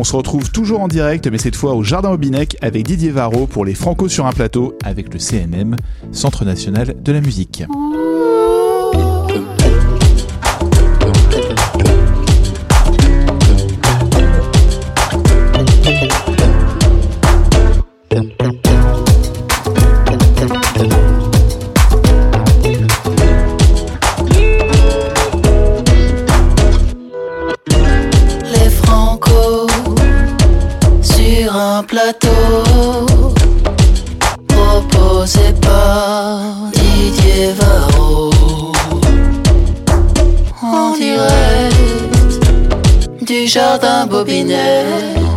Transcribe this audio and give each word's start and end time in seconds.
On 0.00 0.04
se 0.04 0.14
retrouve 0.14 0.52
toujours 0.52 0.80
en 0.80 0.86
direct, 0.86 1.26
mais 1.26 1.38
cette 1.38 1.56
fois 1.56 1.74
au 1.74 1.82
Jardin 1.82 2.10
Aubinec 2.12 2.56
avec 2.60 2.84
Didier 2.86 3.10
Varro 3.10 3.48
pour 3.48 3.64
les 3.64 3.74
Franco 3.74 4.08
sur 4.08 4.26
un 4.26 4.32
plateau 4.32 4.78
avec 4.84 5.12
le 5.12 5.18
CNM, 5.18 5.74
Centre 6.12 6.44
National 6.44 7.02
de 7.02 7.12
la 7.12 7.20
Musique. 7.20 7.64
Jardin 44.10 45.27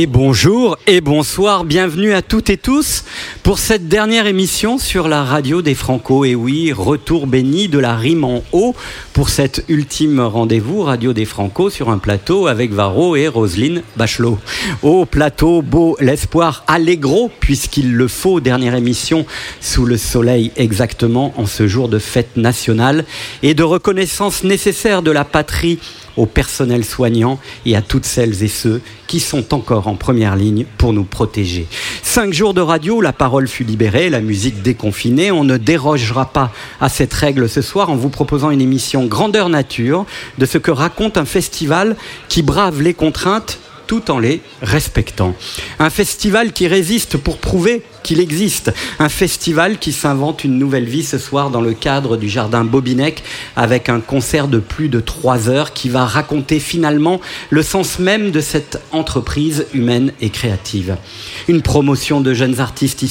Et 0.00 0.06
bonjour 0.06 0.78
et 0.86 1.00
bonsoir, 1.00 1.64
bienvenue 1.64 2.12
à 2.12 2.22
toutes 2.22 2.50
et 2.50 2.56
tous 2.56 3.02
pour 3.42 3.58
cette 3.58 3.88
dernière 3.88 4.28
émission 4.28 4.78
sur 4.78 5.08
la 5.08 5.24
radio 5.24 5.60
des 5.60 5.74
Franco. 5.74 6.24
Et 6.24 6.36
oui, 6.36 6.72
retour 6.72 7.26
béni 7.26 7.66
de 7.66 7.80
la 7.80 7.96
rime 7.96 8.22
en 8.22 8.44
haut 8.52 8.76
pour 9.12 9.28
cet 9.28 9.64
ultime 9.66 10.20
rendez-vous 10.20 10.82
Radio 10.82 11.12
des 11.12 11.24
Franco 11.24 11.68
sur 11.68 11.90
un 11.90 11.98
plateau 11.98 12.46
avec 12.46 12.70
Varro 12.70 13.16
et 13.16 13.26
Roselyne 13.26 13.82
Bachelot. 13.96 14.38
Au 14.84 15.04
plateau, 15.04 15.62
beau 15.62 15.96
l'espoir 15.98 16.62
allégro, 16.68 17.28
puisqu'il 17.40 17.92
le 17.92 18.06
faut, 18.06 18.38
dernière 18.38 18.76
émission 18.76 19.26
sous 19.60 19.84
le 19.84 19.96
soleil 19.96 20.52
exactement 20.54 21.34
en 21.36 21.46
ce 21.46 21.66
jour 21.66 21.88
de 21.88 21.98
fête 21.98 22.36
nationale 22.36 23.04
et 23.42 23.54
de 23.54 23.64
reconnaissance 23.64 24.44
nécessaire 24.44 25.02
de 25.02 25.10
la 25.10 25.24
patrie 25.24 25.80
au 26.18 26.26
personnel 26.26 26.84
soignant 26.84 27.38
et 27.64 27.76
à 27.76 27.82
toutes 27.82 28.04
celles 28.04 28.42
et 28.42 28.48
ceux 28.48 28.82
qui 29.06 29.20
sont 29.20 29.54
encore 29.54 29.86
en 29.88 29.94
première 29.94 30.36
ligne 30.36 30.66
pour 30.76 30.92
nous 30.92 31.04
protéger. 31.04 31.66
Cinq 32.02 32.34
jours 32.34 32.52
de 32.52 32.60
radio, 32.60 33.00
la 33.00 33.12
parole 33.12 33.48
fut 33.48 33.64
libérée, 33.64 34.10
la 34.10 34.20
musique 34.20 34.60
déconfinée. 34.60 35.30
On 35.30 35.44
ne 35.44 35.56
dérogera 35.56 36.26
pas 36.26 36.52
à 36.80 36.88
cette 36.88 37.14
règle 37.14 37.48
ce 37.48 37.62
soir 37.62 37.88
en 37.88 37.96
vous 37.96 38.10
proposant 38.10 38.50
une 38.50 38.60
émission 38.60 39.06
grandeur 39.06 39.48
nature 39.48 40.04
de 40.38 40.44
ce 40.44 40.58
que 40.58 40.72
raconte 40.72 41.16
un 41.16 41.24
festival 41.24 41.96
qui 42.28 42.42
brave 42.42 42.82
les 42.82 42.94
contraintes 42.94 43.60
tout 43.88 44.12
en 44.12 44.20
les 44.20 44.40
respectant. 44.62 45.34
Un 45.80 45.90
festival 45.90 46.52
qui 46.52 46.68
résiste 46.68 47.16
pour 47.16 47.38
prouver 47.38 47.82
qu'il 48.04 48.20
existe. 48.20 48.72
Un 49.00 49.08
festival 49.08 49.78
qui 49.78 49.92
s'invente 49.92 50.44
une 50.44 50.58
nouvelle 50.58 50.84
vie 50.84 51.02
ce 51.02 51.18
soir 51.18 51.50
dans 51.50 51.60
le 51.60 51.72
cadre 51.72 52.16
du 52.16 52.28
Jardin 52.28 52.64
Bobinec 52.64 53.24
avec 53.56 53.88
un 53.88 54.00
concert 54.00 54.46
de 54.46 54.58
plus 54.58 54.88
de 54.88 55.00
trois 55.00 55.48
heures 55.48 55.72
qui 55.72 55.88
va 55.88 56.04
raconter 56.04 56.60
finalement 56.60 57.20
le 57.50 57.62
sens 57.62 57.98
même 57.98 58.30
de 58.30 58.40
cette 58.40 58.80
entreprise 58.92 59.66
humaine 59.72 60.12
et 60.20 60.30
créative. 60.30 60.96
Une 61.48 61.62
promotion 61.62 62.20
de 62.20 62.34
jeunes 62.34 62.60
artistes 62.60 63.04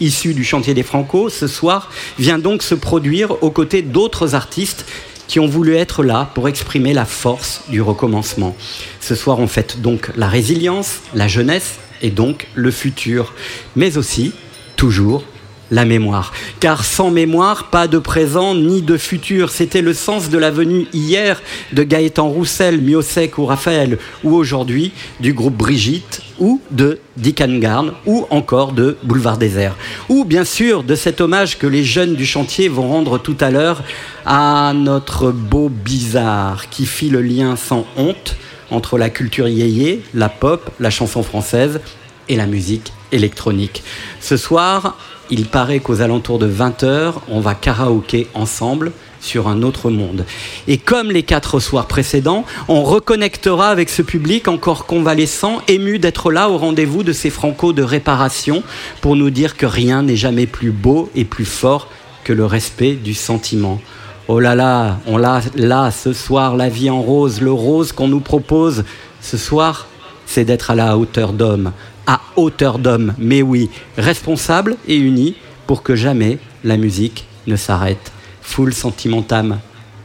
issus 0.00 0.34
du 0.34 0.44
chantier 0.44 0.74
des 0.74 0.82
Franco 0.82 1.28
ce 1.28 1.46
soir 1.46 1.90
vient 2.18 2.38
donc 2.38 2.62
se 2.62 2.74
produire 2.74 3.42
aux 3.42 3.50
côtés 3.50 3.82
d'autres 3.82 4.34
artistes 4.34 4.86
qui 5.32 5.40
ont 5.40 5.46
voulu 5.46 5.76
être 5.76 6.04
là 6.04 6.30
pour 6.34 6.46
exprimer 6.46 6.92
la 6.92 7.06
force 7.06 7.62
du 7.70 7.80
recommencement. 7.80 8.54
Ce 9.00 9.14
soir, 9.14 9.38
on 9.38 9.46
fête 9.46 9.80
donc 9.80 10.10
la 10.14 10.28
résilience, 10.28 11.00
la 11.14 11.26
jeunesse 11.26 11.78
et 12.02 12.10
donc 12.10 12.48
le 12.54 12.70
futur, 12.70 13.32
mais 13.74 13.96
aussi, 13.96 14.34
toujours, 14.76 15.24
la 15.72 15.84
mémoire. 15.84 16.32
Car 16.60 16.84
sans 16.84 17.10
mémoire, 17.10 17.64
pas 17.64 17.88
de 17.88 17.98
présent 17.98 18.54
ni 18.54 18.82
de 18.82 18.96
futur. 18.96 19.50
C'était 19.50 19.80
le 19.80 19.94
sens 19.94 20.28
de 20.28 20.38
la 20.38 20.52
venue 20.52 20.86
hier 20.92 21.42
de 21.72 21.82
Gaëtan 21.82 22.28
Roussel, 22.28 22.80
Miosek 22.80 23.38
ou 23.38 23.46
Raphaël, 23.46 23.98
ou 24.22 24.34
aujourd'hui 24.34 24.92
du 25.18 25.32
groupe 25.32 25.56
Brigitte, 25.56 26.20
ou 26.38 26.60
de 26.70 27.00
Dick 27.16 27.42
Garn, 27.60 27.92
ou 28.06 28.26
encore 28.30 28.72
de 28.72 28.96
Boulevard 29.02 29.38
Désert. 29.38 29.74
Ou 30.08 30.24
bien 30.24 30.44
sûr 30.44 30.84
de 30.84 30.94
cet 30.94 31.20
hommage 31.20 31.58
que 31.58 31.66
les 31.66 31.84
jeunes 31.84 32.14
du 32.14 32.26
chantier 32.26 32.68
vont 32.68 32.88
rendre 32.88 33.18
tout 33.18 33.36
à 33.40 33.50
l'heure 33.50 33.82
à 34.26 34.72
notre 34.74 35.30
beau 35.30 35.70
bizarre 35.70 36.68
qui 36.68 36.84
fit 36.84 37.08
le 37.08 37.22
lien 37.22 37.56
sans 37.56 37.86
honte 37.96 38.36
entre 38.70 38.98
la 38.98 39.08
culture 39.08 39.48
yéyé, 39.48 40.02
la 40.14 40.28
pop, 40.28 40.70
la 40.80 40.90
chanson 40.90 41.22
française 41.22 41.80
et 42.28 42.36
la 42.36 42.46
musique 42.46 42.92
électronique. 43.10 43.82
Ce 44.20 44.36
soir, 44.36 44.96
il 45.32 45.46
paraît 45.46 45.80
qu'aux 45.80 46.02
alentours 46.02 46.38
de 46.38 46.46
20h, 46.46 47.14
on 47.28 47.40
va 47.40 47.54
karaoké 47.54 48.26
ensemble 48.34 48.92
sur 49.18 49.48
un 49.48 49.62
autre 49.62 49.88
monde. 49.88 50.26
Et 50.68 50.76
comme 50.76 51.10
les 51.10 51.22
quatre 51.22 51.58
soirs 51.58 51.86
précédents, 51.86 52.44
on 52.68 52.82
reconnectera 52.82 53.70
avec 53.70 53.88
ce 53.88 54.02
public 54.02 54.46
encore 54.46 54.84
convalescent, 54.84 55.62
ému 55.68 55.98
d'être 55.98 56.30
là 56.30 56.50
au 56.50 56.58
rendez-vous 56.58 57.02
de 57.02 57.14
ces 57.14 57.30
francos 57.30 57.72
de 57.72 57.82
réparation 57.82 58.62
pour 59.00 59.16
nous 59.16 59.30
dire 59.30 59.56
que 59.56 59.64
rien 59.64 60.02
n'est 60.02 60.16
jamais 60.16 60.46
plus 60.46 60.70
beau 60.70 61.08
et 61.14 61.24
plus 61.24 61.46
fort 61.46 61.88
que 62.24 62.34
le 62.34 62.44
respect 62.44 62.92
du 62.92 63.14
sentiment. 63.14 63.80
Oh 64.28 64.38
là 64.38 64.54
là, 64.54 64.98
on 65.06 65.16
l'a 65.16 65.40
là 65.54 65.90
ce 65.90 66.12
soir, 66.12 66.56
la 66.56 66.68
vie 66.68 66.90
en 66.90 67.00
rose, 67.00 67.40
le 67.40 67.52
rose 67.52 67.92
qu'on 67.92 68.08
nous 68.08 68.20
propose 68.20 68.84
ce 69.22 69.38
soir, 69.38 69.86
c'est 70.26 70.44
d'être 70.44 70.70
à 70.70 70.74
la 70.74 70.98
hauteur 70.98 71.32
d'homme, 71.32 71.72
à 72.06 72.20
hauteur 72.36 72.78
d'homme, 72.78 73.14
mais 73.18 73.42
oui, 73.42 73.70
responsable 73.96 74.76
et 74.86 74.96
uni 74.96 75.36
pour 75.66 75.82
que 75.82 75.94
jamais 75.94 76.38
la 76.64 76.76
musique 76.76 77.26
ne 77.46 77.56
s'arrête. 77.56 78.12
Full 78.42 78.74
sentimental, 78.74 79.58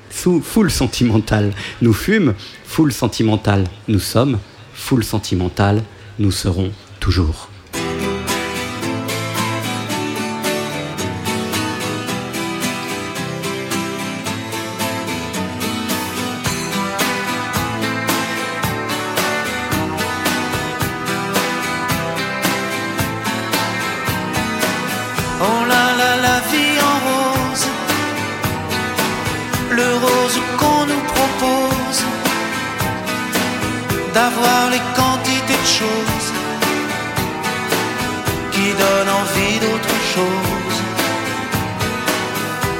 full 0.09 0.71
sentimental, 0.71 1.53
nous 1.81 1.93
fûmes, 1.93 2.33
full 2.65 2.91
sentimental, 2.91 3.65
nous 3.87 3.99
sommes, 3.99 4.39
full 4.73 5.03
sentimental, 5.03 5.83
nous 6.19 6.31
serons 6.31 6.71
toujours. 6.99 7.49
qu'on 30.57 30.85
nous 30.91 31.03
propose, 31.15 32.01
d'avoir 34.13 34.69
les 34.71 34.83
quantités 34.95 35.59
de 35.65 35.71
choses 35.81 36.29
qui 38.51 38.67
donnent 38.83 39.13
envie 39.23 39.59
d'autre 39.65 39.95
chose. 40.13 40.77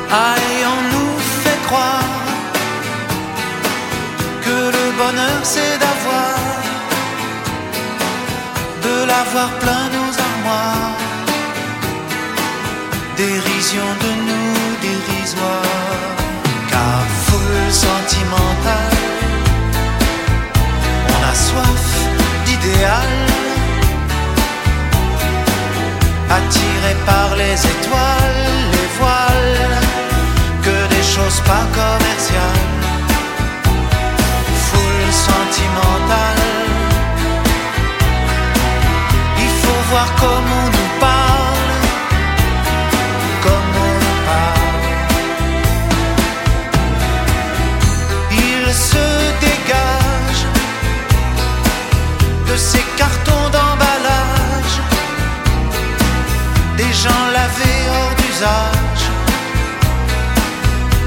Aïe, 0.09 0.61
on 0.75 0.81
nous 0.93 1.15
fait 1.43 1.61
croire 1.67 2.15
que 4.45 4.57
le 4.77 4.85
bonheur 5.01 5.39
c'est 5.43 5.77
d'avoir, 5.83 6.35
de 8.85 8.95
l'avoir 9.11 9.49
plein 9.63 9.85
nos 9.97 10.11
armoires, 10.29 10.97
dérision 13.17 13.87
de 14.03 14.11
nous 14.27 14.57
dérisoire. 14.87 16.07
Car 16.71 17.16
sentimental. 17.71 18.93
On 21.13 21.19
a 21.31 21.33
soif 21.47 21.87
d'idéal, 22.45 23.11
attiré 26.37 26.93
par 27.05 27.35
les 27.35 27.57
étoiles, 27.73 28.45
les 28.75 28.89
voiles, 28.99 29.79
que 30.65 30.77
des 30.95 31.05
choses 31.13 31.39
pas 31.49 31.65
commerciales. 31.79 32.65
Foule 34.65 35.11
sentimentale, 35.29 36.45
il 39.43 39.51
faut 39.61 39.81
voir 39.91 40.07
comment. 40.19 40.66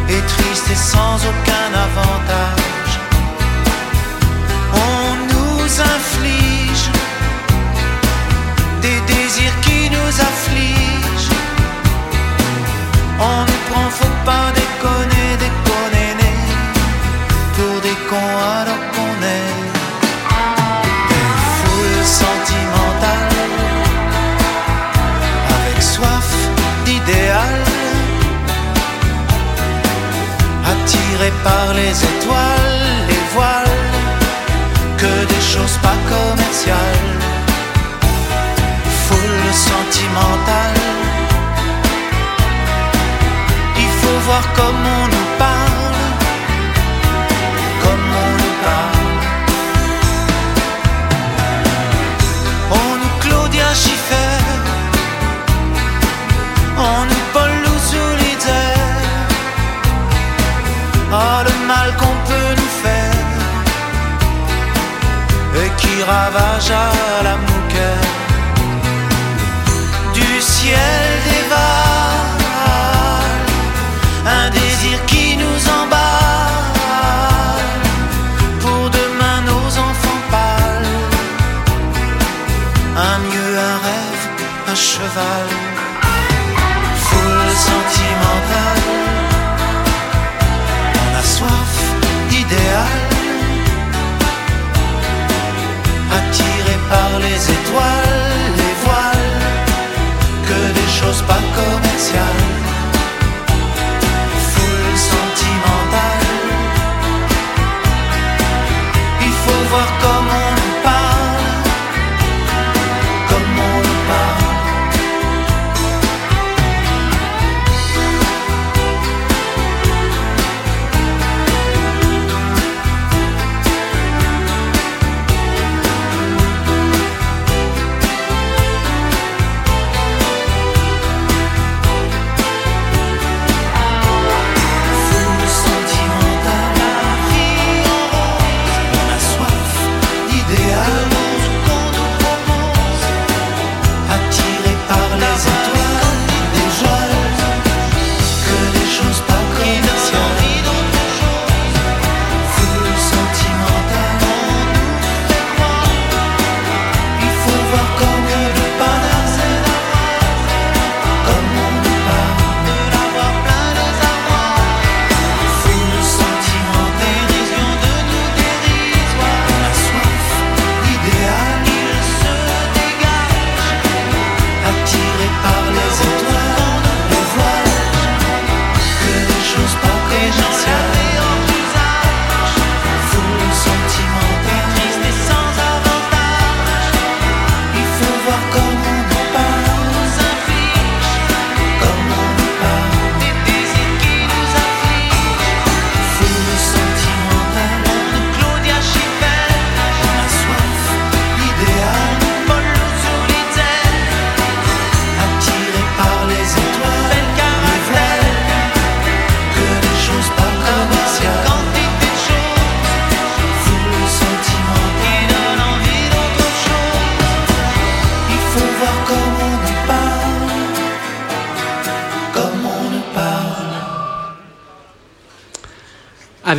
Et 0.08 0.22
triste 0.26 0.68
et 0.68 0.74
sans 0.74 1.16
aucun 1.30 1.70
avantage. 1.88 2.92
On 4.74 5.14
nous 5.32 5.80
inflige 5.94 6.90
des 8.82 9.00
désirs 9.12 9.60
qui 9.60 9.90
nous 9.90 10.12
affligent. 10.28 11.36
On 13.20 13.40
nous 13.48 13.62
prend, 13.70 13.90
faut 13.90 14.16
pas 14.24 14.50
déconner, 14.60 15.36
déconner, 15.38 16.14
pour 17.54 17.80
des 17.80 17.98
cons 18.08 18.38
alors 18.58 18.82
qu'on 18.92 19.22
est 19.22 19.69
par 31.44 31.74
les 31.74 31.94
étoiles, 32.12 32.86
les 33.08 33.22
voiles, 33.34 33.80
que 34.98 35.14
des 35.32 35.44
choses 35.52 35.76
pas 35.82 35.98
commerciales, 36.14 37.10
foule 39.04 39.52
sentimentale. 39.70 40.80
Il 43.84 43.90
faut 44.00 44.18
voir 44.26 44.44
comme 44.58 44.82
on 45.00 45.19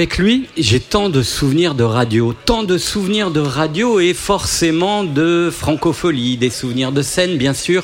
Avec 0.01 0.17
lui, 0.17 0.47
j'ai 0.57 0.79
tant 0.79 1.09
de 1.09 1.21
souvenirs 1.21 1.75
de 1.75 1.83
radio, 1.83 2.33
tant 2.33 2.63
de 2.63 2.79
souvenirs 2.79 3.29
de 3.29 3.39
radio 3.39 3.99
et 3.99 4.15
forcément 4.15 5.03
de 5.03 5.51
francophonie, 5.55 6.37
des 6.37 6.49
souvenirs 6.49 6.91
de 6.91 7.03
scène 7.03 7.37
bien 7.37 7.53
sûr, 7.53 7.83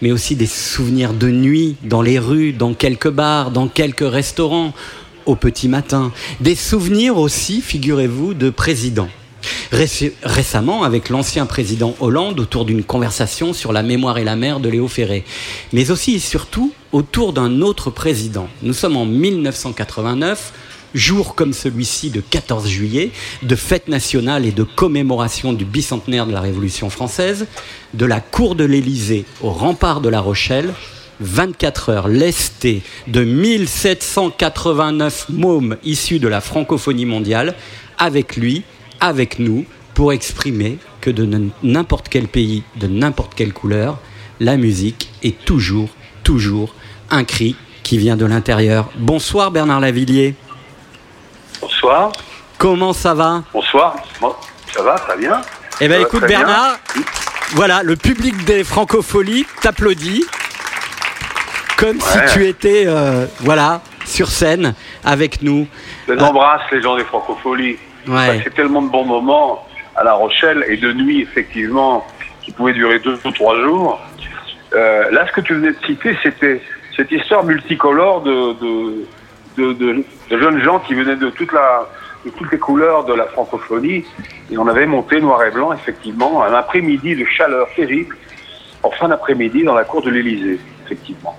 mais 0.00 0.12
aussi 0.12 0.36
des 0.36 0.46
souvenirs 0.46 1.12
de 1.12 1.26
nuit 1.28 1.74
dans 1.82 2.02
les 2.02 2.20
rues, 2.20 2.52
dans 2.52 2.72
quelques 2.72 3.10
bars, 3.10 3.50
dans 3.50 3.66
quelques 3.66 4.08
restaurants, 4.08 4.74
au 5.26 5.34
petit 5.34 5.66
matin. 5.66 6.12
Des 6.40 6.54
souvenirs 6.54 7.18
aussi, 7.18 7.60
figurez-vous, 7.60 8.34
de 8.34 8.50
présidents. 8.50 9.08
Réc- 9.72 10.12
Récemment, 10.22 10.84
avec 10.84 11.08
l'ancien 11.08 11.46
président 11.46 11.96
Hollande, 11.98 12.38
autour 12.38 12.64
d'une 12.64 12.84
conversation 12.84 13.52
sur 13.52 13.72
la 13.72 13.82
mémoire 13.82 14.18
et 14.18 14.24
la 14.24 14.36
mer 14.36 14.60
de 14.60 14.68
Léo 14.68 14.86
Ferré, 14.86 15.24
mais 15.72 15.90
aussi 15.90 16.14
et 16.14 16.18
surtout 16.20 16.72
autour 16.92 17.32
d'un 17.32 17.60
autre 17.60 17.90
président. 17.90 18.48
Nous 18.62 18.72
sommes 18.72 18.96
en 18.96 19.04
1989, 19.04 20.52
jour 20.96 21.34
comme 21.34 21.52
celui-ci 21.52 22.10
de 22.10 22.20
14 22.20 22.66
juillet, 22.66 23.10
de 23.42 23.54
fête 23.54 23.88
nationale 23.88 24.46
et 24.46 24.52
de 24.52 24.62
commémoration 24.62 25.52
du 25.52 25.64
bicentenaire 25.64 26.26
de 26.26 26.32
la 26.32 26.40
Révolution 26.40 26.90
française, 26.90 27.46
de 27.94 28.06
la 28.06 28.20
cour 28.20 28.54
de 28.54 28.64
l'Élysée 28.64 29.24
au 29.42 29.50
rempart 29.50 30.00
de 30.00 30.08
La 30.08 30.20
Rochelle, 30.20 30.72
24 31.20 31.88
heures 31.90 32.08
lestées 32.08 32.82
de 33.06 33.24
1789 33.24 35.26
mômes 35.30 35.76
issus 35.84 36.18
de 36.18 36.28
la 36.28 36.40
francophonie 36.40 37.06
mondiale, 37.06 37.54
avec 37.98 38.36
lui, 38.36 38.64
avec 39.00 39.38
nous, 39.38 39.64
pour 39.94 40.12
exprimer 40.12 40.78
que 41.00 41.10
de 41.10 41.48
n'importe 41.62 42.08
quel 42.08 42.28
pays, 42.28 42.62
de 42.78 42.86
n'importe 42.86 43.34
quelle 43.34 43.54
couleur, 43.54 43.98
la 44.40 44.58
musique 44.58 45.08
est 45.22 45.44
toujours, 45.44 45.88
toujours 46.22 46.74
un 47.10 47.24
cri 47.24 47.56
qui 47.82 47.96
vient 47.96 48.16
de 48.16 48.26
l'intérieur. 48.26 48.90
Bonsoir 48.98 49.50
Bernard 49.50 49.80
Lavillier. 49.80 50.34
Bonsoir. 51.86 52.10
Comment 52.58 52.92
ça 52.92 53.14
va 53.14 53.42
Bonsoir. 53.52 53.94
Bon, 54.20 54.34
ça 54.74 54.82
va, 54.82 54.94
très 54.98 55.16
bien. 55.18 55.40
Eh 55.80 55.86
bien 55.86 55.98
Ça 55.98 56.02
va 56.02 56.08
écoute 56.08 56.18
très 56.22 56.28
bien. 56.30 56.38
Bernard, 56.40 56.78
voilà, 57.52 57.84
le 57.84 57.94
public 57.94 58.44
des 58.44 58.64
francopholies 58.64 59.46
t'applaudit. 59.62 60.24
comme 61.78 62.00
si 62.00 62.18
tu 62.32 62.44
étais, 62.44 62.86
euh, 62.88 63.26
voilà, 63.38 63.82
sur 64.04 64.26
scène 64.26 64.74
avec 65.04 65.42
nous. 65.42 65.68
Je 66.08 66.14
embrasse 66.14 66.62
les 66.72 66.82
gens 66.82 66.96
des 66.96 67.04
francopholies. 67.04 67.76
Ouais. 68.08 68.40
C'est 68.42 68.54
tellement 68.54 68.82
de 68.82 68.88
bons 68.90 69.04
moments 69.04 69.64
à 69.94 70.02
La 70.02 70.14
Rochelle 70.14 70.64
et 70.68 70.78
de 70.78 70.92
nuit, 70.92 71.20
effectivement, 71.22 72.04
qui 72.42 72.50
pouvaient 72.50 72.72
durer 72.72 72.98
deux 72.98 73.16
ou 73.24 73.30
trois 73.30 73.60
jours. 73.60 74.00
Euh, 74.74 75.08
là, 75.12 75.24
ce 75.28 75.32
que 75.34 75.40
tu 75.40 75.54
venais 75.54 75.70
de 75.70 75.86
citer, 75.86 76.18
c'était 76.20 76.60
cette 76.96 77.12
histoire 77.12 77.44
multicolore 77.44 78.22
de, 78.22 78.54
de, 78.54 79.06
de, 79.56 79.72
de- 79.74 80.04
de 80.30 80.38
jeunes 80.38 80.62
gens 80.62 80.80
qui 80.80 80.94
venaient 80.94 81.16
de, 81.16 81.30
toutes 81.30 81.52
les 82.52 82.58
couleurs 82.58 83.04
de 83.04 83.14
la 83.14 83.26
francophonie. 83.26 84.04
Et 84.50 84.58
on 84.58 84.66
avait 84.66 84.86
monté 84.86 85.20
noir 85.20 85.44
et 85.44 85.50
blanc, 85.50 85.72
effectivement, 85.72 86.42
un 86.42 86.54
après-midi 86.54 87.16
de 87.16 87.24
chaleur 87.24 87.68
terrible, 87.74 88.16
en 88.82 88.90
fin 88.90 89.08
d'après-midi, 89.08 89.64
dans 89.64 89.74
la 89.74 89.84
cour 89.84 90.02
de 90.02 90.10
l'Élysée, 90.10 90.58
effectivement. 90.84 91.36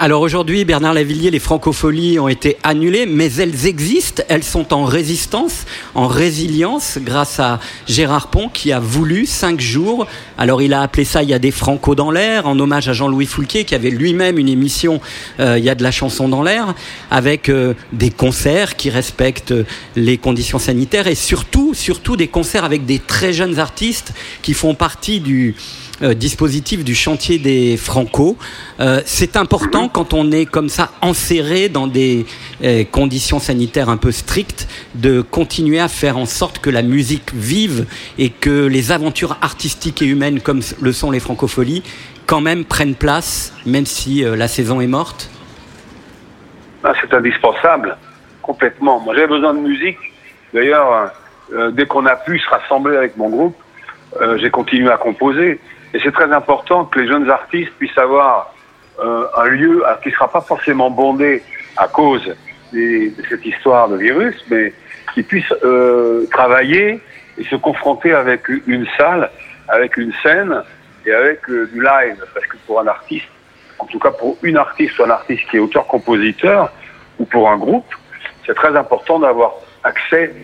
Alors 0.00 0.20
aujourd'hui, 0.22 0.64
Bernard 0.64 0.94
Lavillier, 0.94 1.32
les 1.32 1.40
francopholies 1.40 2.20
ont 2.20 2.28
été 2.28 2.56
annulées, 2.62 3.04
mais 3.04 3.32
elles 3.34 3.66
existent, 3.66 4.22
elles 4.28 4.44
sont 4.44 4.72
en 4.72 4.84
résistance, 4.84 5.66
en 5.96 6.06
résilience, 6.06 6.98
grâce 7.02 7.40
à 7.40 7.58
Gérard 7.88 8.28
Pont 8.28 8.48
qui 8.48 8.70
a 8.70 8.78
voulu 8.78 9.26
cinq 9.26 9.60
jours. 9.60 10.06
Alors 10.38 10.62
il 10.62 10.72
a 10.72 10.82
appelé 10.82 11.04
ça 11.04 11.24
Il 11.24 11.28
y 11.28 11.34
a 11.34 11.40
des 11.40 11.50
francos 11.50 11.96
dans 11.96 12.12
l'air, 12.12 12.46
en 12.46 12.56
hommage 12.60 12.88
à 12.88 12.92
Jean-Louis 12.92 13.26
Foulquier 13.26 13.64
qui 13.64 13.74
avait 13.74 13.90
lui-même 13.90 14.38
une 14.38 14.48
émission 14.48 15.00
euh, 15.40 15.58
Il 15.58 15.64
y 15.64 15.70
a 15.70 15.74
de 15.74 15.82
la 15.82 15.90
chanson 15.90 16.28
dans 16.28 16.44
l'air, 16.44 16.74
avec 17.10 17.48
euh, 17.48 17.74
des 17.92 18.10
concerts 18.10 18.76
qui 18.76 18.90
respectent 18.90 19.54
les 19.96 20.16
conditions 20.16 20.60
sanitaires 20.60 21.08
et 21.08 21.16
surtout, 21.16 21.74
surtout 21.74 22.16
des 22.16 22.28
concerts 22.28 22.64
avec 22.64 22.86
des 22.86 23.00
très 23.00 23.32
jeunes 23.32 23.58
artistes 23.58 24.12
qui 24.42 24.54
font 24.54 24.76
partie 24.76 25.18
du 25.18 25.56
euh, 26.00 26.14
dispositif 26.14 26.84
du 26.84 26.94
chantier 26.94 27.40
des 27.40 27.76
Franco. 27.76 28.36
Euh, 28.78 29.00
c'est 29.04 29.36
important 29.36 29.88
quand 29.88 30.14
on 30.14 30.30
est 30.30 30.46
comme 30.46 30.68
ça 30.68 30.92
enserré 31.02 31.68
dans 31.68 31.88
des 31.88 32.24
euh, 32.62 32.84
conditions 32.84 33.40
sanitaires 33.40 33.88
un 33.88 33.96
peu 33.96 34.12
strictes 34.12 34.68
de 34.94 35.22
continuer 35.22 35.80
à 35.80 35.88
faire 35.88 36.16
en 36.16 36.24
sorte 36.24 36.60
que 36.60 36.70
la 36.70 36.82
musique 36.82 37.34
vive 37.34 37.86
et 38.16 38.30
que 38.30 38.66
les 38.66 38.92
aventures 38.92 39.38
artistiques 39.42 40.00
et 40.00 40.04
humaines 40.04 40.40
comme 40.40 40.60
le 40.80 40.92
sont 40.92 41.10
les 41.10 41.18
francopholies 41.18 41.82
quand 42.26 42.40
même 42.40 42.64
prennent 42.64 42.94
place 42.94 43.52
même 43.66 43.86
si 43.86 44.22
la 44.22 44.46
saison 44.46 44.80
est 44.80 44.86
morte. 44.86 45.28
Ah, 46.84 46.92
c'est 47.00 47.12
indispensable, 47.12 47.96
complètement. 48.42 49.00
Moi, 49.00 49.16
j'avais 49.16 49.26
besoin 49.26 49.52
de 49.52 49.60
musique. 49.60 49.98
D'ailleurs, 50.54 51.10
dès 51.72 51.86
qu'on 51.86 52.06
a 52.06 52.14
pu 52.14 52.38
se 52.38 52.48
rassembler 52.50 52.96
avec 52.96 53.16
mon 53.16 53.30
groupe, 53.30 53.56
j'ai 54.36 54.50
continué 54.50 54.90
à 54.90 54.98
composer. 54.98 55.58
Et 55.94 56.00
c'est 56.00 56.12
très 56.12 56.30
important 56.32 56.84
que 56.84 56.98
les 57.00 57.08
jeunes 57.08 57.28
artistes 57.30 57.72
puissent 57.78 57.96
avoir 57.98 58.52
euh, 59.00 59.26
un 59.36 59.44
lieu 59.44 59.82
euh, 59.86 59.94
qui 60.02 60.08
ne 60.08 60.14
sera 60.14 60.28
pas 60.30 60.40
forcément 60.40 60.90
bondé 60.90 61.42
à 61.76 61.86
cause 61.88 62.34
des- 62.72 63.10
de 63.10 63.22
cette 63.28 63.44
histoire 63.46 63.88
de 63.88 63.96
virus, 63.96 64.36
mais 64.50 64.72
qui 65.14 65.22
puissent 65.22 65.54
euh, 65.64 66.26
travailler 66.30 67.00
et 67.38 67.44
se 67.44 67.56
confronter 67.56 68.12
avec 68.12 68.48
une 68.66 68.86
salle, 68.96 69.30
avec 69.68 69.96
une 69.96 70.12
scène 70.22 70.62
et 71.06 71.12
avec 71.12 71.48
euh, 71.48 71.66
du 71.72 71.80
live. 71.82 72.22
Parce 72.34 72.46
que 72.46 72.56
pour 72.66 72.80
un 72.80 72.86
artiste, 72.88 73.28
en 73.78 73.86
tout 73.86 73.98
cas 73.98 74.10
pour 74.10 74.36
une 74.42 74.56
artiste 74.56 74.98
ou 74.98 75.04
un 75.04 75.10
artiste 75.10 75.48
qui 75.48 75.56
est 75.56 75.60
auteur-compositeur, 75.60 76.70
ou 77.18 77.24
pour 77.24 77.48
un 77.50 77.56
groupe, 77.56 77.86
c'est 78.44 78.54
très 78.54 78.76
important 78.76 79.18
d'avoir 79.20 79.52
accès 79.84 80.34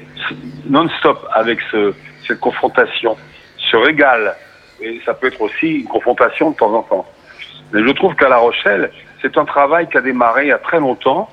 non-stop 0.68 1.18
avec 1.32 1.58
ce, 1.70 1.92
cette 2.26 2.40
confrontation, 2.40 3.16
ce 3.58 3.76
régal. 3.76 4.34
Et 4.84 5.00
ça 5.04 5.14
peut 5.14 5.28
être 5.28 5.40
aussi 5.40 5.80
une 5.80 5.86
confrontation 5.86 6.50
de 6.50 6.56
temps 6.56 6.74
en 6.74 6.82
temps. 6.82 7.06
Mais 7.72 7.82
je 7.82 7.92
trouve 7.92 8.14
qu'à 8.14 8.28
La 8.28 8.36
Rochelle, 8.36 8.90
c'est 9.22 9.38
un 9.38 9.46
travail 9.46 9.88
qui 9.88 9.96
a 9.96 10.02
démarré 10.02 10.44
il 10.44 10.48
y 10.48 10.52
a 10.52 10.58
très 10.58 10.78
longtemps 10.78 11.30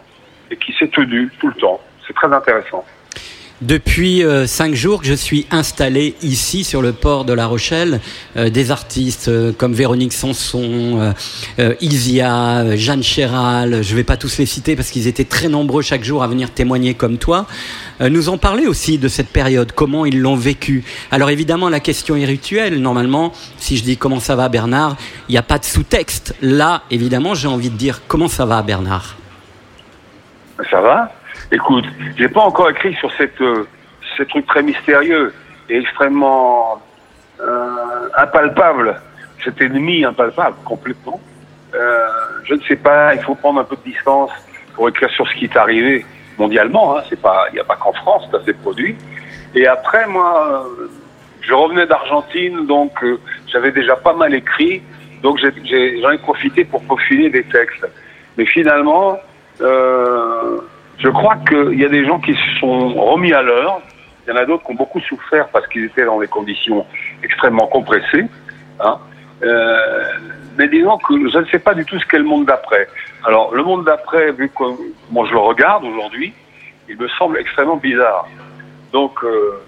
et 0.50 0.56
qui 0.56 0.72
s'est 0.74 0.88
tenu 0.88 1.30
tout 1.38 1.50
le 1.50 1.56
temps. 1.56 1.82
C'est 2.08 2.14
très 2.14 2.32
intéressant. 2.32 2.86
Depuis 3.62 4.24
euh, 4.24 4.48
cinq 4.48 4.74
jours 4.74 5.02
que 5.02 5.08
je 5.08 5.14
suis 5.14 5.46
installé 5.52 6.16
ici 6.24 6.64
sur 6.64 6.82
le 6.82 6.94
port 6.94 7.26
de 7.26 7.34
La 7.34 7.46
Rochelle, 7.46 8.02
euh, 8.36 8.50
des 8.50 8.72
artistes 8.72 9.28
euh, 9.28 9.52
comme 9.56 9.74
Véronique 9.74 10.14
Sanson, 10.14 10.98
euh, 11.00 11.12
euh, 11.60 11.76
Isia, 11.80 12.62
euh, 12.62 12.76
Jeanne 12.76 13.04
Chéral, 13.04 13.84
je 13.84 13.96
vais 13.96 14.04
pas 14.04 14.18
tous 14.18 14.40
les 14.40 14.48
citer 14.48 14.76
parce 14.76 14.90
qu'ils 14.90 15.06
étaient 15.06 15.26
très 15.26 15.48
nombreux 15.48 15.84
chaque 15.84 16.04
jour 16.04 16.24
à 16.24 16.28
venir 16.28 16.50
témoigner 16.50 16.96
comme 16.96 17.20
toi, 17.20 17.46
nous 18.00 18.30
ont 18.30 18.40
parlé 18.40 18.66
aussi 18.66 18.98
de 18.98 19.08
cette 19.08 19.30
période, 19.30 19.74
comment 19.74 20.08
ils 20.08 20.20
l'ont 20.20 20.36
vécu. 20.36 20.84
Alors 21.12 21.30
évidemment 21.30 21.70
la 21.70 21.80
question 21.80 22.16
est 22.16 22.26
rituelle, 22.26 22.82
normalement, 22.82 23.32
si 23.60 23.78
je 23.78 23.84
dis 23.84 23.96
comment 23.96 24.20
ça 24.20 24.36
va 24.36 24.50
Bernard, 24.50 24.98
il 25.30 25.34
n'y 25.34 25.38
a 25.38 25.44
pas 25.44 25.60
de 25.60 25.66
sous-texte. 25.66 26.34
Là, 26.42 26.82
évidemment, 26.90 27.36
j'ai 27.36 27.48
envie 27.48 27.70
de 27.70 27.78
dire 27.78 28.02
comment 28.08 28.28
ça 28.28 28.46
va 28.46 28.64
Bernard. 28.64 29.18
Ça 30.72 30.82
va? 30.82 31.12
Écoute, 31.52 31.86
j'ai 32.18 32.30
pas 32.30 32.42
encore 32.42 32.70
écrit 32.70 32.94
sur 32.96 33.12
cette, 33.14 33.42
euh, 33.42 33.68
ce 34.18 34.24
truc 34.24 34.46
très 34.46 34.64
mystérieux 34.64 35.34
et 35.70 35.80
extrêmement 35.80 36.82
euh, 37.42 38.10
impalpable, 38.18 39.02
cet 39.44 39.62
ennemi 39.62 40.06
impalpable 40.06 40.56
complètement. 40.64 41.20
Euh, 41.74 42.08
je 42.46 42.54
ne 42.54 42.62
sais 42.62 42.76
pas, 42.76 43.16
il 43.16 43.22
faut 43.22 43.36
prendre 43.36 43.60
un 43.60 43.64
peu 43.64 43.76
de 43.76 43.92
distance 43.92 44.32
pour 44.76 44.88
écrire 44.90 45.10
sur 45.10 45.28
ce 45.28 45.36
qui 45.36 45.46
est 45.46 45.58
arrivé 45.58 46.06
mondialement. 46.38 46.98
Hein, 46.98 47.04
c'est 47.10 47.20
pas, 47.22 47.48
il 47.52 47.56
n'y 47.56 47.60
a 47.60 47.64
pas 47.66 47.76
qu'en 47.76 47.94
France, 47.94 48.28
ça 48.32 48.44
s'est 48.46 48.54
produit. 48.54 48.96
Et 49.54 49.68
après, 49.68 50.08
moi, 50.08 50.66
euh, 50.80 50.88
je 51.42 51.54
revenais 51.54 51.86
d'Argentine, 51.86 52.66
donc 52.66 53.04
euh, 53.04 53.20
j'avais 53.52 53.72
déjà 53.72 53.96
pas 53.96 54.14
mal 54.14 54.34
écrit, 54.34 54.82
donc 55.22 55.40
j'en 55.40 56.12
ai, 56.12 56.18
profité 56.18 56.64
pour 56.64 56.82
peaufiner 56.84 57.30
des 57.30 57.44
textes. 57.44 57.86
Mais 58.38 58.46
finalement, 58.46 59.18
euh, 59.62 60.62
je 61.02 61.10
crois 61.10 61.36
qu'il 61.48 61.80
y 61.80 61.86
a 61.86 61.90
des 61.90 62.06
gens 62.06 62.20
qui 62.20 62.34
se 62.34 62.60
sont 62.60 62.94
remis 62.94 63.34
à 63.34 63.42
l'heure. 63.42 63.82
Il 64.28 64.30
y 64.30 64.34
en 64.34 64.40
a 64.40 64.46
d'autres 64.46 64.64
qui 64.66 64.72
ont 64.72 64.76
beaucoup 64.76 65.00
souffert 65.02 65.48
parce 65.50 65.68
qu'ils 65.68 65.86
étaient 65.86 66.06
dans 66.06 66.20
des 66.20 66.28
conditions 66.28 66.86
extrêmement 67.24 67.68
compressées. 67.68 68.26
Hein. 68.80 68.98
Euh, 69.44 70.04
mais 70.58 70.68
disons 70.68 70.98
que 71.00 71.14
je 71.30 71.38
ne 71.40 71.46
sais 71.46 71.58
pas 71.60 71.74
du 71.74 71.84
tout 71.86 72.00
ce 72.00 72.06
qu'est 72.06 72.20
le 72.20 72.24
monde 72.24 72.46
d'après. 72.46 72.88
Alors, 73.26 73.54
le 73.56 73.64
monde 73.64 73.86
d'après, 73.86 74.32
vu 74.32 74.50
que 74.50 74.64
moi 75.10 75.26
je 75.28 75.32
le 75.34 75.40
regarde 75.40 75.84
aujourd'hui, 75.84 76.34
il 76.88 76.98
me 76.98 77.08
semble 77.18 77.40
extrêmement 77.40 77.78
bizarre. 77.78 78.28
Donc, 78.94 79.24
euh, 79.24 79.60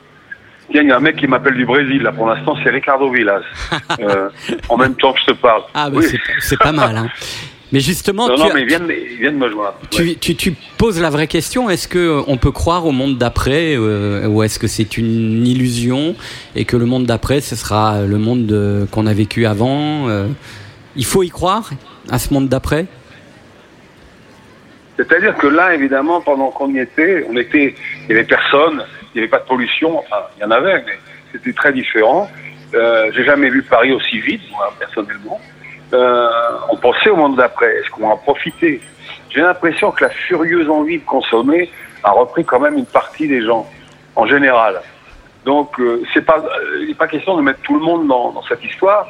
tiens, 0.71 0.81
il 0.83 0.89
y 0.89 0.91
a 0.91 0.97
un 0.97 0.99
mec 0.99 1.15
qui 1.15 1.25
m'appelle 1.27 1.55
du 1.55 1.65
Brésil, 1.65 2.03
là, 2.03 2.11
pour 2.11 2.27
l'instant, 2.27 2.55
c'est 2.63 2.69
Ricardo 2.69 3.09
Villas. 3.09 3.41
Euh, 3.99 4.29
en 4.69 4.77
même 4.77 4.95
temps 4.95 5.13
que 5.13 5.19
je 5.19 5.25
te 5.27 5.31
parle. 5.33 5.61
Ah, 5.73 5.89
bah, 5.89 5.97
Oui. 5.99 6.05
c'est- 6.05 6.19
c'est 6.39 6.59
pas 6.59 6.71
mal. 6.71 6.95
Hein. 6.97 7.07
Mais 7.73 7.79
justement, 7.79 8.27
Non, 8.27 8.35
tu, 8.35 8.41
non, 8.41 8.49
as- 8.51 8.53
mais 8.53 8.65
me 8.65 9.49
joindre. 9.49 9.73
tu, 9.89 10.03
Ouais. 10.03 10.15
tu- 10.21 10.35
tu 10.35 10.53
poses 10.77 11.01
la 11.01 11.09
vraie 11.09 11.25
question. 11.27 11.69
Est-ce 11.71 11.87
que 11.87 11.97
euh, 11.97 12.21
on 12.27 12.37
peut 12.37 12.51
croire 12.51 12.85
au 12.85 12.91
monde 12.91 13.17
d'après, 13.17 13.75
euh, 13.75 14.27
ou 14.27 14.43
est-ce 14.43 14.59
que 14.59 14.67
c'est 14.67 14.95
une 14.97 15.45
illusion 15.47 16.15
et 16.55 16.65
que 16.65 16.77
le 16.77 16.85
monde 16.85 17.05
d'après, 17.07 17.41
ce 17.41 17.55
sera 17.55 18.03
le 18.03 18.17
monde 18.19 18.45
de- 18.45 18.87
qu'on 18.91 19.07
a 19.07 19.13
vécu 19.13 19.45
avant 19.47 20.07
euh, 20.07 20.27
Il 20.95 21.03
faut 21.05 21.23
y 21.23 21.29
croire 21.29 21.71
à 22.11 22.19
ce 22.19 22.31
monde 22.31 22.47
d'après? 22.47 22.85
C'est-à-dire 24.97 25.35
que 25.37 25.47
là, 25.47 25.73
évidemment, 25.73 26.21
pendant 26.21 26.51
qu'on 26.51 26.71
y 26.73 26.79
était, 26.79 27.25
on 27.27 27.35
était, 27.37 27.73
il 28.03 28.09
y 28.09 28.13
avait 28.13 28.23
personne, 28.25 28.83
il 29.13 29.17
n'y 29.17 29.21
avait 29.21 29.29
pas 29.29 29.39
de 29.39 29.45
pollution, 29.47 29.97
enfin, 29.97 30.21
il 30.37 30.41
y 30.41 30.45
en 30.45 30.51
avait, 30.51 30.83
mais 30.85 30.99
c'était 31.31 31.53
très 31.53 31.73
différent. 31.73 32.29
Euh, 32.75 33.11
J'ai 33.15 33.23
jamais 33.25 33.49
vu 33.49 33.63
Paris 33.63 33.91
aussi 33.93 34.19
vite, 34.19 34.41
moi, 34.51 34.71
personnellement. 34.79 35.39
Euh, 35.93 36.29
on 36.69 36.77
pensait 36.77 37.09
au 37.09 37.15
monde 37.15 37.35
d'après. 37.35 37.71
Est-ce 37.77 37.89
qu'on 37.91 38.07
va 38.07 38.13
en 38.13 38.17
profiter? 38.17 38.81
J'ai 39.29 39.41
l'impression 39.41 39.91
que 39.91 40.03
la 40.03 40.09
furieuse 40.09 40.69
envie 40.69 40.99
de 40.99 41.05
consommer 41.05 41.69
a 42.03 42.11
repris 42.11 42.43
quand 42.43 42.59
même 42.59 42.77
une 42.77 42.85
partie 42.85 43.27
des 43.27 43.43
gens, 43.43 43.67
en 44.15 44.25
général. 44.25 44.81
Donc, 45.45 45.79
euh, 45.79 46.01
c'est 46.13 46.25
pas, 46.25 46.37
euh, 46.37 46.79
il 46.81 46.87
n'est 46.87 46.93
pas 46.93 47.07
question 47.07 47.35
de 47.35 47.41
mettre 47.41 47.61
tout 47.61 47.75
le 47.75 47.81
monde 47.81 48.07
dans, 48.07 48.31
dans 48.31 48.43
cette 48.43 48.63
histoire, 48.63 49.07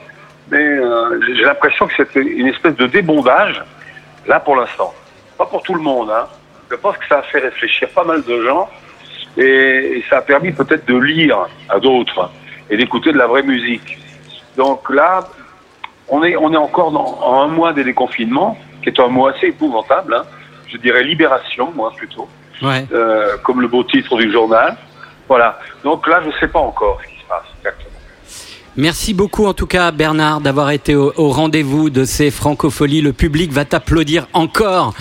mais 0.50 0.58
euh, 0.58 1.20
j'ai 1.36 1.44
l'impression 1.44 1.88
que 1.88 1.94
c'était 1.96 2.22
une 2.22 2.48
espèce 2.48 2.75
de 2.75 2.88
débondage, 2.88 3.63
là 4.25 4.40
pour 4.40 4.56
l'instant. 4.56 4.94
Pas 5.38 5.46
pour 5.46 5.62
tout 5.62 5.75
le 5.75 5.82
monde, 5.82 6.10
hein. 6.10 6.28
Je 6.72 6.75
pense 6.75 6.98
que 6.98 7.08
ça 7.08 7.20
a 7.20 7.22
fait 7.22 7.40
réfléchir 7.40 7.88
pas 7.90 8.04
mal 8.04 8.24
de 8.24 8.42
gens 8.42 8.68
et, 9.38 9.98
et 9.98 10.06
ça 10.10 10.18
a 10.18 10.22
permis 10.22 10.52
peut-être 10.52 10.86
de 10.88 10.98
lire 10.98 11.46
à 11.70 11.80
d'autres 11.80 12.32
et 12.70 12.78
d'écouter 12.78 13.12
de 13.12 13.18
la 13.18 13.28
vraie 13.28 13.44
musique. 13.44 14.00
Donc 14.58 14.90
là, 14.90 15.22
on 16.10 16.24
est, 16.24 16.36
on 16.36 16.53
est 16.53 16.57
encore 16.57 16.91
dans 16.91 17.19
en 17.22 17.43
un 17.43 17.48
mois 17.48 17.74
des 17.74 17.83
déconfinements, 17.83 18.57
qui 18.81 18.89
est 18.89 19.00
un 19.00 19.07
mois 19.07 19.33
assez 19.36 19.48
épouvantable. 19.48 20.13
hein. 20.15 20.24
Je 20.67 20.77
dirais 20.77 21.03
libération, 21.03 21.72
moi 21.75 21.91
plutôt, 21.95 22.27
Ouais. 22.62 22.86
euh, 22.93 23.38
comme 23.43 23.62
le 23.62 23.67
beau 23.67 23.83
titre 23.83 24.17
du 24.17 24.31
journal. 24.31 24.75
Voilà. 25.27 25.60
Donc 25.83 26.07
là, 26.07 26.22
je 26.24 26.27
ne 26.29 26.33
sais 26.39 26.48
pas 26.48 26.60
encore 26.60 27.00
ce 27.03 27.07
qui 27.10 27.19
se 27.22 27.27
passe 27.27 27.43
exactement. 27.60 27.89
Merci 28.75 29.13
beaucoup 29.13 29.45
en 29.45 29.53
tout 29.53 29.67
cas 29.67 29.91
Bernard 29.91 30.41
d'avoir 30.41 30.72
été 30.72 30.95
au, 30.95 31.13
au 31.15 31.29
rendez-vous 31.29 31.91
de 31.91 32.05
ces 32.05 32.31
francopholies. 32.31 33.01
Le 33.01 33.13
public 33.13 33.51
va 33.51 33.65
t'applaudir 33.65 34.25
encore. 34.33 34.93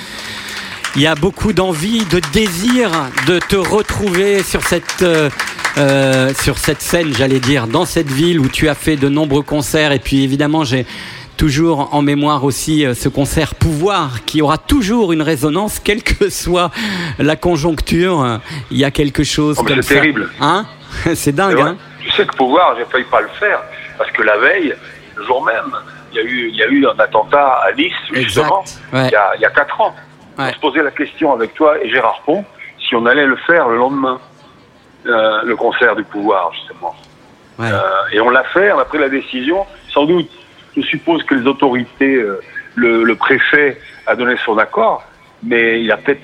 Il 0.96 1.02
y 1.02 1.06
a 1.06 1.14
beaucoup 1.14 1.52
d'envie, 1.52 2.04
de 2.04 2.20
désir 2.32 2.90
de 3.26 3.38
te 3.38 3.56
retrouver 3.56 4.42
sur 4.42 4.62
cette 4.62 5.02
euh, 5.02 5.30
euh, 5.78 6.34
sur 6.34 6.58
cette 6.58 6.82
scène, 6.82 7.14
j'allais 7.14 7.40
dire, 7.40 7.66
dans 7.66 7.86
cette 7.86 8.10
ville 8.10 8.38
où 8.40 8.48
tu 8.48 8.68
as 8.68 8.74
fait 8.74 8.96
de 8.96 9.08
nombreux 9.08 9.42
concerts. 9.42 9.92
Et 9.92 9.98
puis 9.98 10.22
évidemment, 10.22 10.64
j'ai 10.64 10.84
toujours 11.38 11.94
en 11.94 12.02
mémoire 12.02 12.44
aussi 12.44 12.84
euh, 12.84 12.92
ce 12.92 13.08
concert 13.08 13.54
Pouvoir 13.54 14.24
qui 14.26 14.42
aura 14.42 14.58
toujours 14.58 15.12
une 15.14 15.22
résonance, 15.22 15.78
quelle 15.80 16.02
que 16.02 16.28
soit 16.28 16.70
la 17.18 17.36
conjoncture. 17.36 18.40
Il 18.70 18.76
y 18.76 18.84
a 18.84 18.90
quelque 18.90 19.24
chose 19.24 19.56
Oh, 19.58 19.64
comme 19.64 19.76
c'est 19.76 19.94
ça. 19.94 19.94
terrible. 19.94 20.28
Hein? 20.40 20.66
C'est 21.14 21.32
dingue, 21.34 21.56
C'est 21.56 21.62
hein? 21.62 21.76
Je 22.06 22.12
sais 22.16 22.26
que 22.26 22.36
pouvoir, 22.36 22.74
j'ai 22.76 22.84
failli 22.84 23.04
pas 23.10 23.22
le 23.22 23.28
faire 23.40 23.60
parce 23.96 24.10
que 24.10 24.20
la 24.22 24.36
veille, 24.36 24.74
le 25.16 25.24
jour 25.24 25.42
même, 25.42 25.72
il 26.12 26.16
y 26.16 26.20
a 26.20 26.22
eu, 26.22 26.48
il 26.50 26.56
y 26.56 26.62
a 26.62 26.66
eu 26.66 26.86
un 26.86 26.98
attentat 27.02 27.60
à 27.66 27.72
Nice 27.72 27.92
justement. 28.12 28.62
Ouais. 28.92 29.06
il 29.06 29.12
y 29.12 29.16
a, 29.16 29.32
il 29.36 29.40
y 29.40 29.46
a 29.46 29.50
quatre 29.50 29.80
ans. 29.80 29.94
Ouais. 30.42 30.50
On 30.50 30.54
se 30.54 30.60
posait 30.60 30.82
la 30.82 30.90
question 30.90 31.32
avec 31.32 31.54
toi 31.54 31.82
et 31.82 31.88
Gérard 31.90 32.22
Pont 32.24 32.44
si 32.78 32.94
on 32.96 33.06
allait 33.06 33.26
le 33.26 33.36
faire 33.36 33.68
le 33.68 33.76
lendemain, 33.76 34.20
euh, 35.06 35.42
le 35.44 35.56
concert 35.56 35.96
du 35.96 36.04
pouvoir 36.04 36.52
justement. 36.52 36.94
Ouais. 37.58 37.68
Euh, 37.70 37.80
et 38.12 38.20
on 38.20 38.30
l'a 38.30 38.44
fait, 38.44 38.72
on 38.72 38.78
a 38.78 38.84
pris 38.84 38.98
la 38.98 39.08
décision. 39.08 39.66
Sans 39.88 40.04
doute, 40.04 40.30
je 40.76 40.82
suppose 40.82 41.22
que 41.24 41.34
les 41.34 41.46
autorités, 41.46 42.14
euh, 42.16 42.40
le, 42.74 43.04
le 43.04 43.14
préfet 43.14 43.80
a 44.06 44.16
donné 44.16 44.36
son 44.44 44.58
accord, 44.58 45.04
mais 45.42 45.82
il 45.82 45.90
a 45.92 45.96
peut-être, 45.96 46.22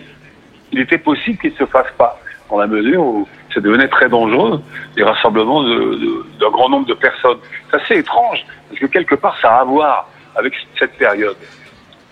il 0.72 0.80
était 0.80 0.98
possible 0.98 1.38
qu'il 1.38 1.52
ne 1.52 1.56
se 1.56 1.66
fasse 1.66 1.90
pas, 1.96 2.18
dans 2.50 2.58
la 2.58 2.66
mesure 2.66 3.02
où 3.02 3.28
ça 3.54 3.60
devenait 3.60 3.88
très 3.88 4.08
dangereux, 4.08 4.60
les 4.96 5.04
rassemblements 5.04 5.62
d'un 5.62 6.50
grand 6.50 6.68
nombre 6.68 6.86
de 6.86 6.94
personnes. 6.94 7.38
C'est 7.70 7.76
assez 7.76 7.94
étrange, 7.98 8.44
parce 8.68 8.80
que 8.80 8.86
quelque 8.86 9.14
part, 9.14 9.38
ça 9.40 9.56
a 9.56 9.60
à 9.60 9.64
voir 9.64 10.08
avec 10.34 10.54
cette 10.78 10.96
période. 10.98 11.36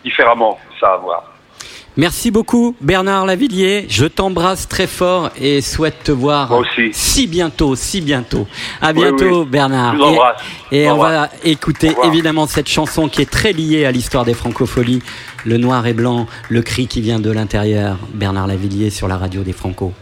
Différemment, 0.05 0.59
ça 0.79 0.89
a 0.89 0.95
à 0.95 0.97
voir. 0.97 1.36
Merci 1.97 2.31
beaucoup 2.31 2.77
Bernard 2.83 3.25
Lavillier. 3.25 3.87
Je 3.89 4.05
t'embrasse 4.05 4.69
très 4.69 4.87
fort 4.87 5.31
et 5.41 5.63
souhaite 5.63 6.05
te 6.05 6.13
voir 6.13 6.53
aussi. 6.53 6.91
si 6.93 7.27
bientôt, 7.27 7.75
si 7.75 8.03
bientôt. 8.03 8.47
À 8.83 8.93
bientôt 8.93 9.45
oui. 9.45 9.49
Bernard. 9.49 9.95
Je 9.95 9.99
vous 9.99 10.05
embrasse. 10.05 10.43
Et, 10.73 10.83
et 10.83 10.91
on 10.91 10.99
va 10.99 11.31
écouter 11.43 11.93
évidemment 12.05 12.47
cette 12.47 12.69
chanson 12.69 13.09
qui 13.09 13.23
est 13.23 13.31
très 13.31 13.53
liée 13.53 13.87
à 13.87 13.93
l'histoire 13.93 14.27
des 14.27 14.35
francopholies, 14.35 15.03
le 15.47 15.57
noir 15.57 15.87
et 15.87 15.95
blanc, 15.95 16.27
le 16.51 16.61
cri 16.61 16.87
qui 16.87 17.01
vient 17.01 17.19
de 17.19 17.31
l'intérieur. 17.31 17.97
Bernard 18.13 18.47
Lavillier 18.47 18.91
sur 18.91 19.09
la 19.09 19.17
radio 19.17 19.43
des 19.43 19.55
Franco. 19.55 19.95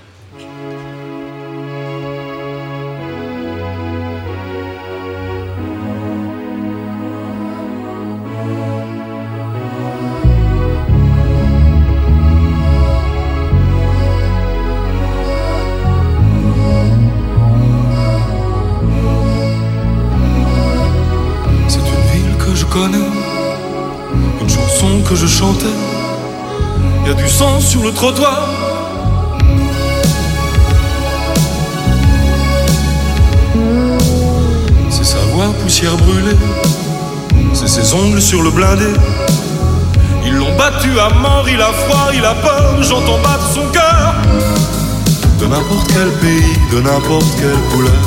N'importe 46.85 47.27
quelle 47.39 47.63
couleur. 47.73 48.05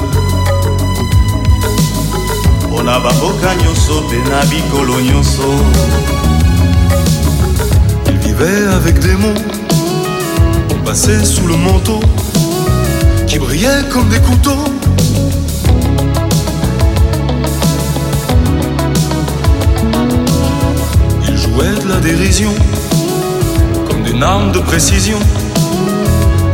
mpona 2.66 3.00
baboka 3.00 3.56
nyonso 3.56 4.02
mpe 4.02 4.18
na 4.30 4.42
Il 8.08 8.18
vivait 8.18 8.68
avec 8.76 9.00
des 9.00 9.16
mots, 9.16 9.42
passait 10.86 11.26
sous 11.26 11.48
le 11.48 11.58
manteau, 11.58 12.00
qui 13.26 13.40
brillaient 13.40 13.90
comme 13.92 14.08
des 14.10 14.20
couteaux. 14.20 14.66
Il 21.28 21.38
jouait 21.38 21.76
de 21.84 21.90
la 21.90 22.00
dérision, 22.00 22.54
comme 23.90 24.04
des 24.04 24.24
armes 24.24 24.52
de 24.52 24.60
précision. 24.60 25.20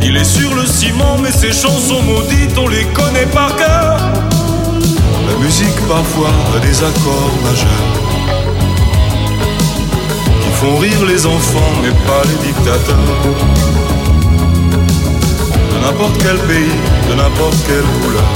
Il 0.06 0.16
est 0.18 0.24
sur 0.24 0.54
le 0.54 0.66
ciment, 0.66 1.16
mais 1.22 1.32
ses 1.32 1.52
chansons 1.52 2.02
maudites, 2.02 2.58
on 2.58 2.68
les 2.68 2.84
connaît 2.92 3.26
par 3.32 3.56
cœur. 3.56 3.96
La 5.28 5.36
musique 5.42 5.80
parfois 5.88 6.30
a 6.54 6.58
des 6.60 6.78
accords 6.78 7.32
majeurs 7.42 8.04
qui 10.42 10.50
font 10.60 10.76
rire 10.76 11.06
les 11.06 11.24
enfants, 11.24 11.72
mais 11.82 11.90
pas 12.06 12.22
les 12.28 12.46
dictateurs. 12.46 12.98
De 15.72 15.78
n'importe 15.80 16.18
quel 16.18 16.38
pays, 16.40 16.78
de 17.08 17.14
n'importe 17.14 17.56
quelle 17.66 17.88
couleur. 18.02 18.30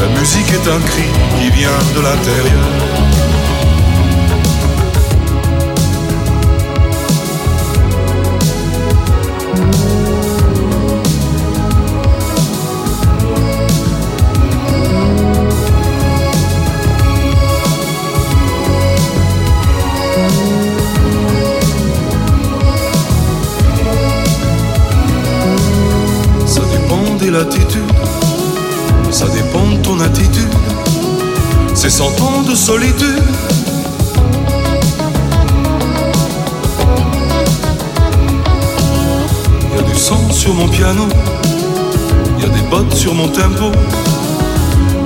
La 0.00 0.18
musique 0.18 0.50
est 0.50 0.66
un 0.66 0.80
cri 0.80 1.08
qui 1.38 1.50
vient 1.50 1.82
de 1.94 2.00
l'intérieur. 2.00 2.93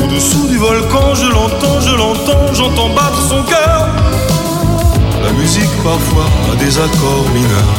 Au-dessous 0.04 0.48
du 0.48 0.58
volcan, 0.58 1.14
je 1.14 1.26
l'entends, 1.26 1.80
je 1.80 1.94
l'entends, 1.96 2.52
j'entends 2.52 2.90
battre 2.90 3.22
son 3.26 3.42
cœur. 3.44 3.88
La 5.24 5.32
musique 5.32 5.70
parfois 5.82 6.26
a 6.52 6.56
des 6.56 6.76
accords 6.76 7.24
mineurs 7.32 7.74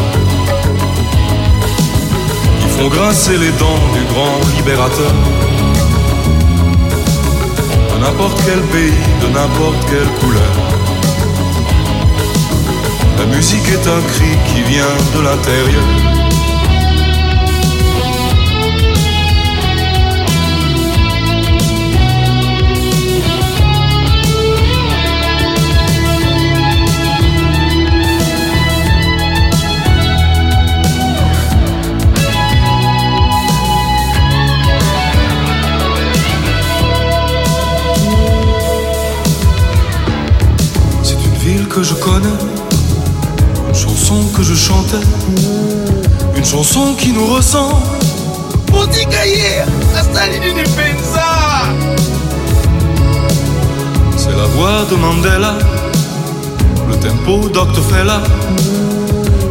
qui 2.62 2.68
font 2.68 2.88
grincer 2.88 3.38
les 3.38 3.52
dents 3.60 3.84
du 3.94 4.04
grand 4.12 4.40
libérateur. 4.58 5.14
De 7.94 8.02
n'importe 8.02 8.42
quel 8.44 8.62
pays, 8.74 9.04
de 9.22 9.28
n'importe 9.28 9.86
quelle 9.88 10.12
couleur. 10.20 10.54
La 13.20 13.26
musique 13.26 13.68
est 13.68 13.88
un 13.88 14.02
cri 14.14 14.32
qui 14.48 14.64
vient 14.64 14.98
de 15.16 15.22
l'intérieur. 15.22 16.19
Que 41.80 41.86
je 41.86 41.94
connais, 41.94 42.40
une 43.70 43.74
chanson 43.74 44.22
que 44.36 44.44
je 44.44 44.54
chantais, 44.54 45.06
une 46.36 46.44
chanson 46.44 46.94
qui 46.96 47.14
nous 47.14 47.26
ressemble. 47.26 47.82
C'est 54.18 54.36
la 54.36 54.48
voix 54.56 54.84
de 54.92 54.96
Mandela, 54.96 55.54
le 56.90 56.96
tempo 56.98 57.48
Dr. 57.48 57.82
Fela. 57.90 58.22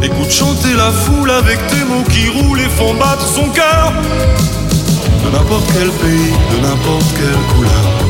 Écoute 0.03 0.29
chanter 0.29 0.73
la 0.77 0.91
foule 0.91 1.31
avec 1.31 1.57
des 1.71 1.83
mots 1.85 2.05
qui 2.11 2.29
roulent 2.29 2.61
et 2.61 2.69
font 2.77 2.93
battre 2.93 3.25
son 3.25 3.49
cœur. 3.49 3.91
De 5.25 5.31
n'importe 5.35 5.65
quel 5.73 5.89
pays, 5.89 6.33
de 6.51 6.57
n'importe 6.61 7.09
quelle 7.17 7.55
couleur. 7.55 8.08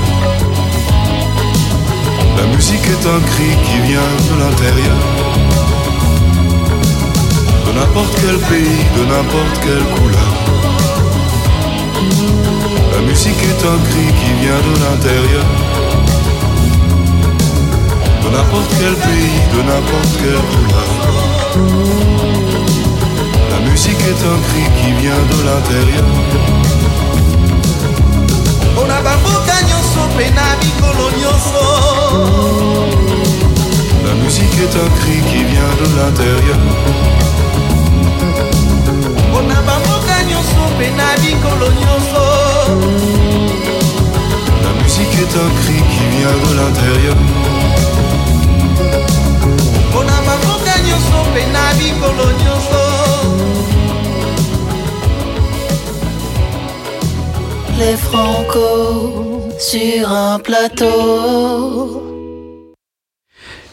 La 2.40 2.46
musique 2.48 2.86
est 2.86 3.06
un 3.06 3.20
cri 3.32 3.50
qui 3.66 3.78
vient 3.90 4.14
de 4.30 4.36
l'intérieur. 4.42 4.98
De 7.66 7.72
n'importe 7.78 8.16
quel 8.22 8.38
pays, 8.50 8.84
de 8.98 9.04
n'importe 9.12 9.56
quelle 9.64 9.86
couleur. 9.96 10.32
La 12.96 13.02
musique 13.02 13.42
est 13.52 13.62
un 13.74 13.80
cri 13.88 14.06
qui 14.20 14.32
vient 14.42 14.62
de 14.70 14.74
l'intérieur. 14.84 15.46
n'importe 18.32 18.72
quel 18.80 18.96
pays, 18.96 19.40
de 19.54 19.62
n'importe 19.70 20.14
quelle 20.22 20.44
couleur. 20.52 20.90
La 23.52 23.70
musique 23.70 24.02
est 24.12 24.22
un 24.34 24.40
cri 24.48 24.64
qui 24.80 24.92
vient 25.02 25.24
de 25.32 25.40
l'intérieur. 25.46 26.06
mpona 28.80 29.02
bamboka 29.02 29.69
nyonso 30.00 30.16
mpe 30.16 30.30
na 30.30 30.56
bikolo 30.60 31.12
nyonso 31.20 31.64
La 34.06 34.14
musique 34.24 34.58
est 34.64 34.76
un 34.76 34.90
cri 35.00 35.18
qui 35.30 35.44
vient 35.44 35.76
de 35.82 35.88
l'intérieur. 35.98 36.60
mpona 39.30 39.56
bamboka 39.68 40.24
nyonso 40.30 40.62
mpe 40.76 40.88
na 40.98 41.16
bikolo 41.22 41.68
nyonso 41.82 42.24
La 44.64 44.84
musique 44.84 45.16
est 45.24 45.36
un 45.46 45.50
cri 45.60 45.78
qui 45.92 46.06
vient 46.16 46.38
de 46.46 46.52
l'intérieur. 46.58 47.16
mpona 49.90 50.14
bamboka 50.28 50.74
nyonso 50.88 51.18
mpe 51.32 51.44
na 51.54 51.74
bikolo 51.78 52.26
nyonso 52.44 52.82
Les 57.78 57.96
Franco 57.96 59.29
sur 59.60 60.10
un 60.10 60.40
plateau. 60.40 62.06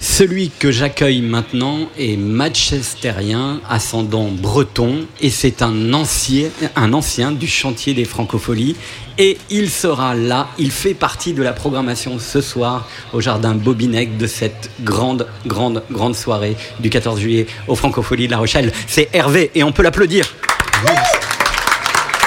Celui 0.01 0.51
que 0.51 0.73
j'accueille 0.73 1.21
maintenant 1.21 1.79
est 1.99 2.17
manchestérien, 2.17 3.61
ascendant 3.69 4.29
breton, 4.31 5.07
et 5.21 5.31
c'est 5.31 5.63
un 5.63 5.93
ancien, 5.93 6.49
un 6.75 6.93
ancien 6.93 7.31
du 7.31 7.47
chantier 7.47 7.95
des 7.95 8.05
francopholies. 8.05 8.77
Et 9.19 9.39
il 9.49 9.71
sera 9.71 10.15
là, 10.15 10.49
il 10.59 10.73
fait 10.73 10.95
partie 10.95 11.33
de 11.35 11.43
la 11.43 11.53
programmation 11.53 12.19
ce 12.19 12.41
soir 12.41 12.89
au 13.13 13.21
jardin 13.21 13.55
Bobinec 13.55 14.17
de 14.17 14.27
cette 14.27 14.71
grande, 14.81 15.29
grande, 15.47 15.85
grande 15.91 16.17
soirée 16.17 16.57
du 16.81 16.91
14 16.91 17.21
juillet 17.21 17.47
aux 17.69 17.77
francopholies 17.77 18.27
de 18.27 18.33
La 18.33 18.39
Rochelle. 18.39 18.73
C'est 18.89 19.09
Hervé, 19.13 19.53
et 19.55 19.63
on 19.63 19.71
peut 19.71 19.83
l'applaudir. 19.83 20.27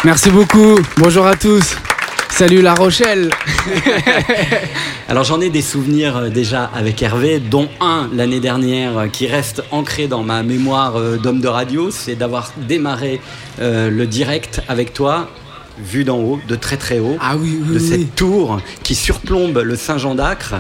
Merci 0.06 0.30
beaucoup. 0.30 0.80
Bonjour 0.98 1.28
à 1.28 1.36
tous. 1.36 1.76
Salut 2.40 2.62
La 2.62 2.74
Rochelle. 2.74 3.32
Alors 5.10 5.26
j'en 5.26 5.42
ai 5.42 5.50
des 5.50 5.62
souvenirs 5.62 6.16
euh, 6.16 6.30
déjà 6.30 6.72
avec 6.74 7.04
Hervé, 7.04 7.42
dont 7.42 7.68
un 7.82 8.10
l'année 8.14 8.40
dernière 8.40 8.98
euh, 8.98 9.08
qui 9.08 9.28
reste 9.28 9.62
ancré 9.72 10.08
dans 10.08 10.24
ma 10.24 10.42
mémoire 10.42 10.96
euh, 10.96 11.18
d'homme 11.18 11.42
de 11.42 11.50
radio, 11.50 11.92
c'est 11.92 12.16
d'avoir 12.16 12.54
démarré 12.56 13.20
le 13.60 14.06
direct 14.06 14.62
avec 14.70 14.94
toi, 14.94 15.28
vu 15.84 16.04
d'en 16.04 16.18
haut, 16.20 16.40
de 16.48 16.56
très 16.56 16.78
très 16.78 17.00
haut, 17.00 17.18
Ah 17.22 17.36
oui, 17.38 17.60
oui, 17.62 17.74
de 17.76 17.80
oui. 17.80 17.88
cette 17.88 18.16
tour 18.16 18.60
qui 18.84 18.96
surplombe 18.96 19.62
le 19.64 19.76
Saint-Jean 19.76 20.16
d'Acre. 20.16 20.56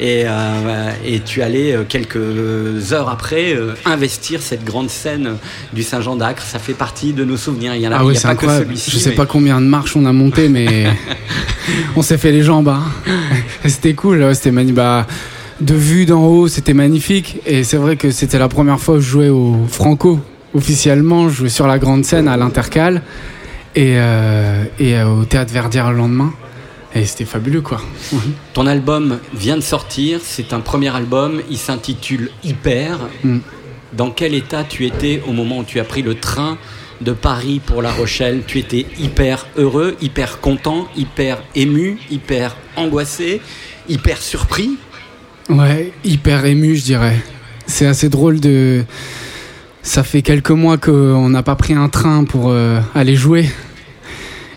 Et, 0.00 0.24
euh, 0.26 0.90
et 1.06 1.20
tu 1.20 1.40
allais 1.42 1.72
euh, 1.72 1.84
quelques 1.88 2.92
heures 2.92 3.08
après 3.08 3.54
euh, 3.54 3.74
investir 3.84 4.42
cette 4.42 4.64
grande 4.64 4.90
scène 4.90 5.36
du 5.72 5.84
Saint-Jean 5.84 6.16
d'Acre. 6.16 6.42
Ça 6.42 6.58
fait 6.58 6.72
partie 6.72 7.12
de 7.12 7.24
nos 7.24 7.36
souvenirs. 7.36 7.76
Il 7.76 7.82
y 7.82 7.86
en 7.86 7.92
a, 7.92 7.98
Ah 7.98 8.04
oui, 8.04 8.14
y 8.14 8.18
a 8.18 8.20
pas 8.20 8.28
que 8.34 8.40
incroyable. 8.40 8.66
celui-ci. 8.66 8.90
Je 8.90 8.98
sais 8.98 9.10
mais- 9.10 9.14
pas 9.16 9.26
combien 9.26 9.60
de 9.60 9.66
marches 9.66 9.94
on 9.94 10.04
a 10.04 10.12
monté, 10.12 10.48
mais 10.48 10.86
on 11.96 12.02
s'est 12.02 12.18
fait 12.18 12.32
les 12.32 12.42
jambes. 12.42 12.68
hein. 12.68 12.82
C'était 13.66 13.94
cool. 13.94 14.34
C'était 14.34 14.50
mani- 14.50 14.72
bah, 14.72 15.06
de 15.60 15.74
vue 15.74 16.06
d'en 16.06 16.24
haut, 16.26 16.48
c'était 16.48 16.74
magnifique. 16.74 17.36
Et 17.46 17.62
c'est 17.62 17.76
vrai 17.76 17.94
que 17.96 18.10
c'était 18.10 18.40
la 18.40 18.48
première 18.48 18.80
fois 18.80 18.96
que 18.96 19.00
je 19.00 19.08
jouais 19.08 19.28
au 19.28 19.58
Franco 19.68 20.18
officiellement. 20.54 21.28
Je 21.28 21.36
jouais 21.36 21.48
sur 21.48 21.68
la 21.68 21.78
grande 21.78 22.04
scène 22.04 22.26
à 22.26 22.36
l'Intercal 22.36 23.02
et, 23.74 23.94
euh, 23.96 24.64
et 24.78 24.96
euh, 24.96 25.08
au 25.08 25.24
théâtre 25.24 25.52
Verdière 25.52 25.90
le 25.90 25.98
lendemain. 25.98 26.32
Et 26.94 27.04
c'était 27.06 27.24
fabuleux, 27.24 27.60
quoi. 27.60 27.80
Ton 28.52 28.68
album 28.68 29.18
vient 29.34 29.56
de 29.56 29.62
sortir, 29.62 30.20
c'est 30.22 30.52
un 30.52 30.60
premier 30.60 30.94
album, 30.94 31.42
il 31.50 31.58
s'intitule 31.58 32.30
Hyper. 32.44 32.98
Mm. 33.24 33.38
Dans 33.94 34.10
quel 34.10 34.34
état 34.34 34.62
tu 34.62 34.86
étais 34.86 35.20
au 35.26 35.32
moment 35.32 35.58
où 35.58 35.64
tu 35.64 35.80
as 35.80 35.84
pris 35.84 36.02
le 36.02 36.14
train 36.14 36.56
de 37.00 37.12
Paris 37.12 37.60
pour 37.64 37.82
La 37.82 37.90
Rochelle? 37.90 38.42
Tu 38.46 38.60
étais 38.60 38.86
hyper 38.98 39.46
heureux, 39.56 39.96
hyper 40.00 40.40
content, 40.40 40.86
hyper 40.96 41.42
ému, 41.56 41.98
hyper 42.10 42.56
angoissé, 42.76 43.40
hyper 43.88 44.18
surpris? 44.18 44.78
Ouais, 45.48 45.92
hyper 46.04 46.44
ému, 46.44 46.76
je 46.76 46.84
dirais. 46.84 47.16
C'est 47.66 47.86
assez 47.86 48.08
drôle 48.08 48.38
de. 48.40 48.84
Ça 49.82 50.02
fait 50.02 50.22
quelques 50.22 50.50
mois 50.50 50.78
qu'on 50.78 51.28
n'a 51.28 51.42
pas 51.42 51.56
pris 51.56 51.74
un 51.74 51.88
train 51.88 52.24
pour 52.24 52.50
euh, 52.50 52.80
aller 52.94 53.16
jouer. 53.16 53.48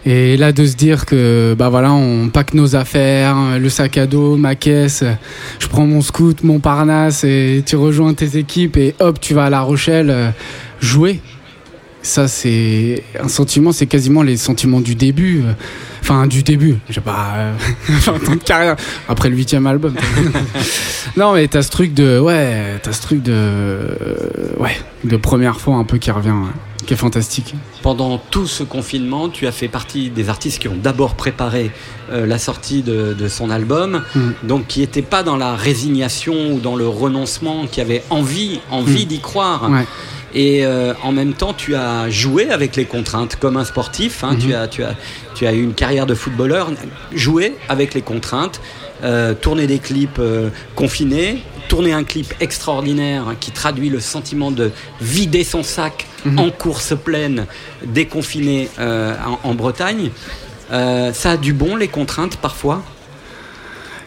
Et 0.09 0.37
là, 0.37 0.53
de 0.53 0.65
se 0.65 0.77
dire 0.77 1.05
que, 1.05 1.53
bah 1.59 1.67
voilà, 1.67 1.91
on 1.91 2.29
pack 2.29 2.53
nos 2.53 2.77
affaires, 2.77 3.59
le 3.59 3.67
sac 3.67 3.97
à 3.97 4.07
dos, 4.07 4.37
ma 4.37 4.55
caisse, 4.55 5.03
je 5.59 5.67
prends 5.67 5.85
mon 5.85 5.99
scoot, 5.99 6.45
mon 6.45 6.59
parnasse, 6.59 7.25
et 7.25 7.61
tu 7.65 7.75
rejoins 7.75 8.13
tes 8.13 8.37
équipes, 8.37 8.77
et 8.77 8.95
hop, 8.99 9.19
tu 9.19 9.33
vas 9.33 9.47
à 9.47 9.49
La 9.49 9.59
Rochelle 9.59 10.09
euh, 10.09 10.29
jouer. 10.79 11.19
Ça, 12.01 12.29
c'est 12.29 13.03
un 13.21 13.27
sentiment, 13.27 13.73
c'est 13.73 13.85
quasiment 13.85 14.23
les 14.23 14.37
sentiments 14.37 14.79
du 14.79 14.95
début. 14.95 15.43
Enfin, 16.01 16.27
du 16.27 16.43
début. 16.43 16.77
J'ai 16.89 17.01
pas 17.01 17.33
euh, 17.37 17.53
20 17.89 18.13
ans 18.29 18.35
de 18.35 18.43
carrière. 18.43 18.75
Après 19.09 19.29
le 19.29 19.35
huitième 19.35 19.67
album. 19.67 19.93
non, 21.17 21.33
mais 21.33 21.47
t'as 21.47 21.61
ce 21.63 21.69
truc 21.71 21.93
de. 21.93 22.19
Ouais, 22.19 22.79
t'as 22.81 22.93
ce 22.93 23.01
truc 23.01 23.23
de. 23.23 23.31
euh, 23.33 23.85
Ouais, 24.59 24.75
de 25.03 25.17
première 25.17 25.59
fois 25.59 25.75
un 25.75 25.83
peu 25.83 25.97
qui 25.97 26.09
revient, 26.11 26.29
ouais, 26.31 26.85
qui 26.85 26.93
est 26.93 26.97
fantastique. 26.97 27.53
Pendant 27.83 28.17
tout 28.17 28.47
ce 28.47 28.63
confinement, 28.63 29.29
tu 29.29 29.45
as 29.47 29.51
fait 29.51 29.67
partie 29.67 30.09
des 30.09 30.29
artistes 30.29 30.59
qui 30.59 30.67
ont 30.67 30.75
d'abord 30.81 31.15
préparé 31.15 31.71
euh, 32.11 32.25
la 32.25 32.37
sortie 32.39 32.81
de, 32.81 33.13
de 33.13 33.27
son 33.27 33.49
album, 33.49 34.01
Mm. 34.15 34.19
donc 34.43 34.67
qui 34.67 34.79
n'étaient 34.79 35.01
pas 35.01 35.23
dans 35.23 35.37
la 35.37 35.55
résignation 35.55 36.51
ou 36.53 36.59
dans 36.59 36.75
le 36.75 36.87
renoncement, 36.87 37.65
qui 37.67 37.81
avaient 37.81 38.03
envie, 38.09 38.59
envie 38.71 39.05
Mm. 39.05 39.07
d'y 39.09 39.19
croire. 39.19 39.69
Ouais. 39.69 39.85
Et 40.33 40.65
euh, 40.65 40.93
en 41.03 41.11
même 41.11 41.33
temps, 41.33 41.53
tu 41.53 41.75
as 41.75 42.09
joué 42.09 42.49
avec 42.49 42.75
les 42.75 42.85
contraintes 42.85 43.37
comme 43.37 43.57
un 43.57 43.63
sportif. 43.65 44.23
hein. 44.23 44.33
Mhm. 44.33 44.39
tu, 44.39 44.53
as, 44.53 44.67
tu, 44.67 44.83
as, 44.83 44.95
tu 45.35 45.47
as 45.47 45.53
eu 45.53 45.63
une 45.63 45.73
carrière 45.73 46.05
de 46.05 46.15
footballeur, 46.15 46.69
joué 47.13 47.55
avec 47.69 47.93
les 47.93 48.01
contraintes, 48.01 48.59
euh, 49.03 49.33
tourner 49.33 49.67
des 49.67 49.79
clips 49.79 50.19
euh, 50.19 50.49
confinés, 50.75 51.43
tourner 51.69 51.93
un 51.93 52.03
clip 52.03 52.33
extraordinaire 52.39 53.35
qui 53.39 53.51
traduit 53.51 53.89
le 53.89 53.99
sentiment 53.99 54.51
de 54.51 54.71
vider 55.01 55.43
son 55.43 55.63
sac 55.63 56.05
Mhm. 56.25 56.39
en 56.39 56.49
course 56.49 56.93
pleine, 57.01 57.45
déconfiné 57.85 58.69
euh, 58.79 59.15
en, 59.43 59.49
en 59.49 59.53
Bretagne. 59.53 60.09
Ça 60.69 61.31
a 61.31 61.37
du 61.37 61.53
bon, 61.53 61.77
les 61.77 61.87
contraintes, 61.87 62.35
parfois? 62.37 62.83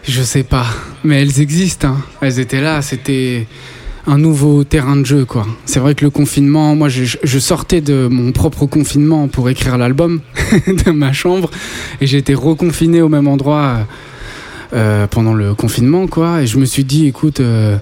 Je 0.02 0.22
sais 0.22 0.42
pas, 0.42 0.66
mais 1.04 1.22
elles 1.22 1.40
existent. 1.40 1.88
hein. 1.88 2.02
Elles 2.20 2.38
étaient 2.40 2.60
là. 2.60 2.82
C'était 2.82 3.46
un 4.06 4.18
nouveau 4.18 4.64
terrain 4.64 4.96
de 4.96 5.04
jeu, 5.04 5.24
quoi. 5.24 5.46
C'est 5.66 5.80
vrai 5.80 5.94
que 5.94 6.04
le 6.04 6.10
confinement, 6.10 6.74
moi, 6.74 6.88
je, 6.88 7.38
sortais 7.38 7.80
de 7.80 8.08
mon 8.10 8.32
propre 8.32 8.66
confinement 8.66 9.28
pour 9.28 9.48
écrire 9.50 9.76
l'album 9.78 10.20
de 10.66 10.90
ma 10.90 11.12
chambre, 11.12 11.50
et 12.00 12.06
j'ai 12.06 12.18
été 12.18 12.34
reconfiné 12.34 13.02
au 13.02 13.08
même 13.08 13.28
endroit 13.28 13.86
euh, 14.72 15.06
pendant 15.06 15.34
le 15.34 15.54
confinement, 15.54 16.06
quoi. 16.06 16.42
Et 16.42 16.46
je 16.46 16.58
me 16.58 16.64
suis 16.64 16.84
dit, 16.84 17.06
écoute. 17.06 17.40
euh, 17.40 17.76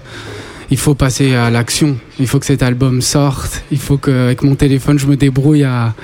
il 0.71 0.77
faut 0.77 0.93
passer 0.93 1.33
à 1.33 1.49
l'action. 1.49 1.97
Il 2.19 2.27
faut 2.27 2.37
que 2.37 2.45
cet 2.45 2.61
album 2.61 3.01
sorte. 3.01 3.63
Il 3.71 3.79
faut 3.79 3.97
qu'avec 3.97 4.43
mon 4.43 4.53
téléphone, 4.53 4.99
je 4.99 5.07
me 5.07 5.15
débrouille 5.17 5.63
à 5.63 5.95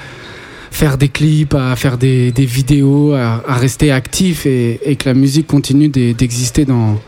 faire 0.71 0.97
des 0.97 1.08
clips, 1.08 1.54
à 1.54 1.75
faire 1.75 1.99
des, 1.99 2.32
vidéos, 2.38 3.13
à, 3.13 3.43
rester 3.47 3.91
actif 3.91 4.47
et, 4.47 4.80
et 4.84 4.95
que 4.95 5.08
la 5.08 5.13
musique 5.13 5.45
continue 5.45 5.88
d'e- 5.89 6.13
d'exister 6.13 6.65
dans, 6.65 6.99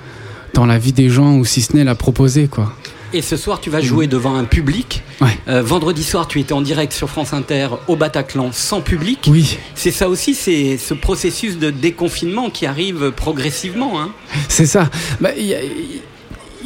dans 0.54 0.68
la 0.68 0.78
vie 0.78 0.94
des 0.94 1.10
gens 1.10 1.36
ou 1.38 1.46
si 1.46 1.64
ce 1.64 1.76
n'est 1.76 1.84
la 1.84 1.96
proposer, 1.96 2.48
quoi. 2.48 2.72
Et 3.14 3.22
ce 3.22 3.38
soir, 3.38 3.62
tu 3.62 3.70
vas 3.70 3.80
jouer 3.82 4.08
devant 4.08 4.36
un 4.36 4.44
public. 4.44 5.02
Ouais. 5.22 5.38
Euh, 5.48 5.62
vendredi 5.62 6.04
soir, 6.04 6.28
tu 6.28 6.40
étais 6.40 6.54
en 6.54 6.62
direct 6.62 6.92
sur 6.92 7.10
France 7.10 7.34
Inter 7.34 7.70
au 7.88 7.96
Bataclan 7.96 8.52
sans 8.52 8.82
public. 8.82 9.28
Oui, 9.28 9.58
C'est 9.76 9.92
ça 9.92 10.10
aussi, 10.10 10.36
c'est 10.36 10.78
ce 10.78 10.94
processus 10.94 11.58
de 11.58 11.72
déconfinement 11.72 12.50
qui 12.50 12.66
arrive 12.66 13.12
progressivement. 13.12 14.02
Hein. 14.02 14.12
c'est 14.50 14.66
ça. 14.66 14.90
Bah, 15.22 15.30
Il 15.38 15.46
y 15.46 15.56
a, 15.56 15.60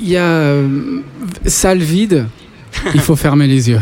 il 0.02 0.10
y 0.10 0.18
a, 0.18 0.24
euh, 0.24 1.02
salle 1.46 1.80
vide, 1.80 2.26
il 2.96 3.02
faut 3.02 3.16
fermer 3.16 3.48
les 3.48 3.70
yeux. 3.70 3.82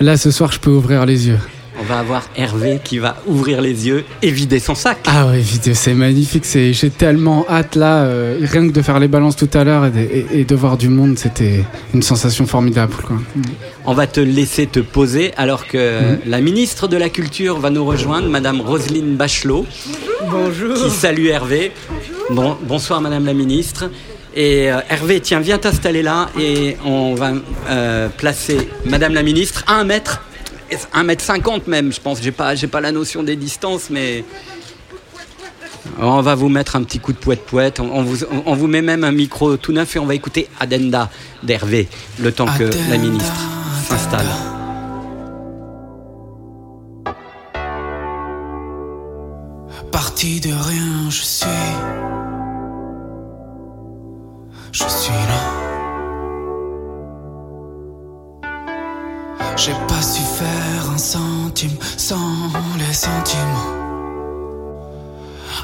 Là, 0.00 0.16
ce 0.16 0.30
soir, 0.30 0.52
je 0.52 0.58
peux 0.58 0.70
ouvrir 0.70 1.04
les 1.04 1.28
yeux. 1.28 1.38
On 1.78 1.82
va 1.84 1.98
avoir 1.98 2.28
Hervé 2.36 2.80
qui 2.82 2.98
va 2.98 3.16
ouvrir 3.26 3.60
les 3.60 3.86
yeux 3.86 4.04
et 4.22 4.30
vider 4.30 4.58
son 4.58 4.74
sac. 4.74 4.98
Ah 5.06 5.26
ouais, 5.26 5.38
vidéo, 5.40 5.74
c'est 5.74 5.92
magnifique. 5.94 6.44
C'est, 6.46 6.72
j'ai 6.72 6.90
tellement 6.90 7.44
hâte 7.50 7.76
là, 7.76 8.04
euh, 8.04 8.38
rien 8.42 8.66
que 8.66 8.72
de 8.72 8.80
faire 8.82 8.98
les 8.98 9.08
balances 9.08 9.36
tout 9.36 9.50
à 9.52 9.62
l'heure 9.62 9.84
et 9.86 9.90
de, 9.90 9.98
et- 10.00 10.26
et 10.40 10.44
de 10.44 10.54
voir 10.54 10.76
du 10.78 10.88
monde, 10.88 11.18
c'était 11.18 11.64
une 11.92 12.02
sensation 12.02 12.46
formidable. 12.46 12.94
Quoi. 13.06 13.16
On 13.84 13.92
va 13.92 14.06
te 14.06 14.20
laisser 14.20 14.66
te 14.66 14.80
poser 14.80 15.32
alors 15.36 15.66
que 15.66 15.76
Mhm. 16.12 16.18
la 16.26 16.40
ministre 16.40 16.88
de 16.88 16.96
la 16.96 17.08
Culture 17.10 17.58
va 17.58 17.70
nous 17.70 17.84
rejoindre, 17.84 18.28
Madame 18.28 18.60
Roselyne 18.62 19.16
Bachelot, 19.16 19.66
Bonjour. 20.30 20.74
qui 20.76 20.90
salue 20.90 21.26
Hervé. 21.26 21.72
Bon, 22.30 22.56
bonsoir 22.62 23.00
Madame 23.00 23.26
la 23.26 23.34
ministre. 23.34 23.90
Et 24.34 24.70
euh, 24.72 24.80
Hervé, 24.90 25.20
tiens, 25.20 25.40
viens 25.40 25.58
t'installer 25.58 26.02
là 26.02 26.28
et 26.38 26.76
on 26.84 27.14
va 27.14 27.32
euh, 27.70 28.08
placer 28.08 28.68
Madame 28.84 29.14
la 29.14 29.22
ministre 29.22 29.62
à 29.66 29.74
un 29.76 29.84
mètre, 29.84 30.22
un 30.92 31.02
mètre 31.04 31.24
cinquante 31.24 31.66
même, 31.66 31.92
je 31.92 32.00
pense. 32.00 32.20
J'ai 32.22 32.32
pas, 32.32 32.54
j'ai 32.54 32.66
pas 32.66 32.80
la 32.80 32.92
notion 32.92 33.22
des 33.22 33.36
distances, 33.36 33.90
mais 33.90 34.24
On 35.98 36.20
va 36.20 36.34
vous 36.34 36.48
mettre 36.48 36.76
un 36.76 36.82
petit 36.82 36.98
coup 36.98 37.12
de 37.12 37.18
poète-poète. 37.18 37.80
On, 37.80 37.90
on 37.90 38.02
vous, 38.02 38.24
on 38.44 38.54
vous 38.54 38.66
met 38.66 38.82
même 38.82 39.04
un 39.04 39.12
micro 39.12 39.56
tout 39.56 39.72
neuf 39.72 39.96
et 39.96 39.98
on 39.98 40.06
va 40.06 40.14
écouter 40.14 40.48
Adenda 40.60 41.10
d'Hervé, 41.42 41.88
le 42.20 42.32
temps 42.32 42.46
que 42.46 42.64
la 42.90 42.98
ministre 42.98 43.32
s'installe. 43.88 44.26
Parti 49.90 50.40
de 50.40 50.48
rien, 50.50 51.08
je 51.10 51.22
suis. 51.22 51.46
Je 54.72 54.84
suis 54.84 55.12
là. 55.12 55.45
J'ai 59.56 59.72
pas 59.88 60.02
su 60.02 60.22
faire 60.22 60.90
un 60.94 60.98
centime 60.98 61.76
sans 61.96 62.52
les 62.78 62.92
sentiments. 62.92 63.72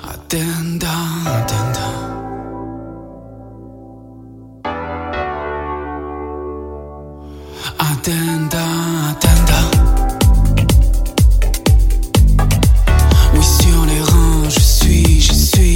Attenda, 0.08 0.88
attenda. 1.26 1.86
Attenda, 7.78 8.64
attenda. 9.10 9.60
Oui, 13.34 13.44
sur 13.44 13.84
les 13.86 14.00
reins, 14.00 14.48
je 14.48 14.60
suis, 14.60 15.20
je 15.20 15.32
suis. 15.32 15.71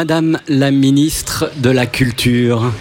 Madame 0.00 0.40
la 0.48 0.70
ministre 0.70 1.50
de 1.58 1.68
la 1.68 1.84
Culture. 1.84 2.72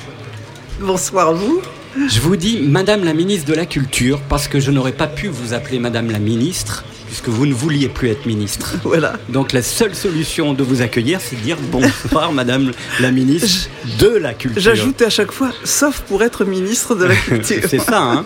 Bonsoir 0.79 1.27
à 1.27 1.33
vous. 1.33 1.59
Je 2.07 2.21
vous 2.21 2.37
dis 2.37 2.61
Madame 2.61 3.03
la 3.03 3.13
ministre 3.13 3.45
de 3.45 3.55
la 3.55 3.65
Culture 3.65 4.21
parce 4.29 4.47
que 4.47 4.61
je 4.61 4.71
n'aurais 4.71 4.93
pas 4.93 5.07
pu 5.07 5.27
vous 5.27 5.53
appeler 5.53 5.79
Madame 5.79 6.11
la 6.11 6.19
ministre 6.19 6.85
puisque 7.07 7.27
vous 7.27 7.45
ne 7.45 7.53
vouliez 7.53 7.89
plus 7.89 8.07
être 8.07 8.25
ministre. 8.25 8.75
Voilà. 8.85 9.15
Donc 9.27 9.51
la 9.51 9.61
seule 9.61 9.95
solution 9.95 10.53
de 10.53 10.63
vous 10.63 10.81
accueillir, 10.81 11.19
c'est 11.19 11.35
de 11.35 11.41
dire 11.41 11.57
bonsoir 11.69 12.31
Madame 12.31 12.71
la 13.01 13.11
ministre 13.11 13.67
de 13.99 14.07
la 14.15 14.33
Culture. 14.33 14.61
J'ajoute 14.61 15.01
à 15.01 15.09
chaque 15.09 15.33
fois, 15.33 15.51
sauf 15.65 15.99
pour 16.07 16.23
être 16.23 16.45
ministre 16.45 16.95
de 16.95 17.03
la 17.03 17.15
Culture. 17.27 17.63
c'est 17.67 17.79
ça, 17.79 18.01
hein 18.01 18.25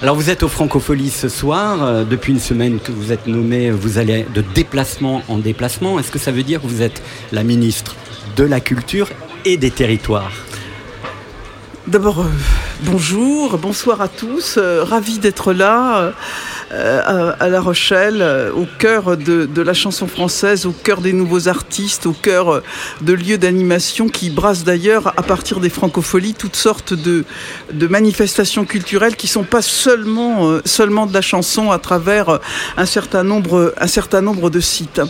Alors 0.00 0.16
vous 0.16 0.30
êtes 0.30 0.42
au 0.42 0.48
Francophonie 0.48 1.10
ce 1.10 1.28
soir. 1.28 1.82
Euh, 1.82 2.04
depuis 2.04 2.32
une 2.32 2.40
semaine 2.40 2.78
que 2.80 2.90
vous 2.90 3.12
êtes 3.12 3.26
nommé, 3.26 3.70
vous 3.70 3.98
allez 3.98 4.24
de 4.34 4.42
déplacement 4.54 5.22
en 5.28 5.36
déplacement. 5.36 5.98
Est-ce 5.98 6.10
que 6.10 6.18
ça 6.18 6.32
veut 6.32 6.42
dire 6.42 6.62
que 6.62 6.66
vous 6.66 6.80
êtes 6.80 7.02
la 7.30 7.44
ministre? 7.44 7.94
De 8.36 8.44
la 8.44 8.60
Culture 8.60 9.08
et 9.44 9.56
des 9.56 9.70
Territoires 9.70 10.32
D'abord, 11.86 12.20
euh, 12.20 12.30
bonjour, 12.80 13.58
bonsoir 13.58 14.00
à 14.00 14.08
tous. 14.08 14.54
Euh, 14.56 14.82
ravi 14.82 15.18
d'être 15.18 15.52
là, 15.52 16.14
euh, 16.72 17.32
à, 17.38 17.48
La 17.48 17.60
Rochelle, 17.60 18.24
au 18.56 18.66
cœur 18.78 19.18
de, 19.18 19.60
la 19.60 19.74
chanson 19.74 20.06
française, 20.06 20.64
au 20.64 20.72
cœur 20.72 21.02
des 21.02 21.12
nouveaux 21.12 21.46
artistes, 21.48 22.06
au 22.06 22.14
cœur 22.14 22.62
de 23.02 23.12
lieux 23.12 23.36
d'animation 23.36 24.08
qui 24.08 24.30
brassent 24.30 24.64
d'ailleurs, 24.64 25.08
à 25.18 25.22
partir 25.22 25.60
des 25.60 25.68
francopholies, 25.68 26.32
toutes 26.32 26.56
sortes 26.56 26.94
de, 26.94 27.26
manifestations 27.86 28.64
culturelles 28.64 29.16
qui 29.16 29.26
sont 29.26 29.44
pas 29.44 29.60
seulement, 29.60 30.56
de 30.56 31.12
la 31.12 31.20
chanson 31.20 31.70
à 31.70 31.78
travers 31.78 32.40
un 32.78 32.86
certain 32.86 33.24
nombre, 33.24 33.74
un 33.76 33.86
certain 33.86 34.22
nombre 34.22 34.48
de 34.48 34.60
sites. 34.60 35.02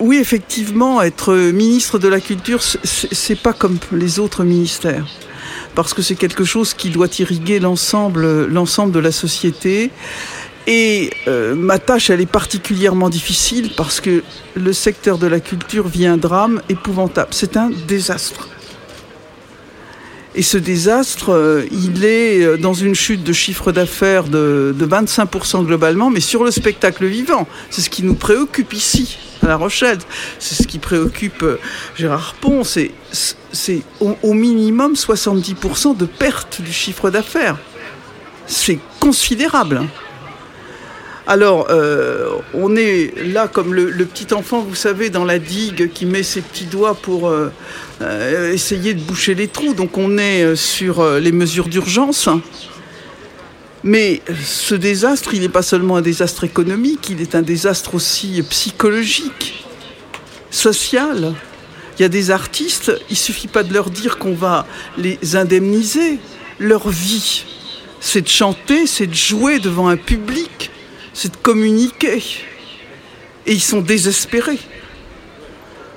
Oui, 0.00 0.18
effectivement, 0.18 1.00
être 1.02 1.34
ministre 1.34 1.98
de 1.98 2.08
la 2.08 2.20
Culture, 2.20 2.62
c'est 2.62 3.40
pas 3.40 3.52
comme 3.52 3.78
les 3.92 4.18
autres 4.18 4.44
ministères. 4.44 5.06
Parce 5.74 5.94
que 5.94 6.02
c'est 6.02 6.14
quelque 6.14 6.44
chose 6.44 6.74
qui 6.74 6.90
doit 6.90 7.08
irriguer 7.18 7.58
l'ensemble 7.60 8.46
l'ensemble 8.46 8.92
de 8.92 9.00
la 9.00 9.12
société. 9.12 9.90
Et 10.66 11.10
euh, 11.28 11.54
ma 11.54 11.78
tâche, 11.78 12.10
elle 12.10 12.20
est 12.20 12.26
particulièrement 12.26 13.10
difficile 13.10 13.72
parce 13.76 14.00
que 14.00 14.22
le 14.54 14.72
secteur 14.72 15.18
de 15.18 15.26
la 15.26 15.40
culture 15.40 15.88
vit 15.88 16.06
un 16.06 16.16
drame 16.16 16.62
épouvantable. 16.68 17.28
C'est 17.32 17.56
un 17.56 17.70
désastre. 17.86 18.48
Et 20.36 20.42
ce 20.42 20.58
désastre, 20.58 21.32
euh, 21.32 21.64
il 21.70 22.04
est 22.04 22.42
euh, 22.42 22.56
dans 22.56 22.74
une 22.74 22.94
chute 22.94 23.22
de 23.22 23.32
chiffre 23.32 23.70
d'affaires 23.70 24.24
de, 24.24 24.74
de 24.76 24.86
25% 24.86 25.64
globalement, 25.64 26.10
mais 26.10 26.18
sur 26.18 26.42
le 26.42 26.50
spectacle 26.50 27.06
vivant. 27.06 27.46
C'est 27.70 27.82
ce 27.82 27.90
qui 27.90 28.02
nous 28.02 28.14
préoccupe 28.14 28.72
ici, 28.72 29.16
à 29.42 29.46
La 29.46 29.56
Rochelle. 29.56 29.98
C'est 30.40 30.60
ce 30.60 30.66
qui 30.66 30.80
préoccupe 30.80 31.42
euh, 31.44 31.60
Gérard 31.94 32.34
Pont. 32.40 32.64
C'est 32.64 32.90
au, 34.00 34.16
au 34.22 34.34
minimum 34.34 34.94
70% 34.94 35.96
de 35.96 36.06
perte 36.06 36.60
du 36.60 36.72
chiffre 36.72 37.10
d'affaires. 37.10 37.56
C'est 38.46 38.80
considérable. 38.98 39.82
Alors, 41.26 41.68
euh, 41.70 42.28
on 42.52 42.76
est 42.76 43.14
là 43.24 43.48
comme 43.48 43.72
le, 43.72 44.04
petit 44.04 44.34
enfant, 44.34 44.60
vous 44.60 44.74
savez, 44.74 45.08
dans 45.08 45.24
la 45.24 45.38
digue 45.38 45.90
qui 45.90 46.04
met 46.04 46.22
ses 46.22 46.42
petits 46.42 46.66
doigts 46.66 46.94
pour 46.94 47.28
euh, 47.28 47.50
euh, 48.02 48.52
essayer 48.52 48.92
de 48.92 49.00
boucher 49.00 49.34
les 49.34 49.48
trous. 49.48 49.72
Donc, 49.72 49.96
on 49.96 50.18
est 50.18 50.54
sur 50.54 51.02
les 51.18 51.32
mesures 51.32 51.68
d'urgence. 51.68 52.28
Mais 53.84 54.20
ce 54.42 54.74
désastre, 54.74 55.32
il 55.32 55.40
n'est 55.40 55.48
pas 55.48 55.62
seulement 55.62 55.96
un 55.96 56.02
désastre 56.02 56.44
économique, 56.44 57.08
il 57.10 57.20
est 57.20 57.34
un 57.34 57.42
désastre 57.42 57.94
aussi 57.94 58.42
psychologique, 58.50 59.64
social. 60.50 61.34
Il 61.98 62.02
y 62.02 62.04
a 62.04 62.08
des 62.08 62.30
artistes, 62.30 62.92
il 63.08 63.16
suffit 63.16 63.46
pas 63.46 63.62
de 63.62 63.72
leur 63.72 63.90
dire 63.90 64.18
qu'on 64.18 64.34
va 64.34 64.66
les 64.98 65.36
indemniser. 65.36 66.18
Leur 66.58 66.88
vie, 66.88 67.44
c'est 68.00 68.22
de 68.22 68.28
chanter, 68.28 68.86
c'est 68.86 69.06
de 69.06 69.14
jouer 69.14 69.58
devant 69.58 69.88
un 69.88 69.96
public, 69.96 70.70
c'est 71.14 71.32
de 71.32 71.36
communiquer. 71.38 72.22
et 73.46 73.52
ils 73.52 73.62
sont 73.62 73.80
désespérés. 73.80 74.58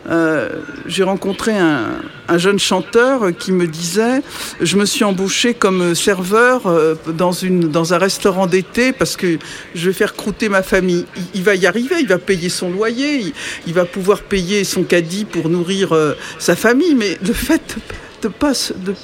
Euh, 0.10 0.62
J'ai 0.86 1.04
rencontré 1.04 1.58
un, 1.58 2.00
un 2.30 2.38
jeune 2.38 2.60
chanteur 2.60 3.36
qui 3.38 3.52
me 3.52 3.68
disait 3.68 4.22
Je 4.62 4.78
me 4.78 4.86
suis 4.86 5.04
embauché 5.04 5.54
comme 5.54 5.96
serveur 5.96 6.68
euh, 6.68 6.96
dans, 7.08 7.34
une, 7.34 7.68
dans 7.68 7.94
un 7.94 7.98
restaurant 7.98 8.48
d'été 8.48 8.94
parce 8.94 9.18
que 9.18 9.38
je 9.76 9.88
vais 9.88 9.94
faire 9.94 10.16
croûter 10.16 10.48
ma 10.48 10.64
famille. 10.64 11.06
Il, 11.34 11.44
va 11.44 11.56
y 11.56 11.66
arriver, 11.66 11.96
il 12.00 12.08
va 12.08 12.20
payer 12.20 12.48
son 12.48 12.70
loyer, 12.72 13.34
il, 13.66 13.74
va 13.74 13.84
pouvoir 13.84 14.22
payer 14.22 14.64
son 14.64 14.84
caddie 14.84 15.26
pour 15.26 15.50
nourrir 15.50 15.94
euh, 15.94 16.14
sa 16.40 16.56
famille, 16.56 16.96
mais 16.96 17.18
le 17.26 17.34
fait 17.34 17.76
de 18.22 18.30
ne 18.30 18.34
pas, 18.34 18.54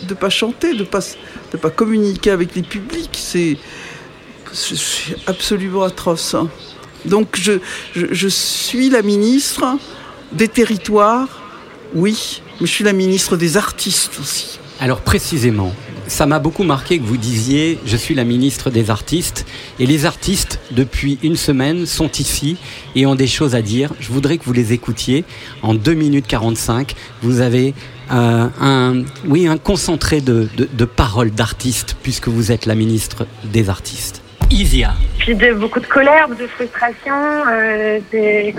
de, 0.07 0.13
pas 0.13 0.29
chanter, 0.29 0.73
de 0.73 0.79
ne 0.79 0.83
pas, 0.83 1.01
de 1.51 1.57
pas 1.57 1.69
communiquer 1.69 2.31
avec 2.31 2.55
les 2.55 2.63
publics, 2.63 3.17
c'est 3.21 3.57
c'est- 4.53 4.75
c'est 4.77 5.15
absolument 5.27 5.83
atroce. 5.83 6.33
hein. 6.35 6.47
Donc 7.05 7.37
je, 7.39 7.53
je, 7.95 8.05
je 8.11 8.27
suis 8.29 8.89
la 8.89 9.01
ministre 9.01 9.65
des 10.31 10.47
territoires, 10.47 11.27
oui, 11.93 12.41
mais 12.61 12.67
je 12.67 12.71
suis 12.71 12.83
la 12.85 12.93
ministre 12.93 13.35
des 13.37 13.57
artistes 13.57 14.17
aussi. 14.21 14.57
Alors 14.79 15.01
précisément, 15.01 15.73
ça 16.07 16.25
m'a 16.25 16.39
beaucoup 16.39 16.63
marqué 16.63 16.97
que 16.99 17.03
vous 17.03 17.17
disiez 17.17 17.77
je 17.85 17.95
suis 17.97 18.15
la 18.15 18.23
ministre 18.23 18.69
des 18.69 18.89
artistes 18.89 19.45
et 19.79 19.85
les 19.85 20.05
artistes 20.05 20.59
depuis 20.71 21.19
une 21.23 21.35
semaine 21.35 21.85
sont 21.85 22.09
ici 22.11 22.57
et 22.95 23.05
ont 23.05 23.15
des 23.15 23.27
choses 23.27 23.53
à 23.55 23.61
dire. 23.61 23.91
Je 23.99 24.11
voudrais 24.11 24.37
que 24.37 24.45
vous 24.45 24.53
les 24.53 24.73
écoutiez 24.73 25.23
en 25.61 25.73
2 25.75 25.93
minutes 25.93 26.27
45. 26.27 26.95
Vous 27.21 27.39
avez 27.41 27.73
euh, 28.11 28.47
un 28.59 29.03
oui 29.27 29.47
un 29.47 29.57
concentré 29.57 30.19
de, 30.21 30.49
de 30.57 30.85
paroles 30.85 31.31
d'artistes 31.31 31.95
puisque 32.03 32.27
vous 32.27 32.51
êtes 32.51 32.65
la 32.65 32.75
ministre 32.75 33.25
des 33.45 33.69
artistes. 33.69 34.22
Isia. 34.51 34.91
puis 35.19 35.35
de 35.35 35.53
beaucoup 35.53 35.79
de 35.79 35.85
colère, 35.87 36.27
de 36.29 36.47
frustration. 36.47 37.13
Euh, 37.49 37.99
c'est 38.11 38.53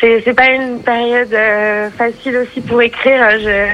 c'est 0.00 0.22
c'est 0.24 0.34
pas 0.34 0.48
une 0.50 0.80
période 0.82 1.32
euh, 1.32 1.90
facile 1.90 2.36
aussi 2.38 2.60
pour 2.60 2.80
écrire. 2.82 3.30
Je 3.38 3.66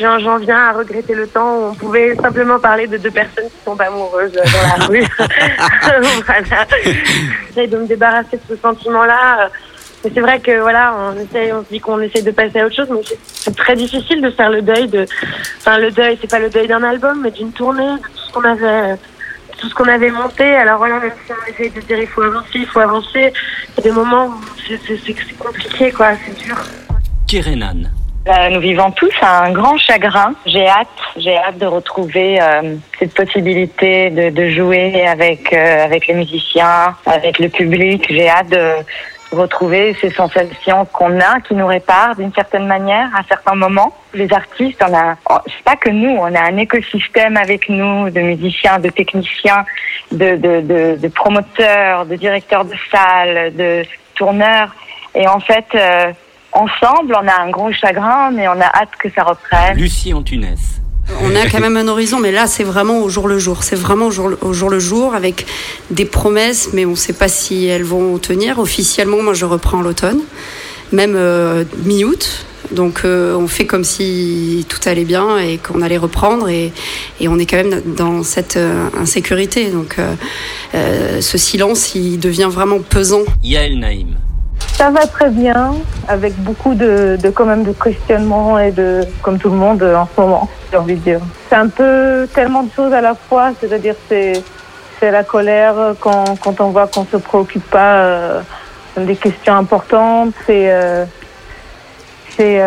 j'en 0.00 0.18
j'en 0.20 0.38
viens 0.38 0.58
à 0.58 0.72
regretter 0.72 1.14
le 1.14 1.26
temps 1.26 1.56
où 1.58 1.64
on 1.70 1.74
pouvait 1.74 2.14
simplement 2.16 2.58
parler 2.58 2.86
de 2.86 2.96
deux 2.96 3.10
personnes 3.10 3.44
qui 3.44 3.64
tombent 3.64 3.80
amoureuses 3.82 4.32
dans 4.32 4.78
la 4.78 4.86
rue. 4.86 5.02
voilà. 6.26 6.66
J'essaie 7.48 7.66
de 7.66 7.78
me 7.78 7.86
débarrasser 7.86 8.36
de 8.36 8.42
ce 8.48 8.56
sentiment-là. 8.56 9.50
Mais 10.04 10.10
c'est 10.14 10.20
vrai 10.20 10.38
que 10.38 10.60
voilà, 10.60 10.94
on 10.98 11.18
essaie, 11.18 11.50
on 11.54 11.64
se 11.64 11.68
dit 11.70 11.80
qu'on 11.80 11.98
essaie 12.00 12.20
de 12.20 12.30
passer 12.30 12.60
à 12.60 12.66
autre 12.66 12.76
chose, 12.76 12.88
mais 12.90 13.00
c'est- 13.02 13.18
c'est 13.24 13.56
très 13.56 13.74
difficile 13.74 14.20
de 14.20 14.28
faire 14.30 14.50
le 14.50 14.60
deuil 14.60 14.86
de. 14.86 15.06
Enfin, 15.58 15.78
le 15.78 15.90
deuil, 15.90 16.18
c'est 16.20 16.30
pas 16.30 16.40
le 16.40 16.50
deuil 16.50 16.66
d'un 16.68 16.82
album, 16.82 17.20
mais 17.22 17.30
d'une 17.30 17.52
tournée, 17.52 17.82
de 17.86 17.96
tout 18.02 18.18
ce 18.28 18.32
qu'on 18.32 18.44
avait 18.44 18.96
tout 19.64 19.70
ce 19.70 19.74
qu'on 19.74 19.88
avait 19.88 20.10
monté. 20.10 20.44
Alors 20.44 20.78
voilà, 20.78 21.00
même 21.00 21.12
si 21.26 21.32
on 21.32 21.50
essaye 21.50 21.70
de 21.70 21.80
dire 21.80 21.98
il 21.98 22.06
faut 22.06 22.22
avancer, 22.22 22.46
il 22.56 22.66
faut 22.66 22.80
avancer, 22.80 23.32
il 23.72 23.76
y 23.76 23.80
a 23.80 23.82
des 23.82 23.92
moments 23.92 24.26
où 24.26 24.34
c'est- 24.68 25.38
compliqué, 25.38 25.90
quoi, 25.90 26.08
c'est 26.24 26.36
dur. 26.44 26.56
Kerenan. 27.26 27.84
Euh, 28.26 28.48
nous 28.50 28.60
vivons 28.60 28.90
tous 28.90 29.12
un 29.22 29.52
grand 29.52 29.76
chagrin. 29.78 30.32
J'ai 30.46 30.66
hâte, 30.66 30.88
j'ai 31.16 31.36
hâte 31.36 31.58
de 31.58 31.66
retrouver 31.66 32.40
euh, 32.40 32.76
cette 32.98 33.14
possibilité 33.14 34.08
de, 34.10 34.30
de 34.30 34.48
jouer 34.50 35.06
avec 35.06 35.52
euh, 35.52 35.84
avec 35.84 36.06
les 36.06 36.14
musiciens, 36.14 36.94
avec 37.06 37.38
le 37.38 37.48
public. 37.48 38.06
J'ai 38.08 38.28
hâte 38.28 38.48
de 38.50 38.66
retrouver 39.34 39.96
ces 40.00 40.10
sensations 40.10 40.84
qu'on 40.86 41.20
a, 41.20 41.40
qui 41.40 41.54
nous 41.54 41.66
réparent 41.66 42.16
d'une 42.16 42.32
certaine 42.32 42.66
manière 42.66 43.08
à 43.14 43.22
certains 43.28 43.54
moments. 43.54 43.94
Les 44.12 44.32
artistes, 44.32 44.82
on 44.88 44.94
a, 44.94 45.16
oh, 45.30 45.38
c'est 45.46 45.64
pas 45.64 45.76
que 45.76 45.90
nous, 45.90 46.10
on 46.10 46.34
a 46.34 46.40
un 46.40 46.56
écosystème 46.56 47.36
avec 47.36 47.68
nous 47.68 48.10
de 48.10 48.20
musiciens, 48.20 48.78
de 48.78 48.88
techniciens, 48.88 49.64
de, 50.12 50.36
de, 50.36 50.96
de, 50.96 51.08
promoteurs, 51.08 52.06
de 52.06 52.16
directeurs 52.16 52.64
de 52.64 52.74
salles, 52.90 53.54
de 53.54 53.82
tourneurs. 54.14 54.74
Et 55.14 55.26
en 55.28 55.40
fait, 55.40 55.66
euh, 55.74 56.12
ensemble, 56.52 57.16
on 57.20 57.28
a 57.28 57.40
un 57.40 57.50
gros 57.50 57.72
chagrin, 57.72 58.30
mais 58.30 58.48
on 58.48 58.60
a 58.60 58.66
hâte 58.66 58.96
que 58.98 59.10
ça 59.10 59.22
reprenne. 59.22 59.76
Lucie 59.76 60.12
Antunes. 60.12 60.56
On 61.22 61.36
a 61.36 61.46
quand 61.48 61.60
même 61.60 61.76
un 61.76 61.88
horizon, 61.88 62.18
mais 62.18 62.32
là, 62.32 62.46
c'est 62.46 62.64
vraiment 62.64 63.00
au 63.02 63.08
jour 63.08 63.28
le 63.28 63.38
jour. 63.38 63.62
C'est 63.62 63.76
vraiment 63.76 64.06
au 64.06 64.10
jour, 64.10 64.70
le 64.70 64.78
jour 64.78 65.14
avec 65.14 65.46
des 65.90 66.04
promesses, 66.04 66.70
mais 66.72 66.84
on 66.84 66.92
ne 66.92 66.96
sait 66.96 67.12
pas 67.12 67.28
si 67.28 67.66
elles 67.66 67.84
vont 67.84 68.18
tenir. 68.18 68.58
Officiellement, 68.58 69.22
moi, 69.22 69.34
je 69.34 69.44
reprends 69.44 69.82
l'automne, 69.82 70.20
même 70.92 71.14
euh, 71.16 71.64
mi-août. 71.84 72.46
Donc, 72.70 73.02
euh, 73.04 73.36
on 73.36 73.46
fait 73.46 73.66
comme 73.66 73.84
si 73.84 74.64
tout 74.68 74.80
allait 74.86 75.04
bien 75.04 75.38
et 75.38 75.58
qu'on 75.58 75.82
allait 75.82 75.98
reprendre, 75.98 76.48
et, 76.48 76.72
et 77.20 77.28
on 77.28 77.38
est 77.38 77.46
quand 77.46 77.58
même 77.58 77.82
dans 77.96 78.22
cette 78.22 78.56
euh, 78.56 78.88
insécurité. 78.98 79.70
Donc, 79.70 79.96
ce 80.72 81.38
silence, 81.38 81.94
il 81.94 82.18
devient 82.18 82.48
vraiment 82.50 82.80
pesant. 82.80 83.22
Yael 83.42 83.78
Naïm. 83.78 84.16
Ça 84.84 84.90
va 84.90 85.06
très 85.06 85.30
bien, 85.30 85.76
avec 86.08 86.34
beaucoup 86.42 86.74
de, 86.74 87.16
quand 87.34 87.46
même 87.46 87.64
de 87.64 87.72
questionnements 87.72 88.58
et 88.58 88.70
de, 88.70 89.00
comme 89.22 89.38
tout 89.38 89.48
le 89.48 89.56
monde 89.56 89.82
euh, 89.82 89.96
en 89.96 90.06
ce 90.14 90.20
moment, 90.20 90.46
j'ai 90.70 90.76
envie 90.76 90.96
de 90.96 91.00
dire. 91.00 91.20
C'est 91.48 91.54
un 91.54 91.68
peu 91.68 92.28
tellement 92.34 92.64
de 92.64 92.70
choses 92.70 92.92
à 92.92 93.00
la 93.00 93.14
fois, 93.14 93.52
c'est-à-dire 93.58 93.94
c'est 94.10 94.42
c'est 95.00 95.10
la 95.10 95.24
colère 95.24 95.94
quand, 96.00 96.38
quand 96.38 96.60
on 96.60 96.68
voit 96.68 96.86
qu'on 96.86 97.06
se 97.06 97.16
préoccupe 97.16 97.64
pas 97.70 97.94
euh, 97.94 98.42
des 98.98 99.16
questions 99.16 99.54
importantes, 99.54 100.34
c'est 100.46 100.70
euh, 100.70 101.06
c'est 102.36 102.60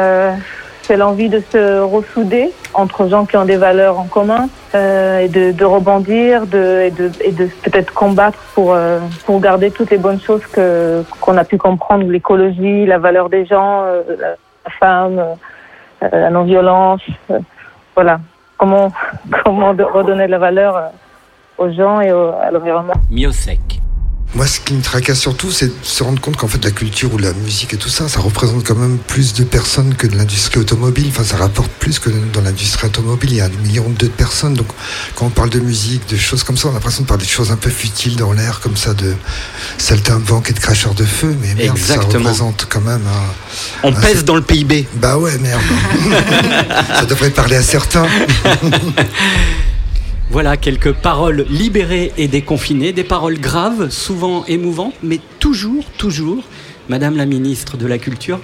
c'est 0.88 0.96
l'envie 0.98 1.28
de 1.30 1.42
se 1.52 1.82
ressouder 1.82 2.50
entre 2.74 3.08
gens 3.10 3.26
qui 3.26 3.36
ont 3.38 3.44
des 3.46 3.58
valeurs 3.58 4.00
en 4.00 4.06
commun 4.06 4.48
euh, 4.74 5.20
et 5.20 5.28
de, 5.28 5.52
de 5.52 5.66
rebondir 5.66 6.48
de, 6.48 6.84
et 6.86 6.92
de, 6.92 7.12
et 7.22 7.32
de 7.34 7.46
peut-être 7.64 7.94
combattre 7.94 8.40
pour, 8.56 8.74
euh, 8.74 9.00
pour 9.26 9.40
garder 9.42 9.70
toutes 9.72 9.92
les 9.92 9.98
bonnes 9.98 10.22
choses 10.22 10.46
que 10.48 11.04
qu'on 11.22 11.36
a 11.38 11.44
pu 11.44 11.58
comprendre, 11.58 12.06
l'écologie, 12.06 12.86
la 12.86 12.98
valeur 13.00 13.30
des 13.30 13.46
gens, 13.46 13.84
euh, 13.84 14.02
la, 14.20 14.72
femme, 14.80 15.20
euh, 16.04 16.08
la 16.12 16.30
non-violence, 16.30 17.02
euh, 17.32 17.40
voilà. 17.96 18.20
Comment, 18.58 18.92
comment 19.44 19.72
redonner 19.94 20.26
de 20.28 20.32
la 20.32 20.40
valeur 20.40 20.76
euh, 20.78 20.88
aux 21.58 21.70
gens 21.72 22.00
et 22.02 22.12
au- 22.14 22.32
à 22.42 22.50
l'environnement. 22.52 22.94
Miosek. 23.12 23.77
Moi, 24.36 24.46
ce 24.46 24.60
qui 24.60 24.74
me 24.74 24.82
tracasse 24.84 25.20
surtout, 25.20 25.52
c'est 25.52 25.68
de 25.68 25.74
se 25.84 26.04
rendre 26.04 26.20
compte 26.22 26.36
qu'en 26.36 26.50
fait, 26.50 26.64
la 26.64 26.70
culture 26.70 27.12
ou 27.14 27.18
la 27.18 27.32
musique 27.34 27.74
et 27.74 27.78
tout 27.78 27.90
ça, 27.90 28.08
ça 28.10 28.20
représente 28.20 28.64
quand 28.66 28.76
même 28.76 28.98
plus 29.00 29.34
de 29.34 29.44
personnes 29.44 29.96
que 29.96 30.06
de 30.06 30.16
l'industrie 30.16 30.60
automobile. 30.60 31.08
Enfin, 31.10 31.24
ça 31.24 31.38
rapporte 31.38 31.72
plus 31.80 31.98
que 31.98 32.10
dans 32.34 32.42
l'industrie 32.42 32.88
automobile. 32.88 33.32
Il 33.32 33.38
y 33.38 33.42
a 33.42 33.48
des 33.50 33.58
millions 33.58 33.90
de 33.90 34.08
personnes. 34.08 34.54
Donc, 34.54 34.68
quand 35.16 35.26
on 35.28 35.30
parle 35.30 35.50
de 35.50 35.60
musique, 35.60 36.08
de 36.10 36.18
choses 36.18 36.44
comme 36.44 36.58
ça, 36.58 36.68
on 36.68 36.72
a 36.72 36.74
l'impression 36.74 37.02
de 37.04 37.08
parler 37.08 37.26
de 37.26 37.30
choses 37.30 37.52
un 37.52 37.56
peu 37.56 37.70
futiles 37.70 38.18
dans 38.18 38.32
l'air, 38.34 38.60
comme 38.60 38.76
ça, 38.78 38.94
de 38.94 39.16
saltimbanques 39.78 40.50
et 40.52 40.54
de 40.54 40.60
cracheurs 40.60 40.94
de 40.94 41.06
feu. 41.06 41.36
Mais 41.42 41.56
merde, 41.56 41.76
Exactement. 41.78 42.12
ça 42.12 42.18
représente 42.20 42.68
quand 42.70 42.82
même 42.82 43.08
un. 43.08 43.88
On 43.88 43.96
un- 43.96 44.00
pèse 44.00 44.24
dans 44.26 44.36
le 44.36 44.42
PIB. 44.44 44.88
Bah 44.96 45.18
ouais, 45.18 45.38
merde. 45.40 45.62
ça 46.96 47.06
devrait 47.06 47.32
parler 47.32 47.56
à 47.56 47.64
certains. 47.64 48.06
Voilà 50.30 50.58
quelques 50.58 50.92
paroles 50.92 51.46
libérées 51.50 52.12
et 52.18 52.28
déconfinées, 52.28 52.92
des 52.92 53.06
paroles 53.06 53.40
graves, 53.40 53.90
souvent 53.90 54.44
émouvantes, 54.46 54.94
mais 55.02 55.22
toujours, 55.40 55.86
toujours, 55.98 56.44
Madame 56.90 57.16
la 57.16 57.26
ministre 57.26 57.78
de 57.78 57.88
la 57.88 57.98
Culture, 57.98 58.42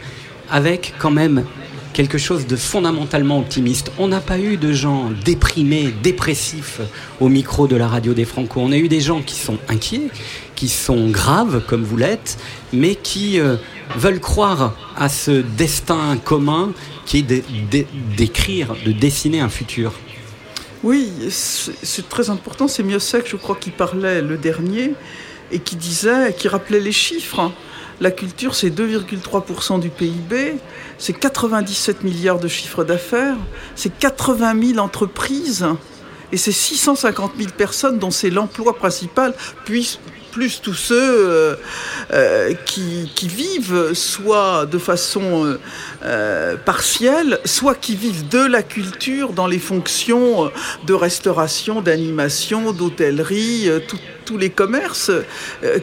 avec 0.50 0.94
quand 0.98 1.12
même 1.12 1.44
quelque 1.92 2.18
chose 2.18 2.48
de 2.48 2.56
fondamentalement 2.56 3.38
optimiste. 3.38 3.92
On 4.00 4.08
n'a 4.08 4.22
pas 4.22 4.40
eu 4.40 4.56
de 4.56 4.72
gens 4.72 5.12
déprimés, 5.26 5.94
dépressifs 6.02 6.80
au 7.20 7.28
micro 7.28 7.68
de 7.68 7.76
la 7.76 7.90
radio 7.90 8.14
des 8.14 8.26
Franco. 8.26 8.62
On 8.62 8.72
a 8.72 8.78
eu 8.78 8.88
des 8.88 9.02
gens 9.02 9.22
qui 9.22 9.36
sont 9.36 9.58
inquiets, 9.68 10.08
qui 10.56 10.70
sont 10.70 11.10
graves, 11.10 11.66
comme 11.68 11.84
vous 11.84 11.98
l'êtes, 11.98 12.38
mais 12.72 12.96
qui 12.96 13.42
euh, 13.42 13.58
veulent 13.98 14.22
croire 14.22 14.74
à 14.96 15.10
ce 15.10 15.32
destin 15.58 16.18
commun 16.24 16.72
qui 17.06 17.18
est 17.18 17.44
d'écrire, 18.16 18.74
de 18.86 18.94
dessiner 18.94 19.42
un 19.42 19.50
futur. 19.50 19.92
Oui, 20.84 21.12
c'est 21.30 22.10
très 22.10 22.30
important. 22.30 22.68
C'est 22.68 22.84
Miosek, 22.84 23.28
je 23.28 23.38
crois, 23.38 23.56
qui 23.56 23.70
parlait 23.70 24.22
le 24.22 24.38
dernier 24.38 24.94
et 25.52 25.60
qui 25.60 25.78
disait, 25.78 26.34
qui 26.38 26.48
rappelait 26.50 26.82
les 26.82 26.92
chiffres. 26.92 27.40
hein. 27.40 27.54
La 28.02 28.12
culture, 28.12 28.54
c'est 28.56 28.70
2,3% 28.70 29.80
du 29.80 29.90
PIB, 29.90 30.58
c'est 30.98 31.14
97 31.14 32.04
milliards 32.04 32.40
de 32.40 32.48
chiffre 32.50 32.84
d'affaires, 32.84 33.38
c'est 33.76 33.98
80 33.98 34.74
000 34.74 34.80
entreprises 34.80 35.66
et 36.34 36.38
c'est 36.38 36.52
650 36.52 37.34
000 37.38 37.52
personnes 37.56 38.00
dont 38.00 38.12
c'est 38.12 38.32
l'emploi 38.32 38.76
principal, 38.76 39.34
puis 39.64 40.00
plus 40.34 40.62
tous 40.62 40.74
ceux 40.74 41.30
euh, 41.30 41.56
euh, 42.12 42.54
qui, 42.66 43.08
vivent 43.28 43.94
soit 43.94 44.66
de 44.66 44.80
façon 44.80 45.58
euh, 46.04 46.58
partielle, 46.58 47.40
soit 47.46 47.76
qui 47.76 47.96
vivent 47.96 48.28
de 48.28 48.44
la 48.44 48.64
culture 48.64 49.32
dans 49.32 49.46
les 49.48 49.60
fonctions 49.60 50.52
de 50.86 50.94
restauration, 50.94 51.82
d'animation, 51.82 52.72
d'hôtellerie, 52.72 53.70
tous 54.26 54.38
les 54.38 54.50
commerces 54.50 55.12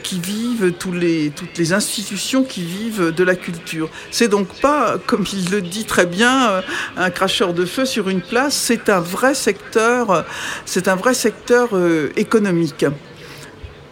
qui 0.03 0.19
vivent, 0.19 0.73
toutes 0.79 1.59
les 1.59 1.73
institutions 1.73 2.43
qui 2.43 2.63
vivent 2.63 3.15
de 3.15 3.25
la 3.25 3.37
culture. 3.37 3.89
C'est 4.11 4.29
donc 4.29 4.49
pas, 4.61 4.97
comme 5.07 5.25
il 5.33 5.51
le 5.51 5.63
dit 5.63 5.85
très 5.85 6.07
bien, 6.07 6.63
un 6.97 7.11
cracheur 7.11 7.55
de 7.55 7.65
feu 7.65 7.85
sur 7.85 8.09
une 8.09 8.23
place, 8.23 8.55
c'est 8.55 8.89
un 8.89 9.01
vrai 9.01 9.35
secteur, 9.35 10.25
c'est 10.67 10.89
un 10.89 10.97
vrai 10.97 11.15
secteur 11.15 11.71
économique. 12.17 12.85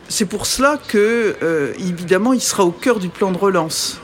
C'est 0.08 0.24
pour 0.24 0.46
cela 0.46 0.78
que, 0.88 1.36
euh, 1.42 1.72
évidemment, 1.78 2.32
il 2.32 2.40
sera 2.40 2.64
au 2.64 2.70
cœur 2.70 2.98
du 2.98 3.10
plan 3.10 3.30
de 3.30 3.36
relance. 3.36 4.00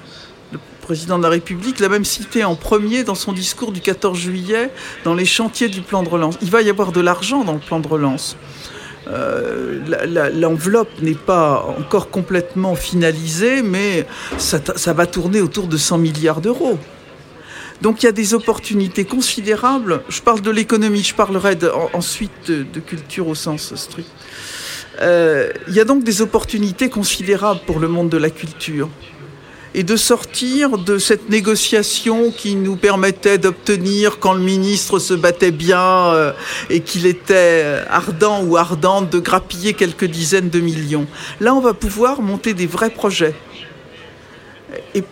Le 0.53 0.59
président 0.83 1.17
de 1.17 1.23
la 1.23 1.31
République 1.31 1.81
l'a 1.81 1.89
même 1.89 2.05
cité 2.05 2.45
en 2.45 2.57
premier 2.57 3.05
dans 3.05 3.15
son 3.15 3.33
discours 3.33 3.73
du 3.73 3.81
14 3.81 4.19
juillet 4.19 4.71
dans 5.05 5.15
les 5.15 5.25
chantiers 5.25 5.69
du 5.69 5.81
plan 5.81 6.03
de 6.03 6.09
relance. 6.11 6.37
Il 6.43 6.51
va 6.51 6.61
y 6.61 6.69
avoir 6.69 6.93
de 6.93 7.01
l'argent 7.01 7.43
dans 7.43 7.55
le 7.55 7.59
plan 7.59 7.81
de 7.81 7.89
relance. 7.89 8.37
Euh, 9.09 10.31
L'enveloppe 10.35 11.01
n'est 11.01 11.15
pas 11.15 11.65
encore 11.79 12.11
complètement 12.11 12.75
finalisée, 12.75 13.63
mais 13.63 14.07
ça, 14.37 14.93
va 14.93 15.07
tourner 15.07 15.41
autour 15.41 15.69
de 15.69 15.77
100 15.79 15.99
milliards 15.99 16.43
d'euros. 16.43 16.79
Donc 17.81 18.03
il 18.03 18.07
y 18.07 18.09
a 18.09 18.13
des 18.13 18.35
opportunités 18.35 19.05
considérables. 19.05 20.03
Je 20.09 20.21
parle 20.21 20.43
de 20.43 20.51
l'économie, 20.51 21.03
je 21.03 21.15
parlerai 21.15 21.59
ensuite 21.93 22.51
de 22.51 22.81
culture 22.81 23.29
au 23.29 23.35
sens 23.35 23.75
strict. 23.75 24.09
Euh, 25.01 25.51
il 25.69 25.75
y 25.75 25.81
a 25.81 25.85
donc 25.85 26.05
des 26.05 26.23
opportunités 26.23 26.89
considérables 26.89 27.61
pour 27.67 27.81
le 27.81 27.89
monde 27.89 28.09
de 28.09 28.17
la 28.17 28.31
culture. 28.31 28.89
Et 29.77 29.83
de 29.83 29.97
sortir 29.97 30.79
de 30.79 30.99
cette 30.99 31.31
négociation 31.31 32.31
qui 32.31 32.55
nous 32.55 32.77
permettait 32.77 33.39
d'obtenir, 33.39 34.21
quand 34.21 34.33
le 34.33 34.41
ministre 34.41 35.01
se 35.01 35.15
battait 35.15 35.51
bien 35.51 35.81
euh, 35.81 36.33
et 36.71 36.81
qu'il 36.81 37.07
était 37.07 37.81
ardent 37.91 38.45
ou 38.45 38.57
ardente, 38.57 39.11
de 39.11 39.19
grappiller 39.19 39.73
quelques 39.73 40.05
dizaines 40.05 40.49
de 40.49 40.61
millions. 40.61 41.09
Là, 41.41 41.57
on 41.57 41.61
va 41.61 41.75
pouvoir 41.75 42.23
monter 42.23 42.55
des 42.55 42.67
vrais 42.67 42.91
projets. 42.91 43.35
Et 44.95 45.03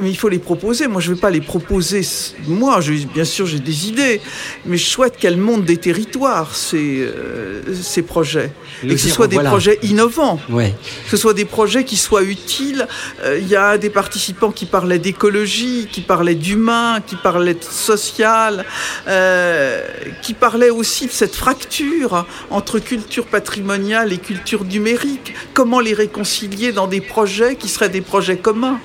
mais 0.00 0.10
il 0.10 0.16
faut 0.16 0.28
les 0.28 0.38
proposer. 0.38 0.88
Moi, 0.88 1.00
je 1.00 1.10
ne 1.10 1.14
vais 1.14 1.20
pas 1.20 1.30
les 1.30 1.40
proposer. 1.40 2.02
Moi, 2.46 2.80
je- 2.80 2.92
bien 3.06 3.24
sûr, 3.24 3.46
j'ai 3.46 3.60
des 3.60 3.88
idées, 3.88 4.20
mais 4.66 4.76
je 4.76 4.86
souhaite 4.86 5.16
qu'elles 5.16 5.36
montent 5.36 5.64
des 5.64 5.76
territoires, 5.76 6.54
ces, 6.54 7.00
euh, 7.00 7.62
ces 7.80 8.02
projets. 8.02 8.50
Le 8.82 8.92
et 8.92 8.94
que 8.96 9.00
ce 9.00 9.08
soit 9.08 9.28
des 9.28 9.36
voilà. 9.36 9.50
projets 9.50 9.78
innovants. 9.82 10.40
Ouais. 10.50 10.74
Que 11.04 11.10
ce 11.10 11.16
soit 11.16 11.32
des 11.34 11.44
projets 11.44 11.84
qui 11.84 11.96
soient 11.96 12.22
utiles. 12.24 12.86
Euh, 13.22 13.38
Il 13.40 13.48
y 13.48 13.56
a 13.56 13.78
des 13.78 13.90
participants 13.90 14.50
qui 14.50 14.66
parlaient 14.66 14.98
d'écologie, 14.98 15.88
qui 15.90 16.00
parlaient 16.00 16.34
d'humain, 16.34 17.00
qui 17.06 17.16
parlaient 17.16 17.54
de 17.54 17.62
social, 17.62 18.64
euh, 19.06 19.86
qui 20.22 20.34
parlaient 20.34 20.70
aussi 20.70 21.06
de 21.06 21.12
cette 21.12 21.34
fracture 21.34 22.26
entre 22.50 22.78
culture 22.78 23.26
patrimoniale 23.26 24.12
et 24.12 24.18
culture 24.18 24.64
numérique. 24.64 25.34
Comment 25.52 25.80
les 25.80 25.94
réconcilier 25.94 26.72
dans 26.72 26.86
des 26.86 27.00
projets 27.00 27.56
qui 27.56 27.68
seraient 27.68 27.88
des 27.88 28.00
projets 28.00 28.36
communs? 28.38 28.80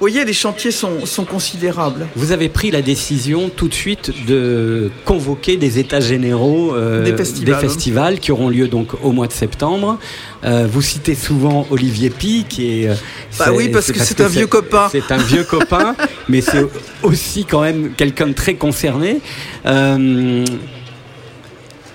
Voyez, 0.00 0.24
les 0.24 0.32
chantiers 0.32 0.70
sont, 0.70 1.04
sont 1.06 1.24
considérables. 1.24 2.06
Vous 2.16 2.32
avez 2.32 2.48
pris 2.48 2.70
la 2.70 2.82
décision 2.82 3.50
tout 3.54 3.68
de 3.68 3.74
suite 3.74 4.12
de 4.26 4.90
convoquer 5.04 5.56
des 5.56 5.78
états 5.78 6.00
généraux 6.00 6.74
euh, 6.74 7.04
Des 7.04 7.16
festivals. 7.16 7.60
festivals 7.60 8.18
qui 8.18 8.32
auront 8.32 8.48
lieu 8.48 8.66
donc 8.68 8.88
au 9.02 9.12
mois 9.12 9.26
de 9.26 9.32
septembre. 9.32 9.98
Euh, 10.44 10.66
vous 10.70 10.80
citez 10.82 11.14
souvent 11.14 11.66
Olivier 11.70 12.10
Pi, 12.10 12.46
qui 12.48 12.82
est. 12.82 12.88
euh, 12.88 12.94
Bah 13.38 13.52
oui, 13.54 13.68
parce 13.68 13.92
que 13.92 13.98
c'est 14.00 14.20
un 14.20 14.28
vieux 14.28 14.46
copain. 14.46 14.88
C'est 14.90 15.10
un 15.12 15.18
vieux 15.18 15.44
copain, 15.44 15.94
mais 16.28 16.40
c'est 16.40 16.64
aussi 17.02 17.44
quand 17.44 17.60
même 17.60 17.90
quelqu'un 17.96 18.28
de 18.28 18.32
très 18.32 18.54
concerné. 18.54 19.20
Euh, 19.66 20.44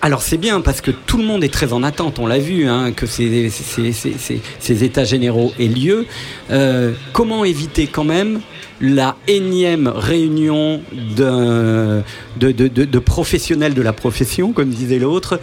alors 0.06 0.22
c'est 0.22 0.38
bien 0.38 0.62
parce 0.62 0.82
que 0.82 0.92
tout 0.92 1.18
le 1.18 1.24
monde 1.24 1.44
est 1.44 1.52
très 1.52 1.74
en 1.74 1.82
attente, 1.82 2.20
on 2.20 2.28
l'a 2.28 2.38
vu, 2.38 2.68
hein, 2.68 2.92
que 2.92 3.08
ces, 3.08 3.50
ces- 3.50 3.92
ces- 3.92 4.14
ces- 4.20 4.42
ces 4.60 4.84
états 4.84 5.04
généraux 5.04 5.52
aient 5.60 5.68
lieu. 5.68 6.06
Euh, 6.52 6.94
comment 7.12 7.44
éviter 7.44 7.88
quand 7.88 8.04
même 8.04 8.40
la 8.80 9.16
énième 9.28 9.88
réunion 9.88 10.82
de, 11.18 12.04
de- 12.40 12.52
de- 12.52 12.86
de 12.86 13.00
professionnels 13.00 13.74
de 13.74 13.82
la 13.82 13.94
profession, 13.94 14.54
comme 14.54 14.70
disait 14.70 15.00
l'autre, 15.00 15.40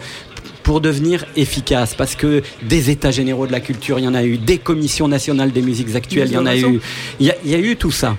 pour 0.63 0.79
devenir 0.79 1.25
efficace? 1.35 1.93
Parce 1.93 2.15
que 2.15 2.41
des 2.61 2.89
états 2.89 3.11
généraux 3.11 3.47
de 3.47 3.51
la 3.51 3.59
culture, 3.59 3.99
il 3.99 4.05
y 4.05 4.07
en 4.07 4.13
a 4.13 4.23
eu, 4.23 4.37
des 4.37 4.59
commissions 4.59 5.09
nationales 5.09 5.51
des 5.51 5.61
musiques 5.61 5.93
actuelles, 5.93 6.29
il 6.29 6.35
y 6.35 6.37
en 6.37 6.45
a 6.45 6.55
eu, 6.55 6.63
raison. 6.63 6.79
il 7.19 7.25
y 7.25 7.31
a- 7.31 7.35
il 7.43 7.51
y 7.51 7.55
a 7.55 7.59
eu 7.59 7.75
tout 7.75 7.91
ça. 7.91 8.15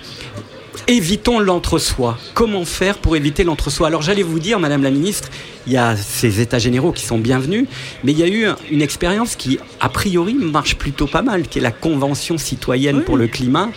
Évitons 0.87 1.39
l'entre-soi. 1.39 2.19
Comment 2.35 2.67
faire 2.67 2.99
pour 2.99 3.17
éviter 3.17 3.43
l'entre-soi? 3.43 3.87
Alors 3.87 4.03
j'allais 4.03 4.23
vous 4.23 4.39
dire, 4.39 4.59
Madame 4.61 4.83
la 4.83 4.91
Ministre, 4.91 5.31
il 5.67 5.73
y 5.73 5.79
a 5.79 5.97
ces 5.97 6.43
états 6.43 6.59
généraux 6.59 6.93
qui 6.93 7.07
sont 7.07 7.17
bienvenus, 7.17 7.67
mais 8.03 8.13
il 8.13 8.19
y 8.19 8.23
a 8.23 8.29
eu 8.29 8.47
une 8.71 8.83
expérience 8.83 9.35
qui, 9.35 9.59
a 9.81 9.89
priori, 9.89 10.35
marche 10.35 10.77
plutôt 10.77 11.07
pas 11.07 11.23
mal, 11.23 11.49
qui 11.49 11.59
est 11.59 11.63
la 11.63 11.71
Convention 11.71 12.37
citoyenne 12.37 13.03
pour 13.03 13.17
le 13.17 13.29
climat. 13.29 13.71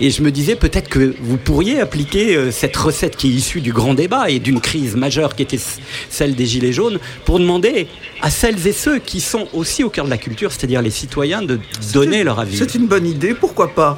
Et 0.00 0.10
je 0.10 0.20
me 0.22 0.32
disais 0.32 0.56
peut-être 0.56 0.88
que 0.88 1.14
vous 1.20 1.36
pourriez 1.36 1.78
appliquer 1.78 2.34
euh, 2.34 2.50
cette 2.50 2.76
recette 2.76 3.14
qui 3.14 3.28
est 3.28 3.30
issue 3.30 3.60
du 3.60 3.72
grand 3.72 3.94
débat 3.94 4.30
et 4.30 4.40
d'une 4.40 4.60
crise 4.60 4.96
majeure 4.96 5.36
qui 5.36 5.42
était 5.42 5.60
celle 6.10 6.34
des 6.34 6.46
Gilets 6.46 6.72
jaunes 6.72 6.98
pour 7.24 7.38
demander 7.38 7.86
à 8.20 8.30
celles 8.30 8.66
et 8.66 8.72
ceux 8.72 8.98
qui 8.98 9.20
sont 9.20 9.46
aussi 9.52 9.84
au 9.84 9.90
cœur 9.90 10.06
de 10.06 10.10
la 10.10 10.18
culture, 10.18 10.50
c'est-à-dire 10.50 10.82
les 10.82 10.90
citoyens, 10.90 11.42
de 11.42 11.60
donner 11.92 12.24
leur 12.24 12.40
avis. 12.40 12.56
C'est 12.56 12.74
une 12.74 12.88
bonne 12.88 13.06
idée, 13.06 13.32
pourquoi 13.32 13.72
pas? 13.72 13.96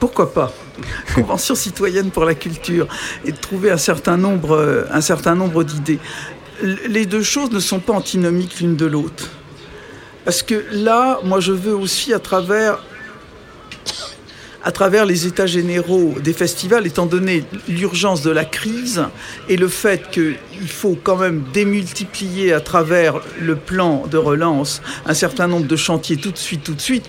Pourquoi 0.00 0.32
pas? 0.32 0.52
Convention 1.14 1.54
citoyenne 1.54 2.10
pour 2.10 2.24
la 2.24 2.34
culture 2.34 2.88
et 3.24 3.32
de 3.32 3.36
trouver 3.36 3.70
un 3.70 3.76
certain 3.76 4.16
nombre, 4.16 5.64
d'idées. 5.64 5.98
Les 6.62 7.06
deux 7.06 7.22
choses 7.22 7.50
ne 7.50 7.60
sont 7.60 7.80
pas 7.80 7.92
antinomiques 7.92 8.60
l'une 8.60 8.76
de 8.76 8.86
l'autre. 8.86 9.30
Parce 10.24 10.42
que 10.42 10.64
là, 10.72 11.20
moi, 11.24 11.40
je 11.40 11.52
veux 11.52 11.74
aussi, 11.74 12.14
à 12.14 12.18
travers, 12.18 12.78
à 14.62 14.72
travers 14.72 15.04
les 15.04 15.26
états 15.26 15.46
généraux 15.46 16.14
des 16.22 16.32
festivals, 16.32 16.86
étant 16.86 17.04
donné 17.04 17.44
l'urgence 17.68 18.22
de 18.22 18.30
la 18.30 18.46
crise 18.46 19.04
et 19.50 19.56
le 19.58 19.68
fait 19.68 20.10
qu'il 20.10 20.38
faut 20.68 20.96
quand 21.02 21.16
même 21.16 21.44
démultiplier 21.52 22.54
à 22.54 22.60
travers 22.60 23.20
le 23.38 23.56
plan 23.56 24.06
de 24.06 24.16
relance 24.16 24.80
un 25.04 25.12
certain 25.12 25.48
nombre 25.48 25.66
de 25.66 25.76
chantiers 25.76 26.16
tout 26.16 26.30
de 26.30 26.38
suite, 26.38 26.64
tout 26.64 26.74
de 26.74 26.80
suite, 26.80 27.04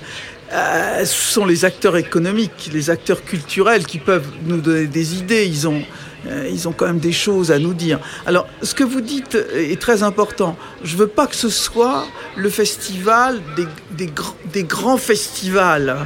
euh, 0.53 1.05
ce 1.05 1.33
sont 1.33 1.45
les 1.45 1.65
acteurs 1.65 1.97
économiques, 1.97 2.69
les 2.73 2.89
acteurs 2.89 3.23
culturels 3.23 3.85
qui 3.85 3.99
peuvent 3.99 4.27
nous 4.45 4.61
donner 4.61 4.85
des 4.87 5.15
idées. 5.15 5.45
Ils 5.45 5.67
ont, 5.67 5.81
euh, 6.27 6.49
ils 6.51 6.67
ont 6.67 6.71
quand 6.71 6.85
même 6.85 6.99
des 6.99 7.11
choses 7.11 7.51
à 7.51 7.59
nous 7.59 7.73
dire. 7.73 7.99
Alors, 8.25 8.47
ce 8.61 8.73
que 8.75 8.83
vous 8.83 9.01
dites 9.01 9.35
est 9.55 9.79
très 9.81 10.03
important. 10.03 10.55
Je 10.83 10.93
ne 10.93 10.99
veux 10.99 11.07
pas 11.07 11.27
que 11.27 11.35
ce 11.35 11.49
soit 11.49 12.05
le 12.35 12.49
festival 12.49 13.41
des, 13.55 13.67
des, 13.91 14.07
gr- 14.11 14.33
des 14.53 14.63
grands 14.63 14.97
festivals, 14.97 15.97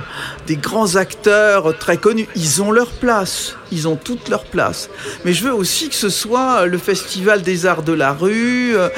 des 0.50 0.56
grands 0.56 0.96
acteurs 0.96 1.78
très 1.78 1.98
connus. 1.98 2.28
Ils 2.36 2.62
ont 2.64 2.72
leur 2.72 2.90
place. 2.90 3.56
Ils 3.72 3.88
ont 3.88 3.96
toute 3.96 4.30
leur 4.30 4.46
place. 4.46 4.90
Mais 5.24 5.32
je 5.32 5.44
veux 5.44 5.54
aussi 5.54 5.90
que 5.90 5.96
ce 5.96 6.10
soit 6.10 6.66
le 6.66 6.80
festival 6.80 7.44
des 7.44 7.68
arts 7.68 7.84
de 7.84 7.94
la 7.94 8.14
rue. 8.14 8.76
Euh, 8.76 8.90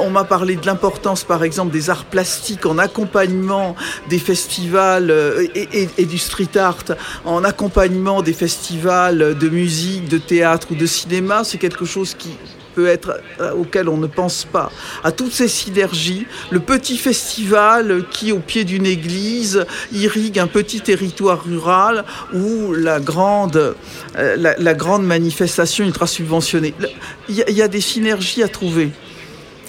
on 0.00 0.10
m'a 0.10 0.22
parlé 0.22 0.54
de 0.54 0.64
l'importance, 0.64 1.24
par 1.24 1.42
exemple, 1.42 1.72
des 1.72 1.90
arts 1.90 2.04
plastiques 2.04 2.66
en 2.66 2.78
accompagnement 2.78 3.74
des 4.08 4.20
festivals 4.20 5.10
euh, 5.10 5.44
et, 5.56 5.68
et- 5.82 5.88
et 5.98 6.04
du 6.06 6.18
street 6.18 6.56
art, 6.56 6.84
en 7.24 7.42
accompagnement 7.42 8.22
des 8.22 8.32
festivals 8.32 9.36
de 9.36 9.48
musique, 9.48 10.08
de 10.08 10.18
théâtre 10.18 10.68
ou 10.70 10.76
de 10.76 10.86
cinéma. 10.86 11.42
C'est 11.42 11.58
quelque 11.58 11.84
chose 11.84 12.14
qui 12.16 12.30
peut 12.74 12.86
être 12.86 13.20
euh, 13.40 13.52
auquel 13.52 13.88
on 13.88 13.96
ne 13.96 14.06
pense 14.06 14.44
pas. 14.44 14.70
À 15.04 15.12
toutes 15.12 15.32
ces 15.32 15.48
synergies, 15.48 16.26
le 16.50 16.60
petit 16.60 16.96
festival 16.96 18.04
qui, 18.10 18.32
au 18.32 18.38
pied 18.38 18.64
d'une 18.64 18.86
église, 18.86 19.64
irrigue 19.92 20.38
un 20.38 20.46
petit 20.46 20.80
territoire 20.80 21.44
rural 21.44 22.04
ou 22.34 22.72
la 22.72 23.00
grande, 23.00 23.74
euh, 24.16 24.36
la, 24.36 24.74
grande 24.74 25.04
manifestation 25.04 25.84
ultra 25.84 26.06
subventionnée. 26.06 26.74
Le- 26.78 26.88
Il 27.28 27.34
y, 27.36 27.42
a- 27.42 27.50
il 27.50 27.56
y 27.56 27.62
a 27.62 27.68
des 27.68 27.80
synergies 27.80 28.42
à 28.42 28.48
trouver. 28.48 28.90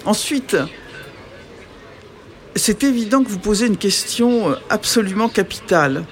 Ensuite, 0.06 0.58
c'est 2.56 2.84
évident 2.84 3.24
que 3.24 3.30
vous 3.30 3.39
posez 3.39 3.68
une 3.68 3.78
question 3.78 4.51
euh, 4.51 4.56
absolument 4.70 5.30
capitale. 5.30 6.04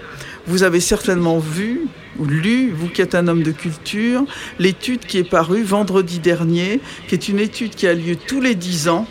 Vous 0.47 0.63
avez 0.63 0.79
certainement 0.79 1.39
vu 1.39 1.87
ou 2.21 2.25
lu, 2.25 2.71
vous 2.71 2.87
qui 2.87 3.01
êtes 3.01 3.15
un 3.15 3.27
homme 3.27 3.41
de 3.41 3.51
culture, 3.51 4.23
l'étude 4.59 5.05
qui 5.05 5.17
est 5.17 5.29
parue 5.29 5.63
vendredi 5.63 6.19
dernier, 6.19 6.79
qui 7.07 7.15
est 7.15 7.27
une 7.27 7.39
étude 7.39 7.73
qui 7.73 7.87
a 7.87 7.93
lieu 7.93 8.15
tous 8.15 8.39
les 8.39 8.53
dix 8.53 8.87
ans 8.87 9.07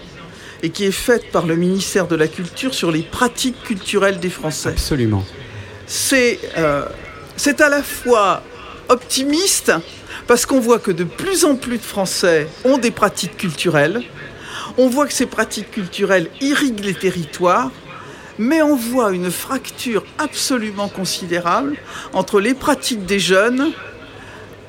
et 0.63 0.71
qui 0.71 0.85
est 0.85 0.93
faite 0.93 1.33
par 1.33 1.47
le 1.47 1.57
ministère 1.57 2.07
de 2.07 2.15
la 2.15 2.29
Culture 2.29 2.73
sur 2.73 2.93
les 2.93 3.03
pratiques 3.03 3.61
culturelles 3.65 4.21
des 4.21 4.31
Français. 4.31 4.71
Absolument. 4.71 5.25
C'est 5.87 6.39
euh, 6.57 6.85
c'est 7.37 7.61
à 7.61 7.69
la 7.69 7.83
fois 7.83 8.43
optimiste 8.89 9.73
parce 10.29 10.47
qu'on 10.47 10.61
voit 10.61 10.79
que 10.79 10.91
de 10.91 11.05
plus 11.05 11.45
en 11.45 11.57
plus 11.57 11.79
de 11.79 11.83
Français 11.83 12.47
ont 12.65 12.79
des 12.79 12.91
pratiques 12.91 13.37
culturelles. 13.37 14.03
On 14.79 14.89
voit 14.89 15.07
que 15.07 15.13
ces 15.13 15.27
pratiques 15.27 15.73
culturelles 15.73 16.29
irriguent 16.41 16.85
les 16.85 16.95
territoires, 16.95 17.73
mais 18.41 18.63
on 18.63 18.75
voit 18.75 19.13
une 19.13 19.31
fracture 19.31 20.03
absolument 20.19 20.89
considérable 20.89 21.77
entre 22.15 22.41
les 22.41 22.55
pratiques 22.55 23.05
des 23.05 23.21
jeunes, 23.21 23.71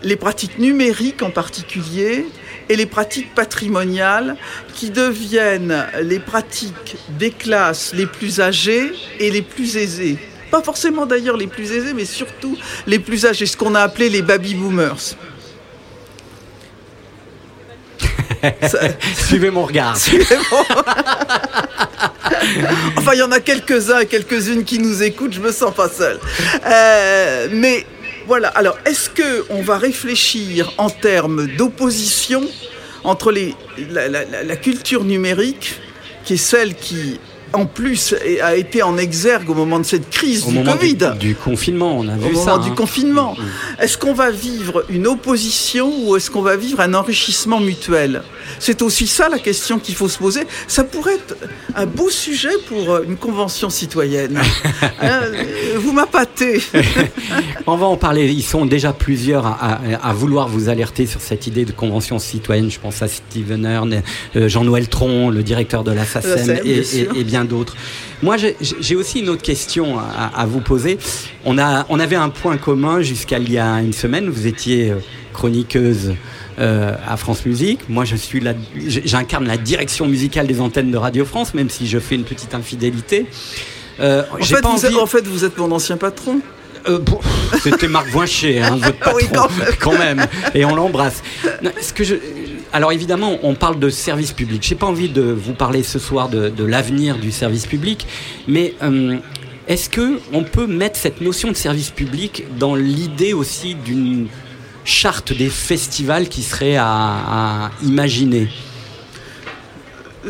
les 0.04 0.18
pratiques 0.18 0.60
numériques 0.60 1.24
en 1.24 1.32
particulier, 1.32 2.26
et 2.68 2.76
les 2.76 2.86
pratiques 2.86 3.34
patrimoniales 3.34 4.36
qui 4.74 4.90
deviennent 4.90 5.86
les 6.02 6.20
pratiques 6.20 6.98
des 7.18 7.32
classes 7.32 7.94
les 7.94 8.06
plus 8.06 8.42
âgées 8.42 8.92
et 9.20 9.32
les 9.32 9.42
plus 9.42 9.78
aisées. 9.78 10.18
Pas 10.52 10.62
forcément 10.62 11.06
d'ailleurs 11.06 11.38
les 11.38 11.48
plus 11.48 11.72
aisées, 11.72 11.94
mais 11.94 12.06
surtout 12.06 12.58
les 12.88 13.00
plus 13.00 13.26
âgées, 13.26 13.46
ce 13.46 13.56
qu'on 13.56 13.74
a 13.74 13.82
appelé 13.82 14.10
les 14.10 14.22
baby 14.22 14.54
boomers. 14.54 15.16
Suivez 19.16 19.50
mon 19.50 19.64
regard. 19.64 19.96
Suivez 20.06 20.38
mon- 20.52 20.66
enfin, 22.98 23.12
il 23.14 23.20
y 23.20 23.24
en 23.24 23.32
a 23.32 23.40
quelques-uns 23.40 24.00
et 24.00 24.06
quelques-unes 24.06 24.64
qui 24.64 24.80
nous 24.80 25.04
écoutent, 25.04 25.34
je 25.34 25.40
me 25.40 25.52
sens 25.52 25.74
pas 25.74 25.90
seul. 25.90 26.20
Euh, 26.66 27.48
mais 27.52 27.86
voilà, 28.28 28.50
alors 28.50 28.78
est-ce 28.86 29.10
que 29.10 29.46
on 29.50 29.62
va 29.62 29.78
réfléchir 29.78 30.74
en 30.78 30.90
termes 30.90 31.48
d'opposition 31.58 32.44
entre 33.04 33.32
la 33.32 34.56
culture 34.56 35.04
numérique, 35.04 35.80
qui 36.24 36.34
est 36.34 36.38
celle 36.38 36.76
qui, 36.76 37.20
en 37.54 37.66
plus, 37.66 38.16
a 38.42 38.56
été 38.56 38.82
en 38.84 38.98
exergue 38.98 39.50
au 39.50 39.54
moment 39.54 39.80
de 39.80 39.86
cette 39.86 40.10
crise 40.10 40.44
Au 40.46 40.50
du 40.50 40.56
moment 40.56 40.74
du, 40.74 40.78
Covid 40.80 41.18
du 41.20 41.36
confinement, 41.36 41.98
on 41.98 42.08
a 42.08 42.16
au 42.16 42.20
vu 42.20 42.34
moment 42.34 42.46
ça. 42.46 42.58
du 42.60 42.70
hein. 42.70 42.74
confinement. 42.76 43.36
Est-ce 43.80 43.98
qu'on 43.98 44.14
va 44.14 44.32
vivre 44.32 44.84
une 44.90 45.08
opposition 45.08 45.92
ou 46.06 46.16
est-ce 46.16 46.30
qu'on 46.32 46.42
va 46.42 46.56
vivre 46.56 46.80
un 46.80 46.94
enrichissement 46.94 47.60
mutuel? 47.60 48.22
C'est 48.60 48.82
aussi 48.82 49.08
ça 49.08 49.30
la 49.30 49.40
question 49.40 49.80
qu'il 49.80 49.96
faut 49.96 50.10
se 50.10 50.18
poser. 50.18 50.42
Ça 50.68 50.84
pourrait 50.84 51.16
être 51.16 51.36
un 51.76 51.86
beau 51.86 52.10
sujet 52.10 52.50
pour 52.68 52.92
euh, 52.92 53.04
une 53.08 53.18
convention 53.18 53.70
citoyenne. 53.70 54.40
Hein, 55.04 55.22
vous 55.78 55.94
m'appâtez. 55.94 56.62
On 57.68 57.76
va 57.76 57.88
en 57.88 57.98
parler. 57.98 58.28
Ils 58.32 58.44
sont 58.44 58.66
déjà 58.66 58.94
plusieurs 58.94 59.46
à, 59.48 59.80
à- 60.02 60.10
à 60.10 60.14
vouloir 60.14 60.48
vous 60.48 60.70
alerter 60.70 61.06
sur 61.08 61.22
cette 61.22 61.48
idée 61.48 61.66
de 61.66 61.72
convention 61.72 62.20
citoyenne. 62.20 62.70
Je 62.70 62.80
pense 62.80 63.02
à 63.02 63.08
Steven 63.08 63.66
Hearn, 63.66 64.02
euh, 64.36 64.48
Jean-Noël 64.48 64.88
Tron, 64.90 65.30
le 65.30 65.42
directeur 65.42 65.84
de 65.84 65.92
la 65.92 66.06
SACEM 66.06 66.60
et 66.66 67.24
bien 67.24 67.41
d'autres. 67.46 67.76
Moi, 68.22 68.38
j'ai- 68.38 68.96
aussi 68.96 69.20
une 69.20 69.30
autre 69.30 69.42
question 69.42 69.98
à, 70.00 70.32
à 70.36 70.46
vous 70.46 70.60
poser. 70.62 70.98
On, 71.46 71.58
a, 71.58 71.86
on 71.90 72.00
avait 72.00 72.16
un 72.16 72.30
point 72.30 72.58
commun 72.58 73.02
jusqu'à 73.02 73.38
il 73.40 73.52
y 73.52 73.58
a 73.58 73.82
une 73.82 73.94
semaine. 73.94 74.30
Vous 74.30 74.48
étiez 74.48 74.92
euh, 74.92 74.96
chroniqueuse 75.34 76.14
euh, 76.60 76.94
à 77.08 77.18
France 77.18 77.46
Musique. 77.46 77.80
Moi, 77.90 78.06
je 78.06 78.16
suis 78.16 78.42
j'incarne 79.06 79.48
la 79.48 79.58
direction 79.58 80.06
musicale 80.08 80.48
des 80.48 80.62
antennes 80.62 80.92
de 80.92 80.98
Radio 80.98 81.26
France, 81.26 81.54
même 81.54 81.70
si 81.70 81.88
je 81.88 81.98
fais 82.00 82.16
une 82.16 82.24
petite 82.26 82.54
infidélité. 82.54 83.26
Euh, 84.00 84.24
En 84.32 84.38
fait, 84.38 84.62
pas 84.62 84.70
vous 84.70 84.86
êtes, 84.86 84.92
envie- 84.94 85.02
en 85.02 85.06
fait, 85.06 85.26
vous 85.28 85.46
êtes 85.46 85.58
mon 85.58 85.72
ancien 85.72 85.98
patron. 85.98 86.40
euh, 86.88 87.00
bon, 87.00 87.20
C'était 87.62 87.88
Marc 87.88 88.08
Voincher, 88.10 88.60
hein, 88.62 88.76
votre 88.82 88.98
patron, 88.98 89.16
Oui, 89.16 89.24
quand 89.34 89.50
même. 89.58 89.68
quand 89.80 89.98
même. 89.98 90.28
Et 90.56 90.66
on 90.66 90.76
l'embrasse. 90.76 91.22
Ce 91.82 91.94
que 91.94 92.04
je- 92.04 92.16
Alors 92.74 92.94
évidemment, 92.94 93.38
on 93.44 93.54
parle 93.54 93.80
de 93.80 93.90
service 93.90 94.32
public. 94.32 94.64
J'ai 94.64 94.76
pas 94.76 94.86
envie 94.86 95.10
de 95.10 95.22
vous 95.22 95.54
parler 95.54 95.84
ce 95.84 96.00
soir 96.00 96.30
de, 96.30 96.64
l'avenir 96.64 97.18
du 97.18 97.32
service 97.32 97.68
public, 97.68 98.08
mais 98.48 98.76
euh, 98.82 99.18
est-ce 99.68 99.90
que 99.90 100.20
on 100.32 100.44
peut 100.44 100.68
mettre 100.68 100.98
cette 100.98 101.20
notion 101.20 101.50
de 101.50 101.58
service 101.58 101.90
public 101.90 102.46
dans 102.58 102.76
l'idée 102.76 103.34
aussi 103.34 103.76
d'une 103.76 104.28
charte 104.86 105.34
des 105.34 105.50
festivals 105.50 106.30
qui 106.30 106.44
serait 106.44 106.78
à, 106.78 107.72
imaginer? 107.84 108.48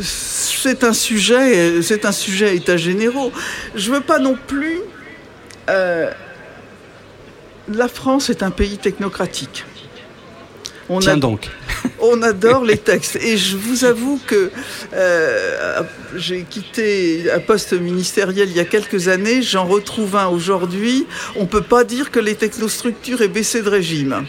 C'est 0.02 0.84
un 0.84 0.94
sujet, 0.94 1.84
c'est 1.84 2.06
un 2.06 2.12
sujet 2.12 2.48
à 2.48 2.54
état 2.54 2.78
généraux. 2.78 3.32
Je 3.76 3.92
veux 3.92 4.02
pas 4.02 4.18
non 4.18 4.36
plus. 4.48 4.80
euh, 5.70 6.10
la 7.68 7.88
France 7.88 8.32
est 8.32 8.42
un 8.42 8.52
pays 8.52 8.80
technocratique. 8.80 9.64
On 10.90 11.00
Tiens 11.00 11.14
a- 11.14 11.18
donc. 11.18 11.50
On 12.00 12.22
adore 12.22 12.64
les 12.66 12.78
textes. 12.78 13.16
Et 13.18 13.38
je 13.38 13.56
vous 13.58 13.86
avoue 13.86 14.20
que 14.26 14.52
euh, 14.94 15.82
j'ai 16.16 16.44
quitté 16.44 17.32
un 17.32 17.40
poste 17.40 17.74
ministériel 17.74 18.50
il 18.50 18.56
y 18.56 18.60
a 18.60 18.66
quelques 18.66 19.08
années. 19.08 19.42
J'en 19.42 19.66
retrouve 19.66 20.16
un 20.16 20.28
aujourd'hui. 20.28 21.06
On 21.36 21.42
ne 21.44 21.48
peut 21.48 21.62
pas 21.62 21.84
dire 21.84 22.12
que 22.12 22.20
les 22.20 22.36
technostructures 22.36 23.22
aient 23.22 23.28
baissé 23.28 23.62
de 23.62 23.70
régime. 23.70 24.26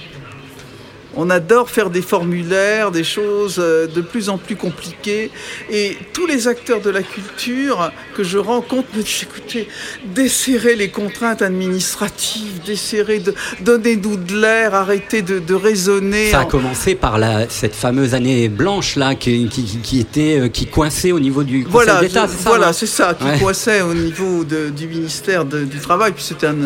On 1.14 1.28
adore 1.30 1.68
faire 1.70 1.90
des 1.90 2.00
formulaires, 2.02 2.90
des 2.90 3.04
choses 3.04 3.56
euh, 3.58 3.86
de 3.86 4.00
plus 4.00 4.28
en 4.30 4.38
plus 4.38 4.56
compliquées. 4.56 5.30
Et 5.70 5.96
tous 6.12 6.26
les 6.26 6.48
acteurs 6.48 6.80
de 6.80 6.90
la 6.90 7.02
culture 7.02 7.90
que 8.14 8.24
je 8.24 8.38
rencontre 8.38 8.88
me 8.96 9.02
disent, 9.02 9.22
écoutez, 9.24 9.68
desserrer 10.06 10.74
les 10.74 10.88
contraintes 10.88 11.42
administratives, 11.42 12.62
desserrer, 12.64 13.18
de, 13.18 13.34
donnez-nous 13.60 14.16
de 14.16 14.36
l'air, 14.40 14.74
arrêtez 14.74 15.22
de, 15.22 15.38
de 15.38 15.54
raisonner. 15.54 16.30
Ça 16.30 16.40
a 16.40 16.44
en- 16.44 16.46
commencé 16.46 16.94
par 16.94 17.18
la, 17.18 17.48
cette 17.48 17.74
fameuse 17.74 18.14
année 18.14 18.48
blanche 18.48 18.96
là 18.96 19.14
qui, 19.14 19.48
qui, 19.48 19.64
qui- 19.64 19.78
qui 19.78 20.00
était 20.00 20.38
euh, 20.40 20.48
qui 20.48 20.66
coinçait 20.66 21.12
au 21.12 21.20
niveau 21.20 21.42
du 21.44 21.64
Conseil 21.64 21.72
Voilà, 21.72 22.00
d'État. 22.00 22.26
je- 22.26 22.32
c'est 22.32 22.42
ça, 22.42 22.48
voilà, 22.48 22.72
c'est 22.72 22.86
ça, 22.86 23.14
qui 23.18 23.24
Ouais. 23.24 23.38
coinçait 23.38 23.82
au 23.82 23.94
niveau 23.94 24.44
de- 24.44 24.70
du 24.70 24.86
ministère 24.86 25.44
de- 25.44 25.64
du 25.64 25.78
Travail, 25.78 26.12
puis 26.12 26.24
c'était 26.24 26.46
un, 26.46 26.56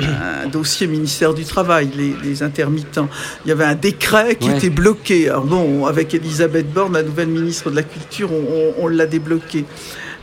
un 0.00 0.46
dossier 0.48 0.86
ministère 0.86 1.34
du 1.34 1.44
Travail, 1.44 1.90
les, 1.96 2.14
les 2.22 2.42
intermittents. 2.42 3.08
Il 3.44 3.48
y 3.48 3.52
avait 3.52 3.64
un 3.64 3.74
décret 3.74 4.36
qui 4.36 4.48
Ouais. 4.50 4.56
était 4.56 4.70
bloqué. 4.70 5.28
Alors 5.28 5.44
bon, 5.44 5.86
avec 5.86 6.14
Elisabeth 6.14 6.72
Borne, 6.72 6.94
la 6.94 7.02
nouvelle 7.02 7.28
ministre 7.28 7.70
de 7.70 7.76
la 7.76 7.82
Culture, 7.82 8.30
on, 8.32 8.44
on- 8.80 8.84
on 8.84 8.88
l'a 8.88 9.06
débloqué. 9.06 9.64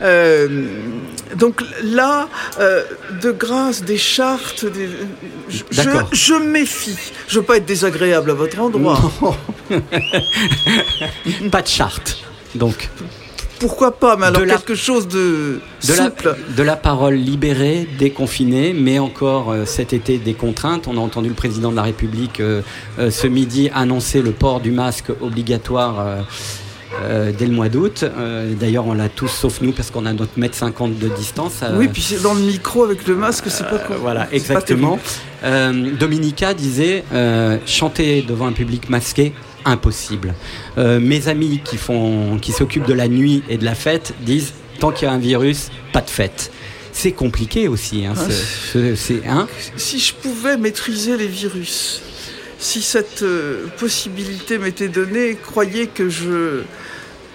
Euh, 0.02 0.66
donc 1.36 1.62
là, 1.84 2.28
euh, 2.58 2.82
de 3.22 3.30
grâce, 3.30 3.84
des 3.84 3.96
chartes, 3.98 4.64
des- 4.66 4.88
je, 5.48 5.62
je, 6.12 6.34
méfie. 6.34 6.98
Je 7.28 7.38
veux 7.38 7.44
pas 7.44 7.56
être 7.58 7.66
désagréable 7.66 8.30
à 8.32 8.34
votre 8.34 8.58
endroit. 8.60 8.98
Pas 11.50 11.62
de 11.62 11.68
charte. 11.68 12.18
Donc, 12.54 12.88
Pourquoi 13.62 13.92
pas 13.98 14.16
Mais 14.16 14.26
alors 14.26 14.40
De 14.42 14.46
la- 14.46 14.56
quelque 14.56 14.74
chose 14.74 15.08
de, 15.08 15.60
de 15.88 15.92
la, 15.94 16.10
de 16.56 16.62
la 16.62 16.76
parole 16.76 17.14
libérée, 17.14 17.88
déconfinée, 17.98 18.74
mais 18.74 18.98
encore 18.98 19.50
euh, 19.52 19.64
cet 19.64 19.92
été 19.92 20.18
des 20.18 20.34
contraintes. 20.34 20.86
On 20.88 20.96
a 20.96 21.00
entendu 21.00 21.28
le 21.28 21.34
président 21.34 21.70
de 21.70 21.76
la 21.76 21.82
République 21.82 22.40
euh, 22.40 22.60
euh, 22.98 23.10
ce 23.10 23.26
midi 23.26 23.70
annoncer 23.74 24.20
le 24.20 24.32
port 24.32 24.60
du 24.60 24.70
masque 24.72 25.10
obligatoire. 25.20 25.96
euh, 26.00 27.32
dès 27.38 27.46
le 27.46 27.52
mois 27.54 27.70
d'août. 27.70 28.04
Euh, 28.04 28.52
D'ailleurs, 28.52 28.86
on 28.86 28.92
l'a 28.92 29.08
tous 29.08 29.28
sauf 29.28 29.62
nous 29.62 29.72
parce 29.72 29.90
qu'on 29.90 30.04
a 30.04 30.12
notre 30.12 30.38
mètre 30.38 30.54
50 30.56 30.98
de 30.98 31.08
distance. 31.08 31.60
euh, 31.62 31.78
Oui, 31.78 31.88
puis 31.88 32.02
c'est 32.02 32.20
dans 32.22 32.34
le 32.34 32.42
micro 32.42 32.84
avec 32.84 33.06
le 33.06 33.14
masque, 33.16 33.44
c'est 33.48 33.64
pas 33.66 33.78
quoi. 33.78 33.96
Voilà, 33.98 34.28
exactement. 34.30 34.98
Dominica 35.98 36.52
disait 36.54 37.02
chanter 37.66 38.22
devant 38.22 38.46
un 38.46 38.52
public 38.52 38.90
masqué, 38.90 39.32
impossible. 39.64 40.34
Euh, 40.78 41.00
mes 41.00 41.28
amis 41.28 41.60
qui 41.64 41.76
font, 41.76 42.38
qui 42.40 42.52
s'occupent 42.52 42.86
de 42.86 42.94
la 42.94 43.08
nuit 43.08 43.42
et 43.48 43.56
de 43.58 43.64
la 43.64 43.74
fête 43.74 44.14
disent 44.20 44.52
tant 44.80 44.90
qu'il 44.90 45.06
y 45.06 45.10
a 45.10 45.14
un 45.14 45.18
virus, 45.18 45.70
pas 45.92 46.00
de 46.00 46.10
fête. 46.10 46.50
C'est 46.92 47.12
compliqué 47.12 47.68
aussi. 47.68 48.04
Hein, 48.04 48.14
Ah, 48.16 48.20
ce- 48.28 48.72
ce- 48.72 48.94
c'est 48.96 49.26
hein 49.26 49.48
Si 49.76 49.98
je 49.98 50.12
pouvais 50.14 50.56
maîtriser 50.56 51.16
les 51.16 51.26
virus, 51.26 52.02
si 52.58 52.82
cette 52.82 53.22
euh, 53.22 53.66
possibilité 53.78 54.58
m'était 54.58 54.88
donnée, 54.88 55.36
croyez 55.42 55.86
que 55.86 56.08
je, 56.10 56.62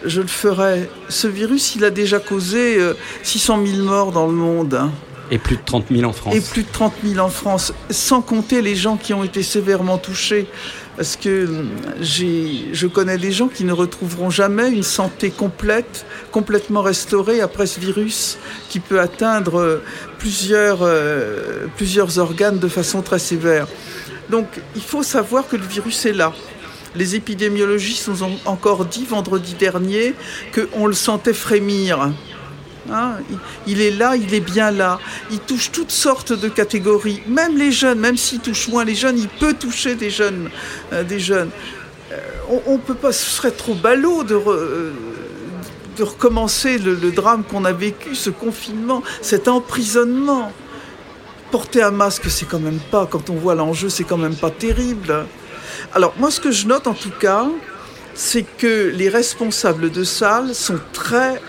je 0.06 0.22
le 0.22 0.28
ferais. 0.28 0.90
Ce 1.10 1.28
virus, 1.28 1.76
il 1.76 1.84
a 1.86 1.90
déjà 1.90 2.20
causé 2.20 2.80
euh, 2.80 2.94
600 3.24 3.66
000 3.66 3.84
morts 3.84 4.12
dans 4.12 4.28
le 4.28 4.34
monde. 4.34 4.76
hein. 4.76 4.92
et 5.32 5.40
plus 5.40 5.56
de 5.58 5.62
30 5.66 5.86
000 5.92 6.04
en 6.10 6.14
France. 6.14 6.36
Et 6.36 6.40
plus 6.42 6.64
de 6.64 6.70
30 6.72 6.94
000 7.04 7.20
en 7.26 7.30
France, 7.30 7.74
sans 7.90 8.22
compter 8.22 8.62
les 8.62 8.76
gens 8.76 8.96
qui 8.96 9.14
ont 9.14 9.24
été 9.24 9.42
sévèrement 9.44 9.98
touchés. 9.98 10.48
Parce 10.98 11.16
que 11.16 11.48
je 12.02 12.88
connais 12.88 13.20
des 13.20 13.32
gens 13.32 13.48
qui 13.50 13.64
ne 13.64 13.72
retrouveront 13.72 14.32
jamais 14.32 14.70
une 14.72 14.82
santé 14.82 15.30
complète, 15.30 16.08
complètement 16.32 16.82
restaurée 16.82 17.40
après 17.40 17.68
ce 17.68 17.80
virus 17.80 18.40
qui 18.68 18.80
peut 18.80 19.00
atteindre 19.00 19.80
plusieurs, 20.18 20.80
euh, 20.82 21.68
plusieurs 21.78 22.18
organes 22.18 22.58
de 22.58 22.68
façon 22.68 23.04
très 23.04 23.20
sévère. 23.20 23.68
Donc 24.32 24.48
il 24.76 24.82
faut 24.82 25.04
savoir 25.04 25.48
que 25.48 25.56
le 25.56 25.66
virus 25.66 26.04
est 26.08 26.14
là. 26.14 26.34
Les 26.96 27.14
épidémiologistes 27.16 28.08
nous 28.08 28.24
ont 28.24 28.40
encore 28.46 28.86
dit 28.86 29.06
vendredi 29.06 29.54
dernier 29.54 30.16
qu'on 30.54 30.88
le 30.88 30.94
sentait 30.96 31.34
frémir. 31.34 32.12
Hein, 32.92 33.16
il- 33.68 33.82
est 33.82 33.92
là, 33.92 34.16
il 34.16 34.34
est 34.34 34.40
bien 34.40 34.72
là. 34.72 35.00
Il 35.32 35.40
touche 35.40 35.72
toutes 35.72 35.92
sortes 35.92 36.34
de 36.34 36.48
catégories, 36.48 37.22
même 37.28 37.58
les 37.58 37.72
jeunes, 37.72 38.00
même 38.00 38.18
s'il 38.18 38.40
touche 38.40 38.68
moins 38.70 38.86
les 38.86 38.96
jeunes, 38.96 39.18
il 39.18 39.28
peut 39.28 39.54
toucher 39.54 39.96
des 39.96 40.10
jeunes. 40.10 40.50
euh, 40.94 41.04
des 41.04 41.20
jeunes. 41.20 41.50
Euh, 42.12 42.18
on, 42.50 42.62
on 42.74 42.78
peut 42.78 42.96
pas, 42.96 43.12
ce 43.12 43.30
serait 43.30 43.52
trop 43.52 43.74
ballot 43.76 44.24
euh, 44.32 44.92
de 45.98 46.04
recommencer 46.04 46.78
le, 46.78 46.96
le 46.96 47.12
drame 47.12 47.44
qu'on 47.44 47.66
a 47.66 47.74
vécu, 47.74 48.16
ce 48.16 48.30
confinement, 48.30 49.04
cet 49.22 49.48
emprisonnement. 49.48 50.52
Porter 51.52 51.82
un 51.84 51.92
masque, 51.92 52.30
c'est 52.30 52.46
quand 52.48 52.60
même 52.60 52.80
pas, 52.92 53.06
quand 53.10 53.30
on 53.30 53.36
voit 53.36 53.56
l'enjeu, 53.56 53.90
c'est 53.90 54.04
quand 54.04 54.18
même 54.18 54.36
pas 54.36 54.52
terrible. 54.52 55.26
Alors 55.94 56.14
moi, 56.18 56.30
ce 56.32 56.40
que 56.40 56.52
je 56.52 56.68
note 56.68 56.88
en 56.88 56.94
tout 56.94 57.12
cas, 57.20 57.48
c'est 58.14 58.44
que 58.44 58.92
les 58.96 59.10
responsables 59.10 59.92
de 59.92 60.04
salles 60.04 60.54
sont 60.56 60.80
très 60.94 61.42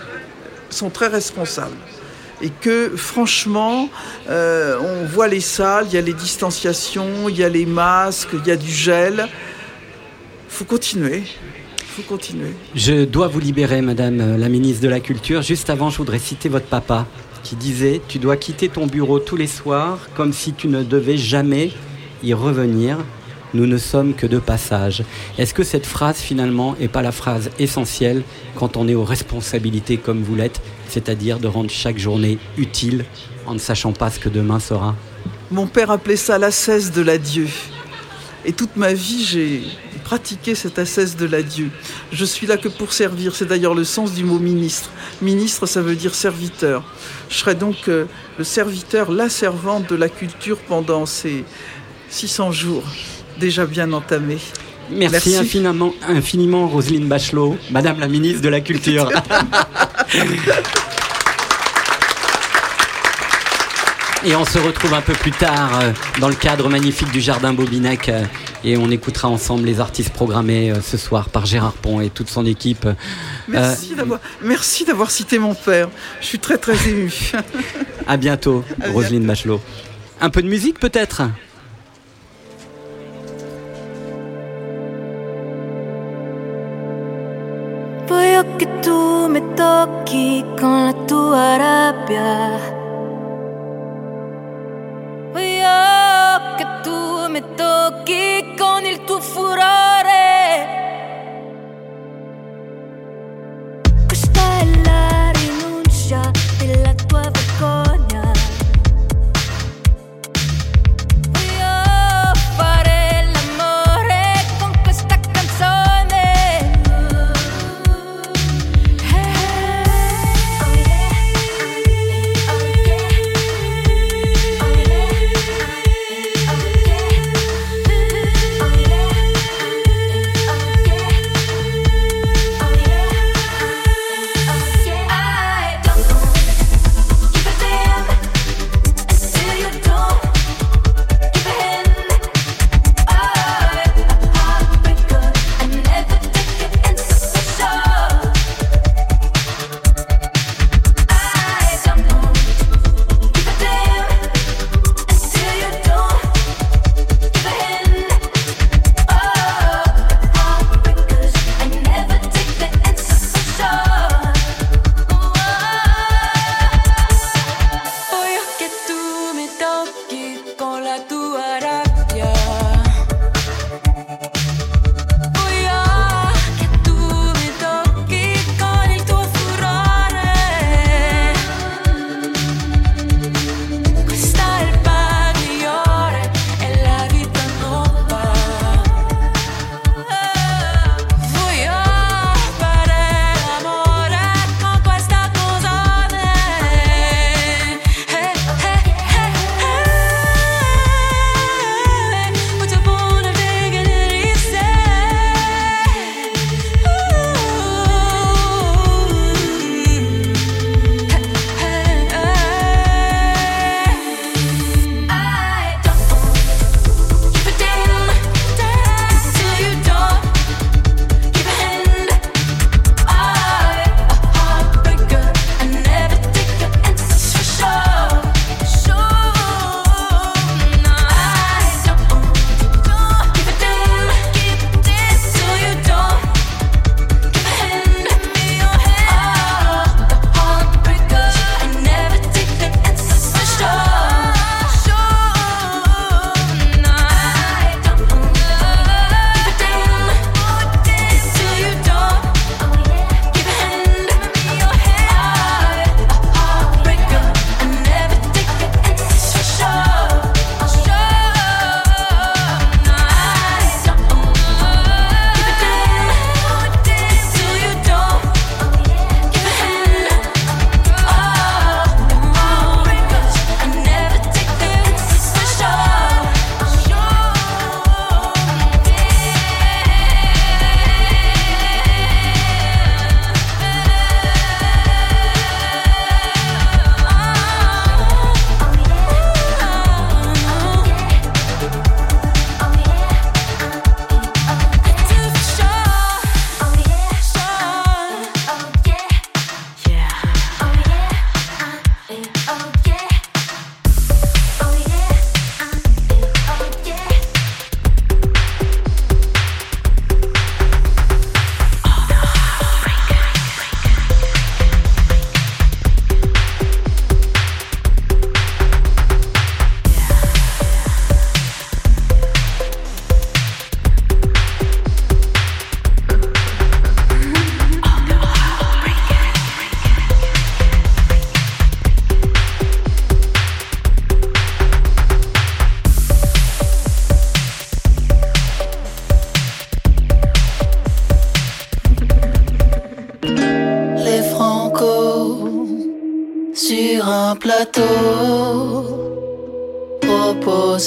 sont 0.69 0.89
très 0.89 1.07
responsables. 1.07 1.77
Et 2.41 2.49
que 2.49 2.95
franchement, 2.95 3.89
euh, 4.29 4.77
on 4.79 5.05
voit 5.05 5.27
les 5.27 5.41
salles, 5.41 5.87
il 5.89 5.93
y 5.93 5.97
a 5.97 6.01
les 6.01 6.13
distanciations, 6.13 7.27
il 7.27 7.37
y 7.37 7.43
a 7.43 7.49
les 7.49 7.65
masques, 7.65 8.29
il 8.33 8.47
y 8.47 8.51
a 8.51 8.55
du 8.55 8.71
gel. 8.71 9.27
faut 10.47 10.63
continuer. 10.63 11.23
faut 11.85 12.01
continuer. 12.03 12.53
Je 12.75 13.03
dois 13.03 13.27
vous 13.27 13.41
libérer, 13.41 13.81
Madame 13.81 14.37
la 14.37 14.49
ministre 14.49 14.81
de 14.81 14.87
la 14.87 15.01
Culture. 15.01 15.41
Juste 15.41 15.69
avant, 15.69 15.89
je 15.89 15.97
voudrais 15.97 16.19
citer 16.19 16.47
votre 16.47 16.67
papa 16.67 17.07
qui 17.43 17.55
disait 17.55 18.01
Tu 18.07 18.19
dois 18.19 18.37
quitter 18.37 18.69
ton 18.69 18.87
bureau 18.87 19.19
tous 19.19 19.35
les 19.35 19.47
soirs 19.47 19.99
comme 20.15 20.31
si 20.31 20.53
tu 20.53 20.67
ne 20.67 20.83
devais 20.83 21.17
jamais 21.17 21.71
y 22.23 22.33
revenir. 22.33 22.97
Nous 23.53 23.65
ne 23.65 23.77
sommes 23.77 24.13
que 24.13 24.27
de 24.27 24.39
passage. 24.39 25.03
Est-ce 25.37 25.53
que 25.53 25.63
cette 25.63 25.85
phrase 25.85 26.17
finalement 26.17 26.75
n'est 26.79 26.87
pas 26.87 27.01
la 27.01 27.11
phrase 27.11 27.49
essentielle 27.59 28.23
quand 28.55 28.77
on 28.77 28.87
est 28.87 28.95
aux 28.95 29.03
responsabilités 29.03 29.97
comme 29.97 30.21
vous 30.21 30.35
l'êtes, 30.35 30.61
c'est-à-dire 30.87 31.39
de 31.39 31.47
rendre 31.47 31.69
chaque 31.69 31.97
journée 31.97 32.37
utile 32.57 33.05
en 33.45 33.53
ne 33.53 33.59
sachant 33.59 33.91
pas 33.91 34.09
ce 34.11 34.19
que 34.19 34.29
demain 34.29 34.59
sera? 34.59 34.95
Mon 35.51 35.67
père 35.67 35.89
appelait 35.91 36.15
ça 36.15 36.37
l'ascèse 36.37 36.91
de 36.91 37.01
l'adieu. 37.01 37.47
Et 38.45 38.53
toute 38.53 38.77
ma 38.77 38.93
vie, 38.93 39.25
j'ai 39.25 39.63
pratiqué 40.03 40.55
cette 40.55 40.79
ascèse 40.79 41.17
de 41.17 41.25
l'adieu. 41.25 41.69
Je 42.11 42.23
suis 42.23 42.47
là 42.47 42.57
que 42.57 42.69
pour 42.69 42.93
servir. 42.93 43.35
C'est 43.35 43.45
d'ailleurs 43.45 43.75
le 43.75 43.83
sens 43.83 44.13
du 44.13 44.23
mot 44.23 44.39
ministre. 44.39 44.91
Ministre, 45.21 45.65
ça 45.65 45.81
veut 45.81 45.95
dire 45.95 46.15
serviteur. 46.15 46.83
Je 47.29 47.35
serai 47.35 47.55
donc 47.55 47.87
euh, 47.87 48.05
le 48.37 48.43
serviteur, 48.43 49.11
la 49.11 49.27
servante 49.27 49.89
de 49.89 49.95
la 49.95 50.07
culture 50.07 50.57
pendant 50.57 51.05
ces 51.05 51.43
600 52.09 52.51
jours 52.51 52.83
déjà 53.39 53.65
bien 53.65 53.91
entamés. 53.93 54.37
Merci, 54.91 55.35
Infiniment, 55.35 55.93
infiniment, 56.07 56.67
Roselyne 56.67 57.07
Bachelot, 57.07 57.57
Madame 57.71 57.99
la 57.99 58.07
ministre 58.07 58.41
de 58.41 58.49
la 58.49 58.59
Culture. 58.59 59.09
Et 64.25 64.35
on 64.35 64.43
se 64.43 64.57
retrouve 64.57 64.93
un 64.93 65.01
peu 65.01 65.13
plus 65.13 65.31
tard 65.31 65.79
euh, 65.79 65.93
dans 66.19 66.27
le 66.27 66.35
cadre 66.35 66.67
magnifique 66.67 67.09
du 67.11 67.21
Jardin 67.21 67.53
Bobinec 67.53 68.09
euh, 68.09 68.25
et 68.65 68.75
on 68.75 68.91
écoutera 68.91 69.29
ensemble 69.29 69.65
les 69.65 69.79
artistes 69.79 70.09
programmés 70.09 70.71
euh, 70.71 70.81
ce 70.81 70.97
soir 70.97 71.29
par 71.29 71.45
Gérard 71.45 71.71
Pont 71.71 72.01
et 72.01 72.09
toute 72.09 72.27
son 72.27 72.45
équipe. 72.45 72.85
Merci 73.47 73.95
d'avoir, 73.95 74.19
merci 74.41 74.83
d'avoir 74.83 75.09
cité 75.09 75.39
mon 75.39 75.55
père. 75.55 75.87
Je 76.19 76.25
suis 76.25 76.39
très 76.39 76.57
très 76.57 76.75
ému. 76.89 77.13
à 78.07 78.17
bientôt, 78.17 78.65
À 78.81 78.89
Roselyne 78.89 79.25
Bachelot. 79.25 79.61
Un 80.19 80.29
peu 80.29 80.41
de 80.41 80.49
musique 80.49 80.79
peut-être? 80.81 81.21
Che 88.59 88.79
tu 88.81 89.27
mi 89.29 89.41
tocchi 89.53 90.43
con 90.59 90.83
la 90.83 90.93
tua 91.05 91.55
rabbia. 91.55 92.59
Voglio 95.31 96.55
che 96.57 96.65
tu 96.83 97.29
mi 97.29 97.41
tocchi 97.55 98.55
con 98.57 98.83
il 98.83 99.05
tuo 99.05 99.21
furore. 99.21 99.88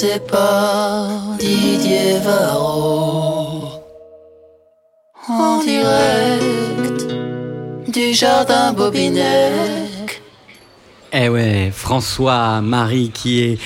Proposé 0.03 0.19
par 0.29 1.37
Didier 1.39 2.19
Varro. 2.19 3.63
En 5.29 5.63
direct 5.63 7.07
du 7.87 8.13
jardin 8.13 8.73
Bobinec. 8.73 10.21
Eh 11.13 11.29
ouais, 11.29 11.71
François 11.73 12.59
Marie 12.59 13.11
qui 13.13 13.43
est 13.43 13.57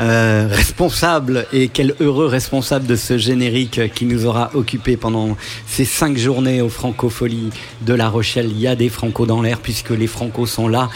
euh, 0.00 0.48
responsable 0.50 1.46
et 1.52 1.68
quel 1.68 1.94
heureux 2.00 2.26
responsable 2.26 2.86
de 2.86 2.96
ce 2.96 3.16
générique 3.16 3.92
qui 3.94 4.06
nous 4.06 4.26
aura 4.26 4.50
occupé 4.54 4.96
pendant 4.96 5.36
ces 5.66 5.84
cinq 5.84 6.16
journées 6.16 6.60
aux 6.60 6.68
Francopholies 6.68 7.50
de 7.82 7.94
La 7.94 8.08
Rochelle. 8.08 8.50
Il 8.50 8.60
y 8.60 8.66
a 8.66 8.74
des 8.74 8.88
Francos 8.88 9.26
dans 9.26 9.42
l'air 9.42 9.60
puisque 9.60 9.90
les 9.90 10.08
Francos 10.08 10.46
sont 10.46 10.66
là. 10.66 10.88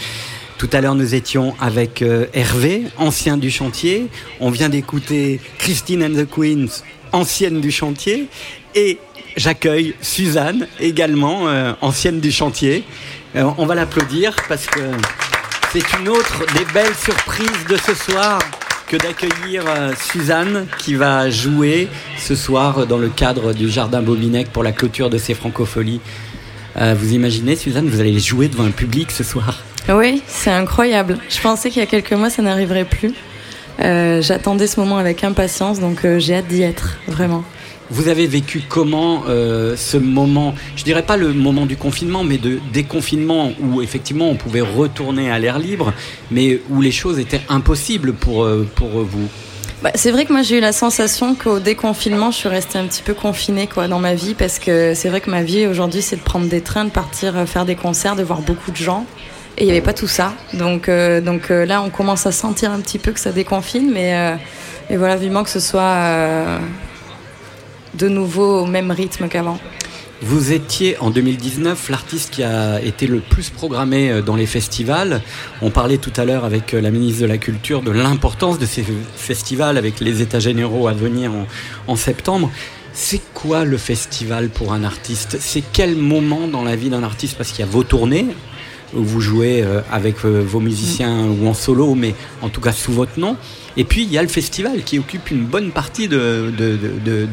Tout 0.59 0.69
à 0.73 0.81
l'heure, 0.81 0.93
nous 0.93 1.15
étions 1.15 1.55
avec 1.61 2.01
euh, 2.01 2.25
Hervé, 2.33 2.83
ancien 2.97 3.37
du 3.37 3.49
chantier. 3.49 4.09
On 4.41 4.51
vient 4.51 4.67
d'écouter 4.67 5.39
Christine 5.57 6.03
and 6.03 6.21
the 6.21 6.29
Queens, 6.29 6.83
ancienne 7.13 7.61
du 7.61 7.71
chantier. 7.71 8.27
Et 8.75 8.97
j'accueille 9.37 9.95
Suzanne, 10.01 10.67
également 10.81 11.47
euh, 11.47 11.71
ancienne 11.79 12.19
du 12.19 12.29
chantier. 12.29 12.83
Euh, 13.37 13.49
on 13.57 13.65
va 13.65 13.73
l'applaudir 13.73 14.35
parce 14.49 14.65
que 14.65 14.81
c'est 15.71 15.97
une 15.97 16.09
autre 16.09 16.43
des 16.53 16.65
belles 16.73 16.95
surprises 17.01 17.65
de 17.69 17.77
ce 17.77 17.93
soir 17.93 18.39
que 18.85 18.97
d'accueillir 18.97 19.63
Suzanne 20.11 20.67
qui 20.77 20.95
va 20.95 21.29
jouer 21.29 21.87
ce 22.17 22.35
soir 22.35 22.85
dans 22.85 22.97
le 22.97 23.07
cadre 23.07 23.53
du 23.53 23.69
Jardin 23.69 24.01
Bobinec 24.01 24.51
pour 24.51 24.63
la 24.63 24.73
clôture 24.73 25.09
de 25.09 25.17
ces 25.17 25.35
francopholies. 25.35 26.01
Vous 26.75 27.13
imaginez, 27.13 27.55
Suzanne, 27.55 27.87
vous 27.87 28.01
allez 28.01 28.19
jouer 28.19 28.47
devant 28.47 28.65
un 28.65 28.71
public 28.71 29.11
ce 29.11 29.23
soir 29.23 29.59
Oui, 29.87 30.21
c'est 30.27 30.51
incroyable. 30.51 31.17
Je 31.29 31.39
pensais 31.41 31.69
qu'il 31.69 31.79
y 31.79 31.83
a 31.83 31.87
quelques 31.87 32.13
mois, 32.13 32.29
ça 32.29 32.41
n'arriverait 32.41 32.85
plus. 32.85 33.13
Euh, 33.81 34.21
J'attendais 34.21 34.67
ce 34.67 34.79
moment 34.79 34.97
avec 34.97 35.23
impatience, 35.23 35.79
donc 35.79 36.03
euh, 36.03 36.19
j'ai 36.19 36.35
hâte 36.35 36.47
d'y 36.47 36.61
être, 36.61 36.97
vraiment. 37.07 37.43
Vous 37.91 38.07
avez 38.07 38.27
vécu 38.27 38.61
comment 38.67 39.23
euh, 39.27 39.75
ce 39.75 39.97
moment, 39.97 40.53
je 40.75 40.83
dirais 40.83 41.01
pas 41.01 41.17
le 41.17 41.33
moment 41.33 41.65
du 41.65 41.75
confinement, 41.75 42.23
mais 42.23 42.37
de 42.37 42.59
déconfinement 42.71 43.51
où 43.59 43.81
effectivement 43.81 44.29
on 44.29 44.35
pouvait 44.35 44.61
retourner 44.61 45.31
à 45.31 45.39
l'air 45.39 45.57
libre, 45.57 45.93
mais 46.29 46.59
où 46.69 46.81
les 46.81 46.91
choses 46.91 47.17
étaient 47.17 47.41
impossibles 47.49 48.13
pour, 48.13 48.47
pour 48.75 48.89
vous? 48.89 49.27
Bah, 49.81 49.91
c'est 49.95 50.11
vrai 50.11 50.25
que 50.25 50.33
moi 50.33 50.43
j'ai 50.43 50.57
eu 50.57 50.61
la 50.61 50.73
sensation 50.73 51.33
qu'au 51.33 51.59
déconfinement, 51.59 52.29
je 52.29 52.37
suis 52.37 52.49
restée 52.49 52.77
un 52.77 52.85
petit 52.85 53.01
peu 53.01 53.15
confinée 53.15 53.65
quoi, 53.65 53.87
dans 53.87 53.99
ma 53.99 54.13
vie 54.13 54.35
parce 54.35 54.59
que 54.59 54.93
c'est 54.93 55.09
vrai 55.09 55.21
que 55.21 55.31
ma 55.31 55.41
vie 55.41 55.65
aujourd'hui 55.65 56.03
c'est 56.03 56.17
de 56.17 56.21
prendre 56.21 56.47
des 56.47 56.61
trains, 56.61 56.85
de 56.85 56.91
partir 56.91 57.33
faire 57.47 57.65
des 57.65 57.75
concerts, 57.75 58.15
de 58.15 58.23
voir 58.23 58.41
beaucoup 58.41 58.69
de 58.69 58.77
gens. 58.77 59.07
Et 59.59 59.63
il 59.63 59.65
n'y 59.65 59.71
avait 59.71 59.81
pas 59.81 59.93
tout 59.93 60.07
ça. 60.07 60.33
Donc, 60.53 60.87
euh, 60.87 61.19
donc 61.19 61.51
euh, 61.51 61.65
là 61.65 61.81
on 61.81 61.89
commence 61.89 62.25
à 62.25 62.31
sentir 62.31 62.71
un 62.71 62.79
petit 62.79 62.97
peu 62.97 63.11
que 63.11 63.19
ça 63.19 63.33
déconfine, 63.33 63.91
mais, 63.91 64.15
euh, 64.15 64.35
mais 64.89 64.95
voilà, 64.95 65.17
vivement 65.17 65.43
que 65.43 65.49
ce 65.49 65.59
soit 65.59 66.59
de 67.95 68.07
nouveau 68.07 68.61
au 68.61 68.65
même 68.65 68.89
rythme 68.89 69.27
qu'avant. 69.27 69.59
Vous 70.21 70.53
étiez 70.53 70.97
en 70.99 71.09
2019 71.09 71.89
l'artiste 71.89 72.31
qui 72.31 72.43
a 72.43 72.81
été 72.81 73.05
le 73.05 73.19
plus 73.19 73.49
programmé 73.49 74.21
dans 74.21 74.35
les 74.35 74.45
festivals. 74.45 75.21
On 75.61 75.71
parlait 75.71 75.97
tout 75.97 76.11
à 76.15 76.23
l'heure 76.23 76.45
avec 76.45 76.71
la 76.71 76.91
ministre 76.91 77.21
de 77.21 77.25
la 77.25 77.37
Culture 77.37 77.81
de 77.81 77.91
l'importance 77.91 78.59
de 78.59 78.65
ces 78.65 78.85
festivals 79.15 79.77
avec 79.77 79.99
les 79.99 80.21
états 80.21 80.39
généraux 80.39 80.87
à 80.87 80.93
venir 80.93 81.31
en, 81.31 81.47
en 81.87 81.95
septembre. 81.97 82.49
C'est 82.93 83.21
quoi 83.33 83.63
le 83.65 83.77
festival 83.77 84.49
pour 84.49 84.73
un 84.73 84.83
artiste? 84.83 85.37
C'est 85.39 85.63
quel 85.71 85.95
moment 85.95 86.47
dans 86.47 86.63
la 86.63 86.75
vie 86.75 86.89
d'un 86.89 87.03
artiste? 87.03 87.37
Parce 87.37 87.51
qu'il 87.51 87.61
y 87.61 87.67
a 87.67 87.71
vos 87.71 87.83
tournées, 87.83 88.27
où 88.93 89.03
vous 89.03 89.21
jouez 89.21 89.61
euh, 89.61 89.81
avec 89.91 90.25
euh, 90.25 90.41
vos 90.45 90.59
musiciens 90.59 91.25
ou 91.27 91.47
en 91.47 91.53
solo, 91.53 91.95
mais 91.95 92.15
en 92.41 92.49
tout 92.49 92.61
cas 92.61 92.71
sous 92.71 92.91
votre 92.91 93.19
nom. 93.19 93.35
Et 93.77 93.83
puis 93.83 94.03
il 94.03 94.11
y 94.11 94.17
a 94.17 94.21
le 94.21 94.27
festival 94.27 94.83
qui 94.83 94.99
occupe 94.99 95.31
une 95.31 95.45
bonne 95.45 95.71
partie 95.71 96.07
de, 96.07 96.51
de, 96.57 96.77
de, 96.77 97.27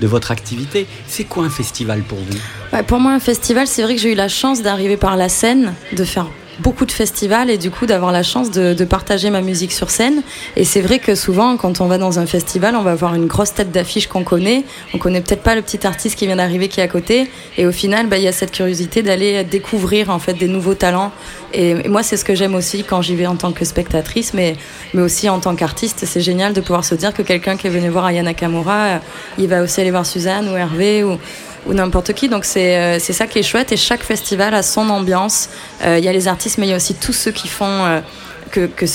de, 0.00 0.06
votre 0.06 0.30
activité. 0.30 0.86
C'est 1.06 1.24
quoi 1.24 1.44
un 1.44 1.50
festival 1.50 2.02
pour 2.02 2.18
vous? 2.18 2.38
Ouais, 2.72 2.82
pour 2.82 3.00
moi, 3.00 3.12
un 3.12 3.20
festival, 3.20 3.66
c'est 3.66 3.82
vrai 3.82 3.96
que 3.96 4.00
j'ai 4.00 4.12
eu 4.12 4.16
la 4.16 4.28
chance 4.28 4.62
d'arriver 4.62 4.96
par 4.96 5.16
la 5.16 5.28
scène, 5.28 5.74
de 5.92 6.04
faire 6.04 6.26
beaucoup 6.60 6.86
de 6.86 6.92
festivals 6.92 7.50
et 7.50 7.58
du 7.58 7.70
coup 7.70 7.86
d'avoir 7.86 8.12
la 8.12 8.22
chance 8.22 8.50
de, 8.50 8.74
de 8.74 8.84
partager 8.84 9.30
ma 9.30 9.40
musique 9.40 9.72
sur 9.72 9.90
scène. 9.90 10.22
Et 10.56 10.64
c'est 10.64 10.80
vrai 10.80 10.98
que 10.98 11.14
souvent, 11.14 11.56
quand 11.56 11.80
on 11.80 11.86
va 11.86 11.98
dans 11.98 12.18
un 12.18 12.26
festival, 12.26 12.74
on 12.76 12.82
va 12.82 12.94
voir 12.94 13.14
une 13.14 13.26
grosse 13.26 13.54
tête 13.54 13.70
d'affiche 13.70 14.06
qu'on 14.06 14.24
connaît. 14.24 14.64
On 14.94 14.98
connaît 14.98 15.20
peut-être 15.20 15.42
pas 15.42 15.54
le 15.54 15.62
petit 15.62 15.86
artiste 15.86 16.18
qui 16.18 16.26
vient 16.26 16.36
d'arriver 16.36 16.68
qui 16.68 16.80
est 16.80 16.82
à 16.82 16.88
côté. 16.88 17.30
Et 17.56 17.66
au 17.66 17.72
final, 17.72 18.06
bah, 18.06 18.18
il 18.18 18.24
y 18.24 18.28
a 18.28 18.32
cette 18.32 18.52
curiosité 18.52 19.02
d'aller 19.02 19.44
découvrir 19.44 20.10
en 20.10 20.18
fait 20.18 20.34
des 20.34 20.48
nouveaux 20.48 20.74
talents. 20.74 21.12
Et, 21.54 21.88
moi, 21.88 22.02
c'est 22.02 22.16
ce 22.16 22.24
que 22.24 22.34
j'aime 22.34 22.54
aussi 22.54 22.84
quand 22.84 23.02
j'y 23.02 23.14
vais 23.14 23.26
en 23.26 23.36
tant 23.36 23.52
que 23.52 23.64
spectatrice, 23.64 24.34
mais, 24.34 24.56
mais 24.94 25.02
aussi 25.02 25.28
en 25.28 25.40
tant 25.40 25.54
qu'artiste. 25.54 26.04
C'est 26.04 26.20
génial 26.20 26.52
de 26.52 26.60
pouvoir 26.60 26.84
se 26.84 26.94
dire 26.94 27.14
que 27.14 27.22
quelqu'un 27.22 27.56
qui 27.56 27.66
est 27.66 27.70
venu 27.70 27.88
voir 27.88 28.04
Aya 28.06 28.22
Nakamura, 28.22 28.84
euh, 28.84 28.98
il 29.38 29.48
va 29.48 29.62
aussi 29.62 29.80
aller 29.80 29.90
voir 29.90 30.06
Suzanne 30.06 30.48
ou 30.48 30.56
Hervé 30.56 31.04
ou 31.04 31.18
ou 31.68 31.74
n'importe 31.74 32.12
qui. 32.14 32.28
Donc 32.28 32.44
c'est 32.44 32.76
euh, 32.76 32.98
c'est 32.98 33.12
ça 33.12 33.26
qui 33.26 33.38
est 33.38 33.42
chouette 33.42 33.70
et 33.72 33.76
chaque 33.76 34.02
festival 34.02 34.54
a 34.54 34.62
son 34.62 34.88
ambiance. 34.90 35.48
Euh, 35.84 35.98
Il 35.98 36.04
y 36.04 36.08
a 36.08 36.12
les 36.12 36.26
artistes, 36.28 36.58
mais 36.58 36.66
il 36.66 36.70
y 36.70 36.72
a 36.72 36.76
aussi 36.76 36.94
tous 36.94 37.12
ceux 37.12 37.30
qui 37.30 37.48
font 37.48 37.64
euh, 37.84 38.00
que, 38.50 38.66
que, 38.66 38.86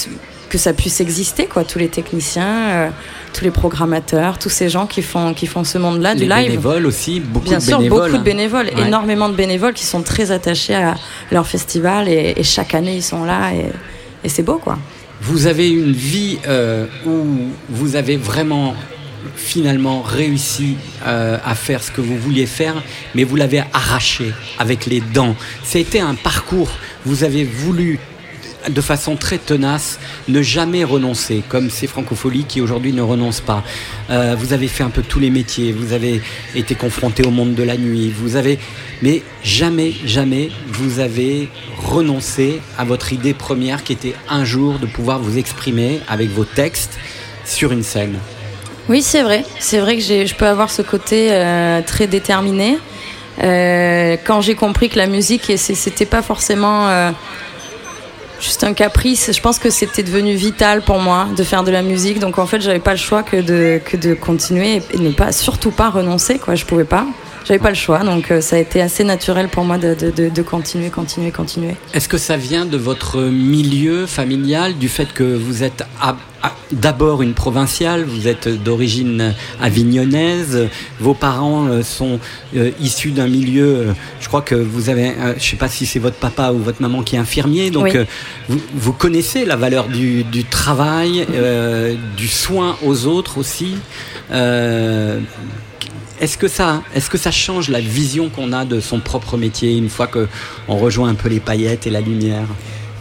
que 0.49 0.57
ça 0.57 0.73
puisse 0.73 0.99
exister, 1.01 1.45
quoi. 1.45 1.63
Tous 1.63 1.79
les 1.79 1.87
techniciens, 1.89 2.91
tous 3.33 3.43
les 3.43 3.51
programmateurs, 3.51 4.37
tous 4.37 4.49
ces 4.49 4.69
gens 4.69 4.85
qui 4.85 5.01
font, 5.01 5.33
qui 5.33 5.47
font 5.47 5.63
ce 5.63 5.77
monde-là, 5.79 6.13
du 6.13 6.21
Les 6.25 6.27
live. 6.27 6.47
bénévoles 6.49 6.85
aussi, 6.85 7.19
beaucoup 7.19 7.45
Bien 7.49 7.57
de 7.57 7.63
sûr, 7.63 7.77
bénévoles. 7.79 7.99
beaucoup 8.11 8.17
de 8.19 8.23
bénévoles, 8.23 8.69
Ouais. 8.75 8.87
énormément 8.87 9.29
de 9.29 9.35
bénévoles 9.35 9.73
qui 9.73 9.85
sont 9.85 10.03
très 10.03 10.29
attachés 10.31 10.75
à 10.75 10.93
leur 11.31 11.47
festival 11.47 12.07
et, 12.07 12.33
et 12.37 12.43
chaque 12.43 12.75
année 12.75 12.95
ils 12.95 13.03
sont 13.03 13.23
là 13.25 13.51
et, 13.53 13.65
et 14.23 14.29
c'est 14.29 14.43
beau 14.43 14.57
quoi. 14.59 14.77
Vous 15.21 15.47
avez 15.47 15.69
une 15.69 15.91
vie 15.93 16.37
euh, 16.47 16.85
où 17.05 17.25
vous 17.69 17.95
avez 17.95 18.17
vraiment 18.17 18.75
finalement 19.35 20.01
réussi 20.01 20.75
euh, 21.05 21.37
à 21.43 21.55
faire 21.55 21.83
ce 21.83 21.91
que 21.91 22.01
vous 22.01 22.17
vouliez 22.17 22.45
faire, 22.45 22.81
mais 23.15 23.23
vous 23.23 23.35
l'avez 23.35 23.63
arraché 23.73 24.33
avec 24.59 24.85
les 24.85 25.01
dents. 25.01 25.35
C'était 25.63 25.99
un 25.99 26.15
parcours. 26.15 26.71
Vous 27.05 27.23
avez 27.23 27.43
voulu 27.43 27.99
de 28.69 28.81
façon 28.81 29.15
très 29.15 29.37
tenace, 29.37 29.99
ne 30.27 30.41
jamais 30.41 30.83
renoncer, 30.83 31.43
comme 31.49 31.69
ces 31.69 31.87
francopholies 31.87 32.45
qui 32.45 32.61
aujourd'hui 32.61 32.93
ne 32.93 33.01
renoncent 33.01 33.41
pas. 33.41 33.63
Euh, 34.09 34.35
vous 34.37 34.53
avez 34.53 34.67
fait 34.67 34.83
un 34.83 34.89
peu 34.89 35.01
tous 35.01 35.19
les 35.19 35.29
métiers, 35.29 35.71
vous 35.71 35.93
avez 35.93 36.21
été 36.55 36.75
confronté 36.75 37.25
au 37.25 37.31
monde 37.31 37.55
de 37.55 37.63
la 37.63 37.77
nuit, 37.77 38.13
vous 38.15 38.35
avez, 38.35 38.59
mais 39.01 39.21
jamais, 39.43 39.93
jamais 40.05 40.49
vous 40.67 40.99
avez 40.99 41.49
renoncé 41.77 42.61
à 42.77 42.85
votre 42.85 43.13
idée 43.13 43.33
première 43.33 43.83
qui 43.83 43.93
était 43.93 44.15
un 44.29 44.45
jour 44.45 44.79
de 44.79 44.85
pouvoir 44.85 45.19
vous 45.19 45.37
exprimer 45.37 45.99
avec 46.07 46.29
vos 46.29 46.45
textes 46.45 46.97
sur 47.45 47.71
une 47.71 47.83
scène. 47.83 48.17
Oui, 48.89 49.01
c'est 49.01 49.23
vrai. 49.23 49.45
C'est 49.59 49.79
vrai 49.79 49.95
que 49.97 50.01
je 50.01 50.35
peux 50.35 50.45
avoir 50.47 50.69
ce 50.69 50.81
côté 50.81 51.29
euh, 51.31 51.81
très 51.85 52.07
déterminé. 52.07 52.77
Euh, 53.41 54.17
quand 54.25 54.41
j'ai 54.41 54.55
compris 54.55 54.89
que 54.89 54.97
la 54.97 55.07
musique, 55.07 55.51
c'était 55.57 56.05
pas 56.05 56.21
forcément 56.21 56.87
euh, 56.89 57.11
juste 58.39 58.63
un 58.63 58.73
caprice, 58.73 59.31
je 59.33 59.41
pense 59.41 59.57
que 59.57 59.69
c'était 59.69 60.03
devenu 60.03 60.35
vital 60.35 60.81
pour 60.81 60.99
moi 60.99 61.27
de 61.35 61.43
faire 61.43 61.63
de 61.63 61.71
la 61.71 61.81
musique. 61.81 62.19
Donc 62.19 62.37
en 62.37 62.45
fait, 62.45 62.61
j'avais 62.61 62.79
pas 62.79 62.91
le 62.91 62.97
choix 62.97 63.23
que 63.23 63.37
de, 63.37 63.79
que 63.83 63.97
de 63.97 64.13
continuer 64.13 64.81
et 64.93 64.97
ne 64.99 65.11
pas, 65.11 65.31
surtout 65.31 65.71
pas 65.71 65.89
renoncer. 65.89 66.37
Quoi. 66.37 66.55
Je 66.55 66.65
pouvais 66.65 66.83
pas. 66.83 67.05
J'avais 67.45 67.59
pas 67.59 67.69
le 67.69 67.75
choix. 67.75 67.99
Donc 67.99 68.31
ça 68.41 68.57
a 68.57 68.59
été 68.59 68.81
assez 68.81 69.03
naturel 69.03 69.47
pour 69.47 69.63
moi 69.65 69.77
de, 69.77 69.95
de, 69.95 70.29
de, 70.29 70.41
continuer, 70.41 70.89
continuer, 70.89 71.31
continuer. 71.31 71.75
Est-ce 71.93 72.07
que 72.07 72.17
ça 72.17 72.37
vient 72.37 72.65
de 72.65 72.77
votre 72.77 73.19
milieu 73.21 74.05
familial, 74.05 74.77
du 74.77 74.89
fait 74.89 75.11
que 75.11 75.23
vous 75.23 75.63
êtes 75.63 75.83
à- 76.01 76.15
d'abord 76.71 77.21
une 77.21 77.33
provinciale, 77.33 78.03
vous 78.03 78.27
êtes 78.27 78.47
d'origine 78.47 79.33
avignonnaise, 79.61 80.67
vos 80.99 81.13
parents 81.13 81.67
euh, 81.67 81.83
sont 81.83 82.19
euh, 82.55 82.71
issus 82.81 83.11
d'un 83.11 83.27
milieu, 83.27 83.63
euh, 83.65 83.93
je 84.19 84.27
crois 84.27 84.41
que 84.41 84.55
vous 84.55 84.89
avez, 84.89 85.13
je 85.37 85.43
sais 85.43 85.55
pas 85.55 85.67
si 85.67 85.85
c'est 85.85 85.99
votre 85.99 86.17
papa 86.17 86.51
ou 86.51 86.57
votre 86.57 86.81
maman 86.81 87.03
qui 87.03 87.15
est 87.15 87.19
infirmier, 87.19 87.69
donc 87.69 87.89
Oui. 87.93 88.05
vous, 88.49 88.59
vous 88.73 88.93
connaissez 88.93 89.45
la 89.45 89.55
valeur 89.55 89.87
du, 89.87 90.23
du 90.23 90.43
travail, 90.45 91.25
euh, 91.33 91.95
du 92.17 92.27
soin 92.27 92.75
aux 92.83 93.05
autres 93.05 93.37
aussi. 93.37 93.75
Euh, 94.31 95.19
est-ce 96.19 96.37
que 96.37 96.47
ça, 96.47 96.81
est-ce 96.95 97.09
que 97.09 97.17
ça 97.17 97.31
change 97.31 97.69
la 97.69 97.81
vision 97.81 98.29
qu'on 98.29 98.53
a 98.53 98.65
de 98.65 98.79
son 98.79 98.99
propre 98.99 99.37
métier 99.37 99.75
une 99.77 99.89
fois 99.89 100.07
que 100.07 100.27
on 100.67 100.77
rejoint 100.77 101.09
un 101.09 101.15
peu 101.15 101.29
les 101.29 101.39
paillettes 101.39 101.85
et 101.87 101.89
la 101.89 102.01
lumière? 102.01 102.47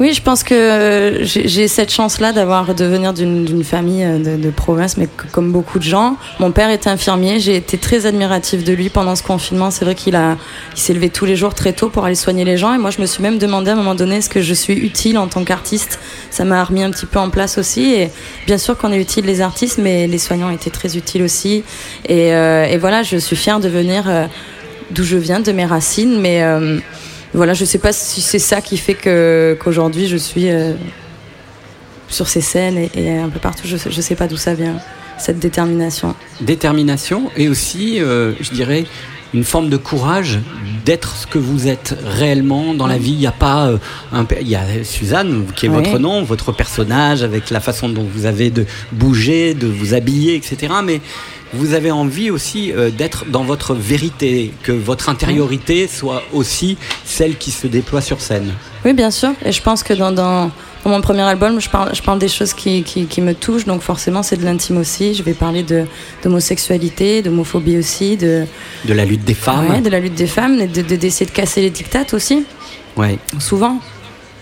Oui, 0.02 0.14
je 0.14 0.20
pense 0.20 0.42
que 0.42 0.52
euh, 0.52 1.24
j'ai 1.24 1.68
cette 1.68 1.92
chance-là 1.92 2.32
d'avoir 2.32 2.74
de 2.74 2.84
venir 2.84 3.12
d'une 3.12 3.62
famille 3.62 4.02
euh, 4.02 4.36
de, 4.36 4.50
province, 4.50 4.96
mais 4.96 5.06
comme 5.30 5.52
beaucoup 5.52 5.78
de 5.78 5.84
gens. 5.84 6.16
Mon 6.40 6.50
père 6.50 6.70
était 6.70 6.90
infirmier, 6.90 7.38
j'ai 7.38 7.54
été 7.54 7.78
très 7.78 8.04
admirative 8.04 8.64
de 8.64 8.72
lui 8.72 8.88
pendant 8.88 9.14
ce 9.14 9.22
confinement. 9.22 9.70
C'est 9.70 9.84
vrai 9.84 9.94
qu'il 9.94 10.16
a, 10.16 10.38
il 10.74 10.80
s'est 10.80 10.92
levé 10.92 11.08
tous 11.08 11.24
les 11.24 11.36
jours 11.36 11.54
très 11.54 11.72
tôt 11.72 11.88
pour 11.88 12.04
aller 12.04 12.16
soigner 12.16 12.44
les 12.44 12.56
gens. 12.56 12.74
Et 12.74 12.78
moi, 12.78 12.90
je 12.90 13.00
me 13.00 13.06
suis 13.06 13.22
même 13.22 13.38
demandé 13.38 13.70
à 13.70 13.74
un 13.74 13.76
moment 13.76 13.94
donné 13.94 14.16
est-ce 14.16 14.28
que 14.28 14.40
je 14.40 14.54
suis 14.54 14.74
utile 14.74 15.18
en 15.18 15.28
tant 15.28 15.44
qu'artiste? 15.44 16.00
Ça 16.30 16.44
m'a 16.44 16.64
remis 16.64 16.82
un 16.82 16.90
petit 16.90 17.06
peu 17.06 17.20
en 17.20 17.30
place 17.30 17.56
aussi. 17.56 17.84
Et 17.94 18.10
bien 18.48 18.58
sûr 18.58 18.76
qu'on 18.76 18.90
est 18.90 19.00
utile 19.00 19.24
les 19.24 19.40
artistes, 19.40 19.78
mais 19.78 20.08
les 20.08 20.18
soignants 20.18 20.50
étaient 20.50 20.70
très 20.70 20.96
utiles 20.96 21.22
aussi. 21.22 21.62
Et, 22.08 22.34
euh, 22.34 22.76
voilà, 22.80 23.04
je 23.04 23.18
suis 23.18 23.36
fière 23.36 23.60
de 23.60 23.68
venir 23.68 24.10
d'où 24.90 25.04
je 25.04 25.16
viens, 25.16 25.38
de 25.38 25.52
mes 25.52 25.64
racines, 25.64 26.20
mais 26.20 26.42
voilà, 27.34 27.54
je 27.54 27.64
sais 27.64 27.78
pas 27.78 27.92
si 27.92 28.20
c'est 28.20 28.38
ça 28.38 28.60
qui 28.60 28.76
fait 28.76 28.94
que 28.94 29.56
qu'aujourd'hui 29.62 30.06
je 30.08 30.16
suis 30.16 30.50
euh, 30.50 30.74
sur 32.08 32.28
ces 32.28 32.40
scènes 32.40 32.76
et, 32.78 32.90
et 32.94 33.18
un 33.18 33.28
peu 33.28 33.38
partout. 33.40 33.62
Je, 33.64 33.76
sais- 33.76 33.90
je 33.90 34.00
sais 34.00 34.14
pas 34.14 34.28
d'où 34.28 34.36
ça 34.36 34.54
vient, 34.54 34.76
cette 35.18 35.38
détermination. 35.38 36.14
Détermination 36.40 37.30
et 37.36 37.48
aussi, 37.48 38.00
euh, 38.00 38.32
je 38.40 38.50
dirais, 38.50 38.84
une 39.34 39.44
forme 39.44 39.70
de 39.70 39.78
courage 39.78 40.40
d'être 40.84 41.16
ce 41.16 41.26
que 41.26 41.38
vous 41.38 41.66
êtes 41.68 41.96
réellement 42.04 42.74
dans 42.74 42.86
la 42.86 42.98
vie. 42.98 43.12
Il 43.12 43.18
n'y 43.18 43.26
a 43.26 43.32
pas 43.32 43.68
euh, 43.68 43.78
un, 44.12 44.26
il 44.40 44.48
y 44.48 44.56
a 44.56 44.84
Suzanne 44.84 45.46
qui 45.56 45.64
est 45.66 45.68
Oui. 45.70 45.76
votre 45.76 45.98
nom, 45.98 46.22
votre 46.22 46.52
personnage 46.52 47.22
avec 47.22 47.48
la 47.48 47.60
façon 47.60 47.88
dont 47.88 48.04
vous 48.14 48.26
avez 48.26 48.50
de 48.50 48.66
bouger, 48.92 49.54
de 49.54 49.66
vous 49.66 49.94
habiller, 49.94 50.34
etc. 50.34 50.74
Mais 50.84 51.00
vous 51.54 51.74
avez 51.74 51.90
envie 51.90 52.30
aussi 52.30 52.72
euh, 52.72 52.90
d'être 52.90 53.26
dans 53.26 53.44
votre 53.44 53.74
vérité, 53.74 54.52
que 54.62 54.72
votre 54.72 55.08
intériorité 55.08 55.86
soit 55.88 56.22
aussi 56.32 56.76
celle 57.04 57.36
qui 57.36 57.50
se 57.50 57.66
déploie 57.66 58.00
sur 58.00 58.20
scène. 58.20 58.52
Oui, 58.84 58.92
bien 58.94 59.10
sûr. 59.10 59.30
Et 59.44 59.52
je 59.52 59.62
pense 59.62 59.82
que 59.82 59.92
dans, 59.94 60.12
dans, 60.12 60.50
dans 60.84 60.90
mon 60.90 61.00
premier 61.00 61.22
album, 61.22 61.60
je 61.60 61.68
parle, 61.68 61.94
je 61.94 62.02
parle 62.02 62.18
des 62.18 62.28
choses 62.28 62.54
qui, 62.54 62.82
qui, 62.82 63.06
qui 63.06 63.20
me 63.20 63.34
touchent. 63.34 63.64
Donc 63.66 63.82
forcément, 63.82 64.22
c'est 64.22 64.36
de 64.36 64.44
l'intime 64.44 64.78
aussi. 64.78 65.14
Je 65.14 65.22
vais 65.22 65.34
parler 65.34 65.62
de 65.62 65.84
d'homosexualité, 66.22 67.22
d'homophobie 67.22 67.76
aussi, 67.78 68.16
de, 68.16 68.44
De 68.84 68.94
la 68.94 69.04
lutte 69.04 69.24
des 69.24 69.34
femmes. 69.34 69.68
ouais, 69.70 69.80
de 69.80 69.90
la 69.90 70.00
lutte 70.00 70.14
des 70.14 70.26
femmes, 70.26 70.60
et 70.60 70.66
de- 70.66 70.82
de- 70.82 70.96
d'essayer 70.96 71.26
de, 71.26 71.30
casser 71.32 71.60
les 71.60 71.70
dictates 71.70 72.14
aussi, 72.14 72.44
Ouais. 72.96 73.18
souvent. 73.38 73.78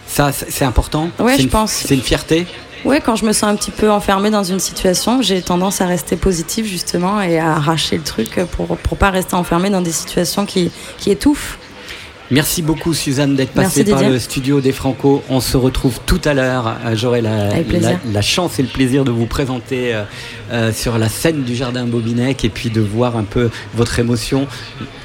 Ça, 0.06 0.32
c'est 0.32 0.64
important. 0.64 1.10
C'est 1.18 1.36
je 1.36 1.42
une- 1.42 1.48
pense. 1.48 1.70
C'est 1.72 1.94
une 1.94 2.00
fierté. 2.02 2.46
Ouais, 2.84 3.00
quand 3.00 3.14
je 3.14 3.26
me 3.26 3.32
sens 3.32 3.44
un 3.44 3.56
petit 3.56 3.70
peu 3.70 3.90
enfermée 3.90 4.30
dans 4.30 4.42
une 4.42 4.58
situation, 4.58 5.20
j'ai 5.20 5.42
tendance 5.42 5.80
à 5.80 5.86
rester 5.86 6.16
positive 6.16 6.64
justement 6.64 7.20
et 7.20 7.38
à 7.38 7.52
arracher 7.52 7.98
le 7.98 8.02
truc 8.02 8.40
pour 8.52 8.76
pour 8.78 8.96
pas 8.96 9.10
rester 9.10 9.34
enfermée 9.34 9.68
dans 9.70 9.82
des 9.82 9.92
situations 9.92 10.46
qui, 10.46 10.70
qui 10.98 11.10
étouffent. 11.10 11.58
Merci 12.30 12.62
beaucoup 12.62 12.94
Suzanne 12.94 13.34
d'être 13.34 13.50
passée 13.52 13.84
par 13.84 14.02
le 14.02 14.18
studio 14.20 14.60
des 14.60 14.70
Franco. 14.72 15.22
On 15.28 15.40
se 15.40 15.56
retrouve 15.56 15.98
tout 16.06 16.20
à 16.24 16.32
l'heure. 16.32 16.76
Euh, 16.86 16.94
J'aurai 16.94 17.20
la, 17.22 18.22
chance 18.22 18.58
et 18.58 18.62
le 18.62 18.68
plaisir 18.68 19.04
de 19.04 19.10
vous 19.10 19.26
présenter 19.26 19.92
euh, 19.94 20.04
euh, 20.52 20.72
sur 20.72 20.96
la 20.98 21.08
scène 21.08 21.42
du 21.42 21.56
Jardin 21.56 21.86
Bobinec 21.86 22.44
et 22.44 22.48
puis 22.48 22.70
de 22.70 22.80
voir 22.80 23.16
un 23.16 23.24
peu 23.24 23.50
votre 23.74 23.98
émotion 23.98 24.46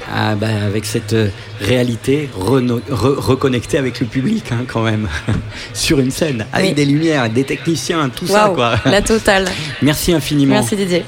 bah, 0.08 0.46
avec 0.64 0.86
cette 0.86 1.16
réalité 1.60 2.30
re- 2.38 2.80
reconnectée 2.88 3.76
avec 3.76 3.98
le 3.98 4.06
public 4.06 4.44
hein, 4.52 4.64
quand 4.68 4.82
même 4.82 5.08
sur 5.74 5.98
une 5.98 6.12
scène 6.12 6.46
avec 6.52 6.68
Oui. 6.70 6.74
des 6.74 6.84
lumières, 6.84 7.28
des 7.28 7.42
techniciens, 7.42 8.08
tout 8.08 8.28
ça 8.28 8.52
quoi. 8.54 8.76
la 8.84 9.02
totale. 9.02 9.46
Merci 9.82 10.12
infiniment. 10.12 10.54
Merci 10.54 10.76
Didier. 10.76 11.04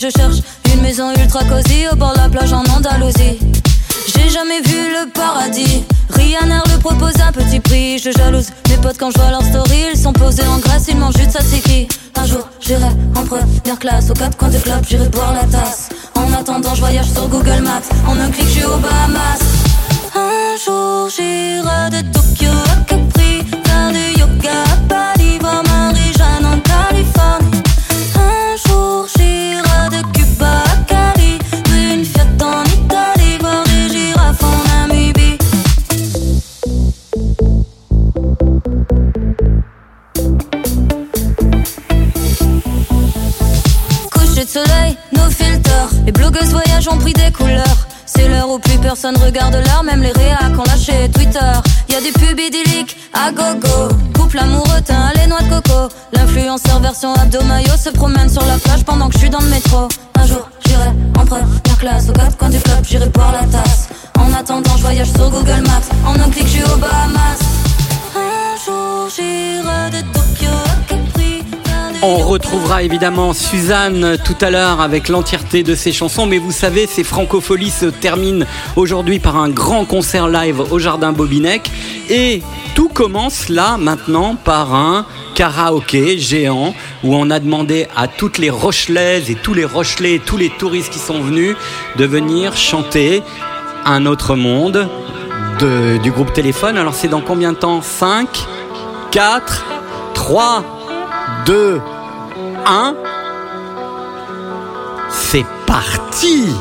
Je 0.00 0.10
cherche 0.16 0.36
une 0.72 0.80
maison 0.80 1.10
ultra 1.10 1.42
cosy 1.44 1.88
au 1.90 1.96
bord 1.96 2.12
de 2.12 2.18
la 2.18 2.28
plage 2.28 2.52
en 2.52 2.62
Andalousie. 2.72 3.40
J'ai 4.14 4.28
jamais 4.28 4.60
vu 4.60 4.76
le 4.76 5.10
paradis. 5.10 5.82
Rihanna 6.10 6.62
le 6.72 6.78
propose 6.78 7.14
à 7.20 7.32
petit 7.32 7.58
prix. 7.58 7.98
Je 7.98 8.12
jalouse 8.12 8.50
mes 8.68 8.76
potes 8.76 8.96
quand 8.96 9.10
je 9.10 9.18
vois 9.18 9.30
leur 9.30 9.42
story. 9.42 9.86
Ils 9.92 9.98
sont 9.98 10.12
posés 10.12 10.46
en 10.46 10.58
Grèce, 10.58 10.86
ils 10.88 10.96
mangent 10.96 11.14
du 11.14 11.24
tzatziki. 11.24 11.88
Un 12.14 12.26
jour, 12.26 12.48
j'irai 12.60 12.90
en 13.16 13.24
première 13.24 13.78
classe. 13.80 14.08
Aux 14.10 14.14
quatre 14.14 14.36
coins 14.36 14.50
du 14.50 14.60
club, 14.60 14.84
j'irai 14.88 15.08
boire 15.08 15.32
la 15.32 15.44
tasse. 15.44 15.88
En 16.14 16.32
attendant, 16.32 16.76
je 16.76 16.80
voyage 16.80 17.10
sur 17.10 17.26
Google 17.26 17.62
Maps. 17.62 17.88
En 18.06 18.16
un 18.20 18.30
clic, 18.30 18.46
je 18.46 18.52
suis 18.52 18.64
aux 18.64 18.76
Bahamas. 18.76 19.40
Un 20.14 20.56
jour, 20.64 21.08
j'irai 21.10 21.90
de 21.90 22.08
Tokyo 22.12 22.52
à 22.72 22.84
Capri. 22.84 23.42
Faire 23.66 23.90
du 23.90 24.20
yoga 24.20 24.62
à 24.62 24.76
Bali. 25.16 25.38
Voir 25.40 25.64
Marie-Jeanne 25.64 26.46
en 26.46 26.60
Californie. 26.60 27.67
Soleil, 44.48 44.96
nos 45.12 45.30
filters. 45.30 45.90
Les 46.06 46.12
blogueuses 46.12 46.50
voyagent 46.50 46.88
ont 46.88 46.96
pris 46.96 47.12
des 47.12 47.30
couleurs. 47.30 47.86
C'est 48.06 48.28
l'heure 48.28 48.48
où 48.48 48.58
plus 48.58 48.78
personne 48.78 49.16
regarde 49.18 49.54
l'heure, 49.54 49.84
même 49.84 50.02
les 50.02 50.12
réacs 50.12 50.58
ont 50.58 50.64
lâché 50.64 51.08
Twitter. 51.12 51.52
Y 51.90 51.94
a 51.94 52.00
des 52.00 52.12
pubs 52.12 52.40
idylliques 52.40 52.96
à 53.12 53.30
gogo. 53.30 53.94
Couple 54.14 54.38
amoureux, 54.38 54.80
teint, 54.84 55.12
les 55.16 55.26
noix 55.26 55.42
de 55.42 55.50
coco. 55.50 55.94
L'influenceur 56.14 56.80
version 56.80 57.12
abdomayo 57.14 57.76
se 57.76 57.90
promène 57.90 58.30
sur 58.30 58.44
la 58.46 58.56
plage 58.58 58.84
pendant 58.84 59.08
que 59.08 59.14
je 59.14 59.18
suis 59.18 59.30
dans 59.30 59.40
le 59.40 59.48
métro. 59.48 59.88
Un 60.14 60.26
jour, 60.26 60.48
j'irai 60.66 60.88
en 61.18 61.26
première 61.26 61.78
classe. 61.78 62.08
Aux 62.08 62.12
quatre 62.12 62.36
coins 62.38 62.50
du 62.50 62.60
club, 62.60 62.84
j'irai 62.88 63.08
boire 63.10 63.32
la 63.32 63.46
tasse. 63.46 63.88
En 64.18 64.32
attendant, 64.32 64.76
je 64.76 64.82
voyage 64.82 65.12
sur 65.12 65.30
Google 65.30 65.62
Maps. 65.66 65.88
En 66.06 66.14
un 66.18 66.30
clic, 66.30 66.46
je 66.46 66.52
suis 66.52 66.64
aux 66.64 66.76
Bahamas. 66.78 67.40
Un 68.16 68.64
jour, 68.64 69.08
j'irai 69.14 69.90
de 69.90 70.00
Tokyo. 70.12 70.67
On 72.00 72.16
retrouvera 72.18 72.84
évidemment 72.84 73.32
Suzanne 73.32 74.16
tout 74.24 74.36
à 74.40 74.50
l'heure 74.50 74.80
avec 74.80 75.08
l'entièreté 75.08 75.64
de 75.64 75.74
ses 75.74 75.90
chansons, 75.92 76.26
mais 76.26 76.38
vous 76.38 76.52
savez, 76.52 76.86
ces 76.86 77.02
francopholies 77.02 77.70
se 77.70 77.86
terminent 77.86 78.46
aujourd'hui 78.76 79.18
par 79.18 79.36
un 79.36 79.48
grand 79.48 79.84
concert 79.84 80.28
live 80.28 80.60
au 80.70 80.78
Jardin 80.78 81.10
Bobinec. 81.10 81.68
Et 82.08 82.40
tout 82.76 82.88
commence 82.88 83.48
là 83.48 83.76
maintenant 83.78 84.36
par 84.36 84.74
un 84.76 85.06
karaoké 85.34 86.18
géant 86.18 86.72
où 87.02 87.16
on 87.16 87.30
a 87.30 87.40
demandé 87.40 87.88
à 87.96 88.06
toutes 88.06 88.38
les 88.38 88.50
Rochelaises 88.50 89.28
et 89.28 89.34
tous 89.34 89.54
les 89.54 89.64
Rochelais 89.64 90.20
tous 90.24 90.36
les 90.36 90.50
touristes 90.50 90.92
qui 90.92 91.00
sont 91.00 91.20
venus 91.20 91.56
de 91.96 92.04
venir 92.04 92.56
chanter 92.56 93.22
un 93.84 94.06
autre 94.06 94.36
monde 94.36 94.88
de- 95.58 95.98
du 96.00 96.12
groupe 96.12 96.32
Téléphone. 96.32 96.78
Alors 96.78 96.94
c'est 96.94 97.08
dans 97.08 97.20
combien 97.22 97.52
de 97.52 97.58
temps? 97.58 97.82
5, 97.82 98.28
4, 99.10 99.64
3, 100.14 100.64
2, 101.46 101.80
1. 102.66 102.94
C'est 105.10 105.46
parti 105.66 106.54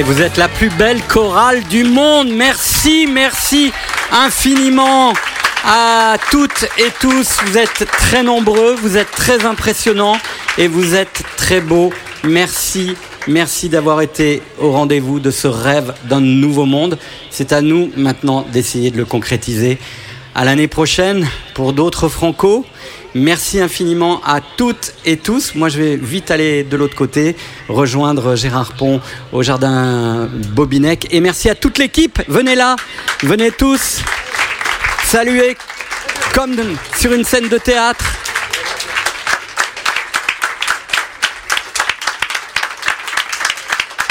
Et 0.00 0.02
vous 0.02 0.22
êtes 0.22 0.38
la 0.38 0.48
plus 0.48 0.70
belle 0.70 1.02
chorale 1.08 1.62
du 1.64 1.84
monde. 1.84 2.30
Merci, 2.30 3.06
merci 3.06 3.70
infiniment 4.10 5.12
à 5.62 6.16
toutes 6.30 6.64
et 6.78 6.88
tous. 6.98 7.36
Vous 7.44 7.58
êtes 7.58 7.84
très 7.86 8.22
nombreux, 8.22 8.76
vous 8.76 8.96
êtes 8.96 9.10
très 9.10 9.44
impressionnants 9.44 10.16
et 10.56 10.68
vous 10.68 10.94
êtes 10.94 11.22
très 11.36 11.60
beaux. 11.60 11.92
Merci, 12.24 12.96
merci 13.28 13.68
d'avoir 13.68 14.00
été 14.00 14.40
au 14.58 14.72
rendez-vous 14.72 15.20
de 15.20 15.30
ce 15.30 15.48
rêve 15.48 15.92
d'un 16.04 16.20
nouveau 16.22 16.64
monde. 16.64 16.98
C'est 17.28 17.52
à 17.52 17.60
nous 17.60 17.90
maintenant 17.94 18.46
d'essayer 18.50 18.90
de 18.90 18.96
le 18.96 19.04
concrétiser. 19.04 19.78
À 20.34 20.46
l'année 20.46 20.68
prochaine 20.68 21.28
pour 21.52 21.74
d'autres 21.74 22.08
Franco. 22.08 22.64
Merci 23.14 23.60
infiniment 23.60 24.20
à 24.24 24.40
toutes 24.40 24.94
et 25.04 25.16
tous. 25.16 25.56
Moi, 25.56 25.68
je 25.68 25.78
vais 25.78 25.96
vite 25.96 26.30
aller 26.30 26.62
de 26.62 26.76
l'autre 26.76 26.94
côté, 26.94 27.34
rejoindre 27.68 28.36
Gérard 28.36 28.72
Pont 28.74 29.00
au 29.32 29.42
jardin 29.42 30.28
Bobinec. 30.50 31.08
Et 31.10 31.20
merci 31.20 31.50
à 31.50 31.56
toute 31.56 31.78
l'équipe. 31.78 32.20
Venez 32.28 32.54
là, 32.54 32.76
venez 33.22 33.50
tous. 33.50 34.00
Saluez 35.04 35.56
comme 36.34 36.54
sur 36.96 37.12
une 37.12 37.24
scène 37.24 37.48
de 37.48 37.58
théâtre. 37.58 38.04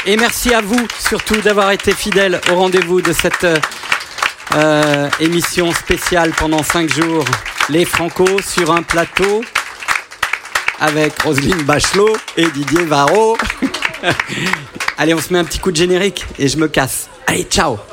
Et 0.04 0.16
merci 0.16 0.52
à 0.52 0.60
vous 0.60 0.86
surtout 0.98 1.36
d'avoir 1.36 1.70
été 1.70 1.92
fidèles 1.92 2.40
au 2.50 2.56
rendez-vous 2.56 3.00
de 3.00 3.12
cette 3.12 3.46
euh, 4.54 5.08
émission 5.20 5.72
spéciale 5.72 6.32
pendant 6.36 6.62
cinq 6.62 6.88
jours. 6.92 7.24
Les 7.68 7.84
Franco 7.84 8.26
sur 8.42 8.72
un 8.72 8.82
plateau 8.82 9.42
avec 10.80 11.22
Roselyne 11.22 11.62
Bachelot 11.62 12.16
et 12.36 12.46
Didier 12.50 12.84
Varro. 12.84 13.36
Allez, 14.98 15.14
on 15.14 15.20
se 15.20 15.32
met 15.32 15.38
un 15.38 15.44
petit 15.44 15.58
coup 15.58 15.70
de 15.70 15.76
générique 15.76 16.24
et 16.38 16.48
je 16.48 16.56
me 16.56 16.68
casse. 16.68 17.08
Allez, 17.26 17.44
ciao 17.44 17.89